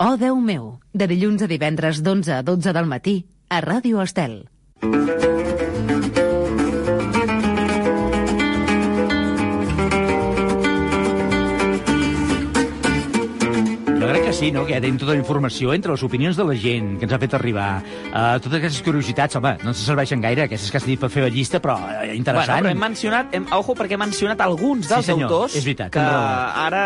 Oh, 0.00 0.14
Déu 0.16 0.38
meu, 0.40 0.78
de 0.96 1.06
dilluns 1.10 1.42
a 1.44 1.48
divendres 1.50 2.00
d'11 2.00 2.38
a 2.38 2.42
12 2.42 2.72
del 2.72 2.88
matí, 2.88 3.18
a 3.52 3.60
Ràdio 3.60 4.00
Estel. 4.00 4.46
Jo 4.80 4.88
crec 4.90 5.29
sí, 14.40 14.50
no? 14.52 14.64
Que 14.64 14.78
tenim 14.80 14.96
tota 15.00 15.12
la 15.12 15.20
informació 15.20 15.74
entre 15.76 15.92
les 15.92 16.02
opinions 16.06 16.38
de 16.38 16.44
la 16.48 16.54
gent 16.56 16.94
que 16.98 17.04
ens 17.06 17.12
ha 17.12 17.18
fet 17.20 17.34
arribar. 17.36 17.68
Uh, 18.08 18.38
totes 18.40 18.56
aquestes 18.60 18.80
curiositats, 18.86 19.36
home, 19.36 19.52
no 19.60 19.74
ens 19.74 19.82
serveixen 19.84 20.22
gaire, 20.24 20.46
aquestes 20.46 20.72
que 20.72 20.80
has 20.80 20.86
dit 20.88 21.00
per 21.00 21.10
fer 21.12 21.26
la 21.26 21.32
llista, 21.34 21.60
però 21.60 21.76
eh, 21.90 22.14
interessant. 22.16 22.62
Bueno, 22.62 22.70
però 22.70 22.72
hem 22.72 22.80
mencionat, 22.80 23.34
hem, 23.36 23.48
ojo, 23.56 23.76
perquè 23.76 23.98
hem 23.98 24.04
mencionat 24.06 24.40
alguns 24.44 24.88
dels 24.88 25.04
Sí, 25.04 25.12
senyor, 25.12 25.28
autors 25.28 25.58
és 25.60 25.66
veritat, 25.66 25.92
que 25.92 26.04
ara 26.04 26.84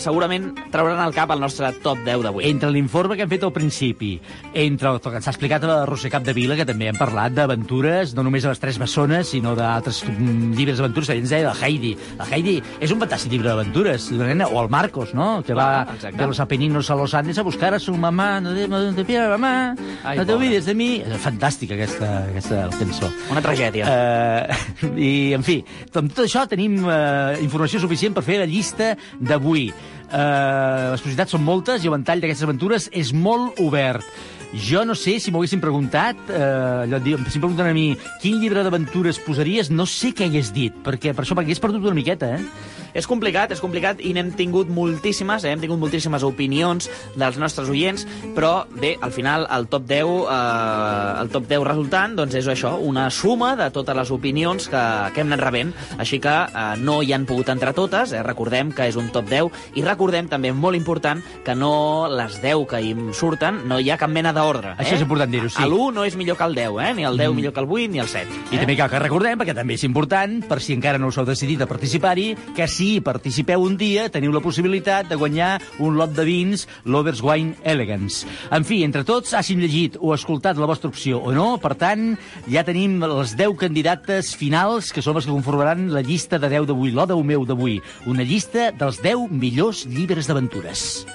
segurament 0.00 0.50
trauran 0.74 0.98
al 1.02 1.14
cap 1.14 1.30
el 1.34 1.42
nostre 1.42 1.70
top 1.84 2.02
10 2.06 2.24
d'avui. 2.26 2.48
Entre 2.50 2.72
l'informe 2.74 3.18
que 3.18 3.26
hem 3.26 3.30
fet 3.30 3.46
al 3.46 3.54
principi, 3.54 4.10
entre 4.58 4.90
el 4.90 5.00
que 5.04 5.14
ens 5.20 5.30
ha 5.30 5.34
explicat 5.36 5.68
la 5.68 5.78
Roser 5.86 6.10
Capdevila, 6.10 6.58
que 6.58 6.66
també 6.66 6.90
hem 6.90 6.98
parlat 6.98 7.36
d'aventures, 7.36 8.16
no 8.18 8.26
només 8.26 8.42
de 8.46 8.50
les 8.50 8.62
Tres 8.62 8.80
Bessones, 8.82 9.30
sinó 9.36 9.54
d'altres 9.58 10.02
mm, 10.08 10.50
llibres 10.58 10.82
d'aventures, 10.82 11.14
ens 11.14 11.30
deia 11.30 11.52
de 11.52 11.54
Heidi. 11.62 11.94
La 12.18 12.26
Heidi 12.26 12.58
és 12.82 12.90
un 12.90 12.98
fantàstic 13.04 13.36
llibre 13.36 13.52
d'aventures, 13.52 14.10
d'una 14.10 14.32
nena, 14.32 14.50
o 14.50 14.58
el 14.64 14.72
Marcos, 14.72 15.14
no?, 15.14 15.44
que 15.46 15.54
va 15.54 15.86
exacte. 15.94 16.16
de 16.18 16.26
los 16.26 16.40
Apeninos 16.40 16.87
a 16.90 16.96
los 16.96 17.14
Andes 17.14 17.38
a 17.38 17.42
buscar 17.42 17.74
a 17.74 17.78
su 17.78 17.94
mamá, 17.96 18.40
no 18.40 18.54
te, 18.54 18.68
no 18.68 18.94
te 18.94 19.04
pierdas, 19.04 19.30
mamá, 19.30 19.74
Ai, 20.04 20.16
no 20.18 20.26
te 20.26 20.34
olvides 20.34 20.66
de 20.66 20.74
mi. 20.74 20.88
És 21.02 21.20
fantàstica 21.22 21.76
aquesta, 21.76 22.08
aquesta 22.30 22.64
cançó. 22.78 23.10
Una 23.32 23.42
tragèdia. 23.44 23.88
Uh, 23.88 24.92
I, 24.96 25.12
en 25.36 25.44
fi, 25.46 25.60
amb 25.92 26.14
tot 26.14 26.24
això 26.24 26.46
tenim 26.50 26.80
uh, 26.84 27.36
informació 27.42 27.82
suficient 27.82 28.16
per 28.16 28.24
fer 28.26 28.40
la 28.42 28.48
llista 28.48 28.94
d'avui. 29.20 29.68
Uh, 30.08 30.94
les 30.94 31.02
possibilitats 31.02 31.34
són 31.36 31.44
moltes 31.44 31.84
i 31.84 31.90
el 31.90 31.96
ventall 31.98 32.22
d'aquestes 32.24 32.46
aventures 32.48 32.88
és 32.96 33.12
molt 33.12 33.60
obert. 33.60 34.06
Jo 34.54 34.84
no 34.88 34.94
sé 34.96 35.18
si 35.20 35.30
m'ho 35.30 35.42
haguessin 35.42 35.60
preguntat, 35.60 36.16
eh, 36.32 36.86
allò, 36.86 36.98
de 37.04 37.16
si 37.28 37.36
em 37.36 37.42
pregunten 37.42 37.68
a 37.68 37.74
mi 37.76 37.92
quin 38.22 38.40
llibre 38.40 38.62
d'aventures 38.64 39.20
posaries, 39.20 39.68
no 39.68 39.84
sé 39.84 40.14
què 40.16 40.30
hagués 40.30 40.54
dit, 40.56 40.72
perquè 40.72 41.12
per 41.12 41.24
això 41.24 41.36
perquè 41.36 41.52
hagués 41.52 41.60
perdut 41.60 41.84
una 41.84 41.98
miqueta, 41.98 42.32
eh? 42.38 42.78
És 42.96 43.06
complicat, 43.06 43.52
és 43.52 43.60
complicat, 43.60 44.00
i 44.00 44.14
n'hem 44.16 44.30
tingut 44.36 44.70
moltíssimes, 44.72 45.44
eh? 45.44 45.52
hem 45.52 45.60
tingut 45.60 45.78
moltíssimes 45.80 46.24
opinions 46.24 46.88
dels 47.20 47.36
nostres 47.38 47.68
oients, 47.68 48.06
però 48.34 48.64
bé, 48.72 48.94
al 49.04 49.12
final 49.12 49.44
el 49.54 49.68
top 49.68 49.84
10, 49.90 50.12
eh, 50.32 51.20
el 51.20 51.30
top 51.34 51.48
10 51.50 51.66
resultant 51.68 52.16
doncs 52.16 52.38
és 52.40 52.48
això, 52.48 52.72
una 52.80 53.08
suma 53.12 53.52
de 53.60 53.68
totes 53.74 53.96
les 53.96 54.12
opinions 54.14 54.70
que, 54.72 54.84
que 55.12 55.22
hem 55.22 55.32
anat 55.32 55.44
rebent, 55.44 55.74
així 55.98 56.20
que 56.24 56.32
eh, 56.48 56.64
no 56.80 57.02
hi 57.04 57.12
han 57.12 57.28
pogut 57.28 57.52
entrar 57.52 57.74
totes, 57.76 58.16
eh? 58.16 58.24
recordem 58.24 58.72
que 58.72 58.88
és 58.88 58.96
un 58.96 59.12
top 59.12 59.28
10, 59.28 59.52
i 59.76 59.84
recordem 59.84 60.32
també, 60.32 60.54
molt 60.56 60.78
important, 60.78 61.20
que 61.44 61.54
no 61.54 62.08
les 62.08 62.40
10 62.40 62.64
que 62.72 62.82
hi 62.82 62.96
surten, 63.12 63.66
no 63.68 63.78
hi 63.78 63.92
ha 63.92 64.00
cap 64.00 64.10
mena 64.10 64.32
d'ordre. 64.38 64.74
Això 64.78 64.94
eh? 64.94 64.98
és 64.98 65.04
important 65.04 65.30
dir-ho, 65.32 65.48
sí. 65.50 65.62
L'1 65.64 65.92
no 65.94 66.04
és 66.08 66.16
millor 66.16 66.38
que 66.38 66.46
el 66.46 66.54
10, 66.54 66.78
eh? 66.84 66.92
ni 66.94 67.04
el 67.04 67.16
10 67.18 67.28
Mm. 67.28 67.36
millor 67.36 67.52
que 67.52 67.60
el 67.60 67.66
8, 67.68 67.88
ni 67.92 67.98
el 68.00 68.08
7. 68.08 68.40
I 68.52 68.58
també 68.58 68.76
cal 68.76 68.90
que 68.90 68.98
recordem, 69.02 69.38
perquè 69.38 69.54
també 69.54 69.74
és 69.74 69.84
important, 69.84 70.38
per 70.48 70.60
si 70.64 70.72
encara 70.72 70.98
no 70.98 71.08
us 71.12 71.18
heu 71.18 71.26
decidit 71.28 71.60
a 71.62 71.66
participar-hi, 71.70 72.36
que 72.56 72.66
si 72.68 73.00
participeu 73.00 73.62
un 73.62 73.76
dia 73.76 74.08
teniu 74.08 74.32
la 74.32 74.40
possibilitat 74.40 75.08
de 75.08 75.16
guanyar 75.16 75.60
un 75.78 75.96
lot 75.98 76.14
de 76.16 76.24
vins 76.24 76.66
Lovers 76.84 77.20
Wine 77.22 77.56
Elegance. 77.64 78.26
En 78.50 78.64
fi, 78.64 78.82
entre 78.84 79.04
tots, 79.04 79.34
hagin 79.34 79.60
llegit 79.60 79.96
o 80.00 80.14
escoltat 80.14 80.56
la 80.56 80.66
vostra 80.66 80.88
opció 80.88 81.18
o 81.20 81.32
no, 81.32 81.58
per 81.58 81.74
tant, 81.76 82.16
ja 82.48 82.64
tenim 82.64 83.00
les 83.02 83.36
10 83.36 83.56
candidates 83.58 84.34
finals, 84.36 84.92
que 84.92 85.02
són 85.02 85.16
les 85.18 85.26
que 85.26 85.32
conformaran 85.32 85.88
la 85.92 86.02
llista 86.02 86.38
de 86.38 86.48
10 86.48 86.66
d'avui, 86.70 86.92
l'O10 86.92 87.24
meu 87.24 87.44
d'avui, 87.44 87.80
una 88.06 88.22
llista 88.24 88.70
dels 88.72 89.02
10 89.02 89.30
millors 89.30 89.84
llibres 89.86 90.26
d'aventures. 90.28 91.06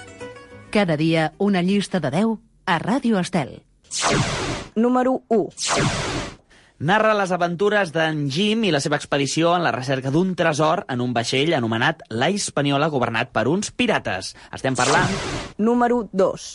Cada 0.74 0.98
dia 0.98 1.34
una 1.38 1.62
llista 1.62 2.00
de 2.00 2.10
10 2.10 2.38
a 2.66 2.80
Ràdio 2.80 3.20
Estel. 3.20 3.62
Número 4.76 5.24
1. 5.30 5.50
narra 6.84 7.14
les 7.16 7.32
aventures 7.32 7.94
d'en 7.96 8.26
Jim 8.32 8.66
i 8.68 8.72
la 8.74 8.82
seva 8.84 8.98
expedició 9.00 9.54
en 9.56 9.64
la 9.64 9.72
recerca 9.72 10.12
d'un 10.12 10.34
tresor 10.36 10.84
en 10.92 11.04
un 11.04 11.14
vaixell 11.16 11.54
anomenat 11.56 12.02
La 12.10 12.30
Hispaniola, 12.30 12.90
governat 12.92 13.32
per 13.32 13.48
uns 13.48 13.72
pirates. 13.72 14.34
Estem 14.52 14.76
parlant 14.76 15.12
Número 15.58 16.10
2. 16.12 16.48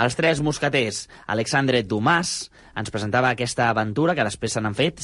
els 0.00 0.16
tres 0.16 0.40
mosqueters. 0.40 1.08
Alexandre 1.26 1.82
Dumas 1.82 2.50
ens 2.76 2.90
presentava 2.90 3.30
aquesta 3.30 3.68
aventura 3.70 4.14
que 4.14 4.24
després 4.24 4.52
se 4.52 4.60
n'han 4.60 4.74
fet 4.74 5.02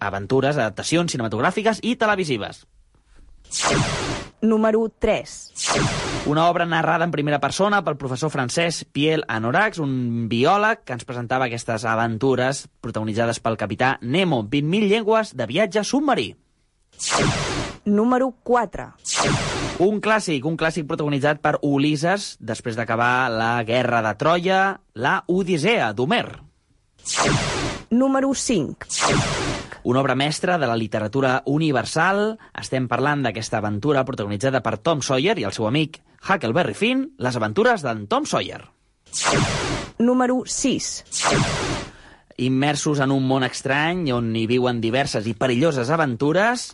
aventures, 0.00 0.56
adaptacions 0.56 1.12
cinematogràfiques 1.12 1.80
i 1.82 1.96
televisives. 1.96 2.64
Número 4.44 4.90
3. 4.98 5.52
Una 6.26 6.48
obra 6.48 6.66
narrada 6.66 7.04
en 7.04 7.10
primera 7.10 7.40
persona 7.40 7.82
pel 7.84 7.96
professor 7.96 8.30
francès 8.30 8.84
Pierre 8.84 9.24
Anorax, 9.28 9.78
un 9.80 10.26
biòleg 10.28 10.84
que 10.84 10.96
ens 10.96 11.04
presentava 11.08 11.48
aquestes 11.48 11.84
aventures 11.88 12.66
protagonitzades 12.84 13.40
pel 13.44 13.56
capità 13.60 13.96
Nemo, 14.02 14.42
20.000 14.44 14.88
llengües 14.90 15.34
de 15.36 15.46
viatge 15.48 15.84
submarí. 15.84 16.34
Número 17.84 18.30
4. 18.42 18.88
Un 19.84 20.00
clàssic, 20.00 20.44
un 20.46 20.56
clàssic 20.56 20.86
protagonitzat 20.88 21.40
per 21.44 21.58
Ulisses 21.66 22.34
després 22.40 22.76
d'acabar 22.76 23.28
la 23.32 23.56
guerra 23.64 24.00
de 24.06 24.14
Troia, 24.20 24.60
la 24.94 25.16
Odissea 25.26 25.92
d'Homer. 25.92 26.28
Número 27.90 28.32
5. 28.32 29.43
Una 29.84 30.00
obra 30.00 30.14
mestra 30.14 30.56
de 30.58 30.66
la 30.66 30.76
literatura 30.76 31.42
universal. 31.44 32.38
Estem 32.56 32.88
parlant 32.88 33.26
d'aquesta 33.26 33.60
aventura 33.60 34.04
protagonitzada 34.08 34.62
per 34.64 34.78
Tom 34.80 35.02
Sawyer 35.04 35.36
i 35.38 35.44
el 35.44 35.52
seu 35.52 35.68
amic 35.68 36.00
Huckleberry 36.24 36.72
Finn, 36.72 37.10
les 37.20 37.36
aventures 37.36 37.84
d'en 37.84 38.06
Tom 38.08 38.24
Sawyer. 38.24 38.62
Número 39.98 40.42
6. 40.46 41.04
Immersos 42.48 42.98
en 43.04 43.12
un 43.12 43.28
món 43.28 43.44
estrany 43.46 44.08
on 44.16 44.32
hi 44.34 44.46
viuen 44.50 44.80
diverses 44.80 45.28
i 45.28 45.36
perilloses 45.38 45.92
aventures, 45.92 46.70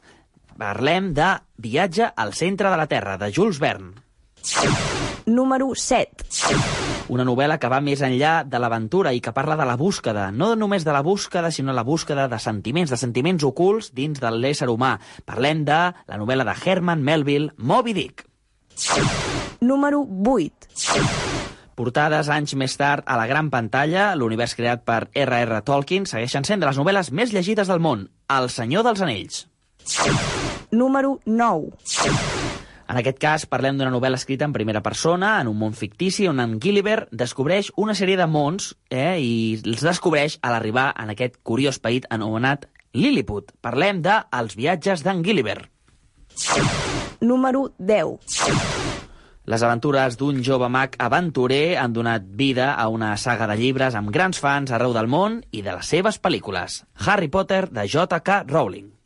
parlem 0.57 1.11
de 1.17 1.35
Viatge 1.59 2.13
al 2.15 2.33
centre 2.39 2.71
de 2.71 2.79
la 2.79 2.87
Terra, 2.87 3.19
de 3.19 3.33
Jules 3.35 3.59
Verne. 3.59 3.99
Número 5.27 5.75
7. 5.75 6.80
Una 7.11 7.25
novel·la 7.27 7.57
que 7.59 7.67
va 7.67 7.81
més 7.83 8.05
enllà 8.07 8.45
de 8.47 8.59
l'aventura 8.63 9.11
i 9.11 9.19
que 9.19 9.33
parla 9.35 9.57
de 9.59 9.65
la 9.67 9.75
búsqueda, 9.75 10.29
no 10.31 10.53
només 10.55 10.85
de 10.87 10.93
la 10.95 11.03
búsqueda, 11.03 11.51
sinó 11.51 11.75
la 11.75 11.83
búsqueda 11.83 12.29
de 12.31 12.39
sentiments, 12.39 12.93
de 12.93 12.99
sentiments 13.01 13.43
ocults 13.43 13.89
dins 13.97 14.21
de 14.23 14.31
l'ésser 14.31 14.69
humà. 14.71 14.93
Parlem 15.27 15.65
de 15.67 15.79
la 15.91 16.19
novel·la 16.21 16.47
de 16.47 16.55
Herman 16.55 17.03
Melville, 17.03 17.51
Moby 17.57 17.97
Dick. 17.99 18.23
Número 19.61 20.05
8. 20.07 20.71
Portades 21.75 22.31
anys 22.31 22.55
més 22.55 22.79
tard 22.79 23.03
a 23.03 23.19
la 23.19 23.27
gran 23.27 23.51
pantalla, 23.51 24.13
l'univers 24.15 24.55
creat 24.55 24.87
per 24.87 25.09
R.R. 25.11 25.63
Tolkien 25.67 26.07
segueixen 26.07 26.47
sent 26.47 26.63
de 26.63 26.71
les 26.71 26.79
novel·les 26.79 27.11
més 27.11 27.35
llegides 27.35 27.67
del 27.67 27.83
món, 27.83 28.07
El 28.31 28.47
senyor 28.55 28.87
dels 28.87 29.03
anells. 29.03 29.49
Número 30.71 31.19
9. 31.27 31.75
En 32.91 32.99
aquest 32.99 33.21
cas, 33.23 33.45
parlem 33.47 33.77
d'una 33.79 33.93
novel·la 33.95 34.19
escrita 34.19 34.49
en 34.49 34.55
primera 34.55 34.83
persona, 34.83 35.37
en 35.39 35.47
un 35.47 35.59
món 35.61 35.77
fictici, 35.79 36.27
on 36.27 36.43
en 36.43 36.57
Gilliver 36.63 37.05
descobreix 37.15 37.71
una 37.79 37.95
sèrie 37.95 38.19
de 38.19 38.27
mons 38.27 38.73
eh, 38.91 39.15
i 39.23 39.33
els 39.63 39.85
descobreix 39.87 40.41
a 40.43 40.51
l'arribar 40.51 40.89
en 40.99 41.15
aquest 41.15 41.39
curiós 41.47 41.79
país 41.79 42.09
anomenat 42.11 42.67
Lilliput. 42.93 43.55
Parlem 43.63 44.03
de 44.03 44.19
Els 44.35 44.59
viatges 44.59 45.07
d'en 45.07 45.23
Gilliver. 45.23 45.61
Número 47.23 47.69
10. 47.79 48.35
Les 49.51 49.63
aventures 49.67 50.19
d'un 50.19 50.43
jove 50.47 50.67
mag 50.69 50.99
aventurer 50.99 51.79
han 51.79 51.95
donat 51.95 52.27
vida 52.27 52.73
a 52.75 52.89
una 52.91 53.17
saga 53.17 53.47
de 53.51 53.59
llibres 53.63 53.95
amb 53.95 54.11
grans 54.11 54.43
fans 54.43 54.75
arreu 54.75 54.95
del 54.95 55.11
món 55.11 55.45
i 55.51 55.63
de 55.63 55.79
les 55.79 55.95
seves 55.95 56.19
pel·lícules. 56.19 56.83
Harry 57.07 57.31
Potter, 57.31 57.69
de 57.71 57.87
J.K. 57.87 58.45
Rowling. 58.51 59.00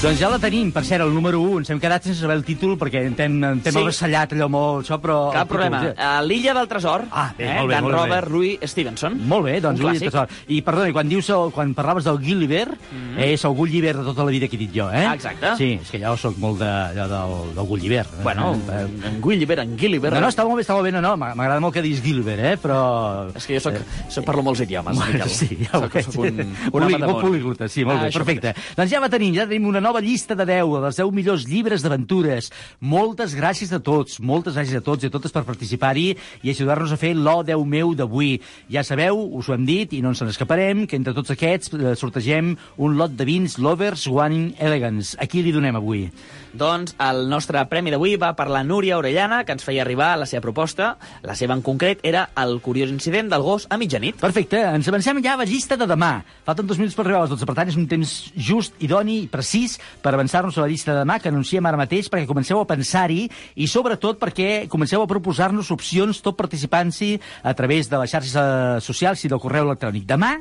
Doncs 0.00 0.16
ja 0.16 0.30
la 0.32 0.38
tenim, 0.40 0.70
per 0.72 0.80
cert, 0.88 1.02
el 1.04 1.10
número 1.12 1.42
1. 1.44 1.58
Ens 1.60 1.70
hem 1.74 1.80
quedat 1.80 2.06
sense 2.06 2.22
saber 2.22 2.38
el 2.38 2.42
títol 2.46 2.70
perquè 2.80 3.02
ens 3.04 3.18
hem, 3.20 3.34
hem 3.44 3.58
Sí. 3.60 3.68
avassallat 3.76 4.30
allò 4.32 4.46
molt 4.48 4.86
això, 4.86 4.96
però... 4.98 5.30
Cap 5.30 5.44
títol, 5.44 5.58
problema. 5.68 6.22
L'illa 6.24 6.54
del 6.56 6.68
tresor, 6.68 7.04
Ah, 7.10 7.34
bé, 7.36 7.44
eh, 7.44 7.54
molt 7.58 7.68
bé, 7.68 7.74
d'en 7.74 7.84
molt 7.84 7.94
bé. 7.94 8.00
Robert 8.00 8.30
Louis 8.32 8.58
Stevenson. 8.64 9.18
Molt 9.28 9.44
bé, 9.44 9.60
doncs 9.60 9.78
Un 9.78 9.84
Louis 9.84 10.00
clàssic. 10.00 10.10
Tresor. 10.10 10.28
I 10.48 10.62
perdona, 10.62 10.92
quan, 10.94 11.06
dius, 11.06 11.28
quan 11.52 11.74
parlaves 11.74 12.04
del 12.04 12.16
Gulliver, 12.16 12.68
Mhm. 12.70 13.18
és 13.18 13.44
el 13.44 13.52
Gulliver 13.54 13.94
de 13.98 14.02
tota 14.04 14.24
la 14.24 14.30
vida 14.30 14.48
que 14.48 14.56
he 14.56 14.58
dit 14.58 14.70
jo, 14.74 14.88
eh? 14.90 15.04
Ah, 15.04 15.12
exacte. 15.14 15.54
Sí, 15.58 15.78
és 15.82 15.90
que 15.90 15.98
jo 16.00 16.16
sóc 16.16 16.38
molt 16.38 16.58
de, 16.60 16.64
allò 16.64 17.06
del, 17.06 17.54
del 17.56 17.66
Gulliver. 17.66 18.06
Bueno, 18.22 18.56
Eh, 18.70 18.86
en 19.06 19.20
Gulliver, 19.20 19.58
en 19.58 19.76
Gilliver... 19.78 20.14
No, 20.14 20.20
no, 20.22 20.28
està 20.28 20.44
molt 20.44 20.56
bé, 20.56 20.62
està 20.62 20.72
molt 20.72 20.84
bé, 20.84 20.92
no, 20.92 21.02
no, 21.02 21.14
m'agrada 21.18 21.60
molt 21.60 21.74
que 21.74 21.82
diguis 21.82 22.00
Gilliver, 22.02 22.38
eh, 22.40 22.56
però... 22.56 23.28
És 23.36 23.46
que 23.46 23.54
jo 23.54 23.60
soc, 23.60 23.74
soc 24.08 24.24
parlo 24.24 24.42
molts 24.42 24.60
idiomes, 24.62 24.96
Bueno, 25.00 25.12
Miquel. 25.12 25.28
sí, 25.28 25.58
ja 25.60 25.76
ho 25.78 25.82
Soc- 25.82 25.92
veig. 25.92 26.04
soc 26.06 26.16
un, 26.16 26.40
un 26.40 26.70
Poli- 26.70 26.84
home 26.86 26.92
de 26.92 26.98
molt 27.06 27.12
món. 27.12 27.20
poliglota, 27.20 27.68
sí, 27.68 27.84
molt 27.84 27.98
Ah, 27.98 28.02
bé, 28.04 28.08
això 28.08 28.18
perfecte. 28.24 28.54
Doncs 28.76 28.90
ja 28.90 28.98
va 29.00 29.08
tenim, 29.10 29.34
ja 29.34 29.46
tenim 29.46 29.66
una 29.66 29.80
nova 29.90 30.00
llista 30.00 30.36
de 30.38 30.44
10, 30.46 30.78
dels 30.84 30.98
10 31.00 31.10
millors 31.10 31.44
llibres 31.50 31.82
d'aventures. 31.82 32.52
Moltes 32.78 33.32
gràcies 33.34 33.72
a 33.74 33.80
tots, 33.82 34.20
moltes 34.22 34.54
gràcies 34.54 34.78
a 34.78 34.84
tots 34.86 35.02
i 35.02 35.08
a 35.08 35.10
totes 35.10 35.34
per 35.34 35.42
participar-hi 35.48 36.12
i 36.46 36.52
ajudar-nos 36.52 36.94
a 36.94 36.98
fer 37.00 37.10
l'O 37.18 37.40
10 37.42 37.64
meu 37.66 37.90
d'avui. 37.98 38.36
Ja 38.70 38.84
sabeu, 38.86 39.18
us 39.18 39.48
ho 39.50 39.56
hem 39.56 39.66
dit 39.66 39.96
i 39.98 40.02
no 40.04 40.12
ens 40.14 40.22
n'escaparem, 40.22 40.84
que 40.86 40.94
entre 40.94 41.16
tots 41.16 41.34
aquests 41.34 41.74
eh, 41.74 41.96
sortegem 41.98 42.54
un 42.78 42.94
lot 43.00 43.18
de 43.18 43.26
vins 43.26 43.58
Lovers 43.58 44.06
One 44.06 44.52
Elegance. 44.62 45.18
A 45.18 45.26
qui 45.26 45.42
li 45.42 45.50
donem 45.50 45.80
avui? 45.80 46.06
Doncs 46.52 46.96
el 46.98 47.28
nostre 47.30 47.62
premi 47.70 47.92
d'avui 47.92 48.16
va 48.18 48.32
per 48.34 48.48
la 48.50 48.62
Núria 48.66 48.98
Orellana, 48.98 49.44
que 49.46 49.54
ens 49.54 49.62
feia 49.64 49.84
arribar 49.84 50.16
la 50.18 50.26
seva 50.26 50.42
proposta. 50.42 50.96
La 51.22 51.36
seva 51.38 51.54
en 51.54 51.62
concret 51.62 52.00
era 52.02 52.26
el 52.42 52.58
curiós 52.64 52.90
incident 52.90 53.30
del 53.30 53.44
gos 53.46 53.68
a 53.70 53.78
mitjanit. 53.78 54.18
Perfecte, 54.20 54.58
ens 54.58 54.88
avancem 54.90 55.22
ja 55.22 55.36
a 55.36 55.40
la 55.40 55.46
llista 55.48 55.78
de 55.78 55.86
demà. 55.86 56.12
Falten 56.46 56.66
dos 56.66 56.80
minuts 56.80 56.96
per 56.98 57.04
arribar 57.06 57.20
a 57.22 57.28
les 57.28 57.34
12, 57.36 57.46
per 57.46 57.56
tant 57.58 57.70
és 57.70 57.78
un 57.78 57.86
temps 57.90 58.14
just, 58.34 58.74
idoni 58.82 59.20
i 59.24 59.28
precís 59.30 59.78
per 60.02 60.14
avançar-nos 60.14 60.58
a 60.58 60.64
la 60.64 60.70
llista 60.72 60.94
de 60.94 61.04
demà 61.04 61.20
que 61.20 61.30
anunciem 61.30 61.66
ara 61.66 61.78
mateix 61.78 62.10
perquè 62.10 62.26
comenceu 62.28 62.58
a 62.60 62.66
pensar-hi 62.68 63.28
i 63.54 63.70
sobretot 63.70 64.18
perquè 64.18 64.66
comenceu 64.72 65.04
a 65.04 65.10
proposar-nos 65.10 65.70
opcions 65.70 66.22
tot 66.24 66.38
participant-s'hi 66.40 67.12
a 67.42 67.54
través 67.54 67.90
de 67.90 68.02
les 68.02 68.10
xarxes 68.10 68.34
eh, 68.34 68.80
socials 68.82 69.24
i 69.24 69.30
del 69.30 69.42
correu 69.42 69.70
electrònic. 69.70 70.08
Demà 70.08 70.34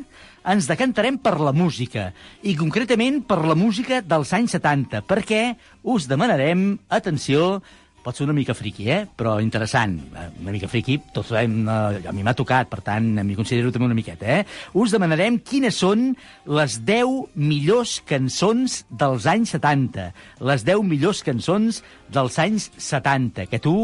ens 0.48 0.70
decantarem 0.70 1.20
per 1.22 1.36
la 1.40 1.54
música, 1.56 2.10
i 2.44 2.56
concretament 2.60 3.22
per 3.28 3.42
la 3.46 3.58
música 3.60 4.02
dels 4.06 4.32
anys 4.38 4.56
70, 4.58 5.04
perquè 5.10 5.44
us 5.84 6.08
demanarem, 6.10 6.72
atenció, 6.90 7.60
pot 8.04 8.16
ser 8.16 8.26
una 8.26 8.34
mica 8.34 8.56
friqui, 8.56 8.88
eh? 8.90 9.04
però 9.18 9.38
interessant. 9.44 9.98
Eh, 10.16 10.28
Una 10.42 10.54
mica 10.56 10.70
friqui, 10.72 10.98
tots 11.14 11.34
sabem, 11.34 11.58
eh, 11.68 12.08
a 12.08 12.14
mi 12.16 12.24
m'ha 12.24 12.34
tocat, 12.38 12.70
per 12.72 12.82
tant, 12.86 13.10
m'hi 13.20 13.36
considero 13.38 13.74
també 13.76 13.90
una 13.90 13.98
miqueta. 13.98 14.40
Eh? 14.40 14.46
Us 14.80 14.94
demanarem 14.96 15.40
quines 15.44 15.76
són 15.84 16.14
les 16.48 16.80
10 16.88 17.36
millors 17.36 18.00
cançons 18.08 18.84
dels 18.90 19.28
anys 19.30 19.56
70. 19.58 20.10
Les 20.48 20.66
10 20.66 20.86
millors 20.88 21.24
cançons 21.28 21.84
dels 22.10 22.40
anys 22.40 22.72
70, 22.78 23.50
que 23.52 23.60
tu 23.60 23.76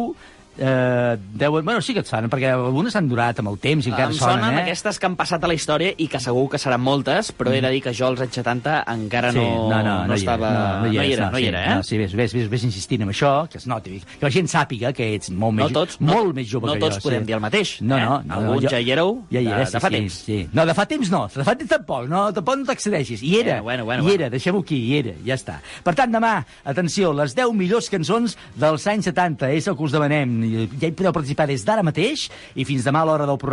eh, 0.57 1.17
deuen... 1.33 1.65
Bueno, 1.65 1.81
sí 1.81 1.93
que 1.93 1.99
et 2.03 2.07
fan, 2.09 2.29
perquè 2.31 2.51
algunes 2.53 2.93
s'han 2.95 3.07
durat 3.09 3.39
amb 3.41 3.49
el 3.51 3.57
temps 3.61 3.85
i 3.87 3.91
encara 3.91 4.09
em 4.11 4.17
sonen, 4.17 4.39
sonen 4.43 4.59
eh? 4.59 4.63
aquestes 4.63 4.99
que 4.99 5.05
han 5.09 5.15
passat 5.19 5.43
a 5.43 5.49
la 5.51 5.55
història 5.57 5.93
i 5.97 6.07
que 6.11 6.19
segur 6.23 6.47
que 6.51 6.59
seran 6.61 6.81
moltes, 6.81 7.31
però 7.35 7.53
he 7.53 7.61
de 7.63 7.71
dir 7.73 7.81
que 7.83 7.93
jo 7.95 8.07
als 8.07 8.21
anys 8.23 8.37
70 8.39 8.75
encara 8.93 9.31
Sí, 9.35 9.39
no, 9.39 9.69
no, 9.69 9.81
no, 9.83 9.95
no, 10.07 10.13
estava... 10.15 10.51
no, 10.51 10.65
no, 10.85 10.91
hi 10.93 11.13
era, 11.13 11.29
no 11.31 11.39
hi 11.39 11.43
sí, 11.43 11.49
era, 11.49 11.63
eh? 11.65 11.75
No, 11.75 11.83
sí, 11.83 11.97
ves, 11.97 12.13
ves, 12.15 12.33
ves, 12.35 12.49
ves 12.49 12.63
insistint 12.67 13.03
en 13.05 13.11
això, 13.13 13.33
que 13.51 13.57
es 13.59 13.67
noti, 13.67 13.99
que 14.19 14.25
la 14.25 14.31
gent 14.31 14.47
sàpiga 14.51 14.93
que 14.95 15.11
ets 15.15 15.31
molt 15.31 15.55
No 15.57 15.63
més, 15.65 15.73
tots- 15.75 15.99
no- 15.99 16.13
molt 16.13 16.35
més 16.35 16.47
jove 16.51 16.67
no 16.69 16.73
que 16.77 16.83
tots 16.85 16.99
jo. 16.99 17.05
podem 17.09 17.25
dir 17.27 17.35
el 17.37 17.43
mateix, 17.43 17.75
No, 17.81 17.97
eh? 17.97 18.05
no, 18.05 18.21
no. 18.25 18.35
Alguns 18.39 18.63
jo- 18.67 18.73
ja 18.75 18.79
hi 18.79 18.91
éreu 18.95 19.15
ja 19.31 19.39
hi 19.41 19.45
de- 19.45 19.51
era, 19.51 19.59
de 19.65 19.71
sí, 19.71 19.79
fa 19.79 19.89
sí, 19.89 19.95
temps. 19.99 20.13
Sí. 20.25 20.39
No, 20.53 20.65
de 20.65 20.73
fa 20.77 20.85
temps 20.85 21.11
no, 21.11 21.23
de 21.35 21.43
fa 21.43 21.55
temps 21.55 21.69
tampoc, 21.75 22.07
no, 22.09 22.25
tampoc 22.33 22.57
no 22.61 22.65
t'accedeixis. 22.71 23.21
Hi 23.23 23.35
era, 23.41 23.57
Eh, 23.57 23.61
bueno, 23.61 23.85
bueno, 23.85 24.03
hi 24.03 24.07
bueno. 24.07 24.23
era, 24.23 24.29
deixem-ho 24.29 24.59
aquí, 24.61 24.75
hi 24.89 24.97
era, 24.99 25.13
ja 25.25 25.35
està. 25.35 25.59
Per 25.83 25.93
tant, 25.95 26.11
demà, 26.11 26.33
atenció, 26.65 27.13
les 27.13 27.35
10 27.35 27.53
millors 27.53 27.89
cançons 27.89 28.37
dels 28.55 28.87
anys 28.87 29.05
70, 29.05 29.49
és 29.51 29.67
el 29.67 29.75
que 29.77 29.83
us 29.83 29.91
demanem. 29.95 30.43
I 30.45 30.67
Ja 30.79 30.87
hi 30.87 30.93
podeu 30.95 31.13
participar 31.15 31.47
des 31.49 31.65
d'ara 31.65 31.83
mateix 31.83 32.29
i 32.55 32.65
fins 32.65 32.85
demà 32.85 33.01
a 33.01 33.05
l'hora 33.05 33.25
del 33.25 33.37
programa 33.37 33.43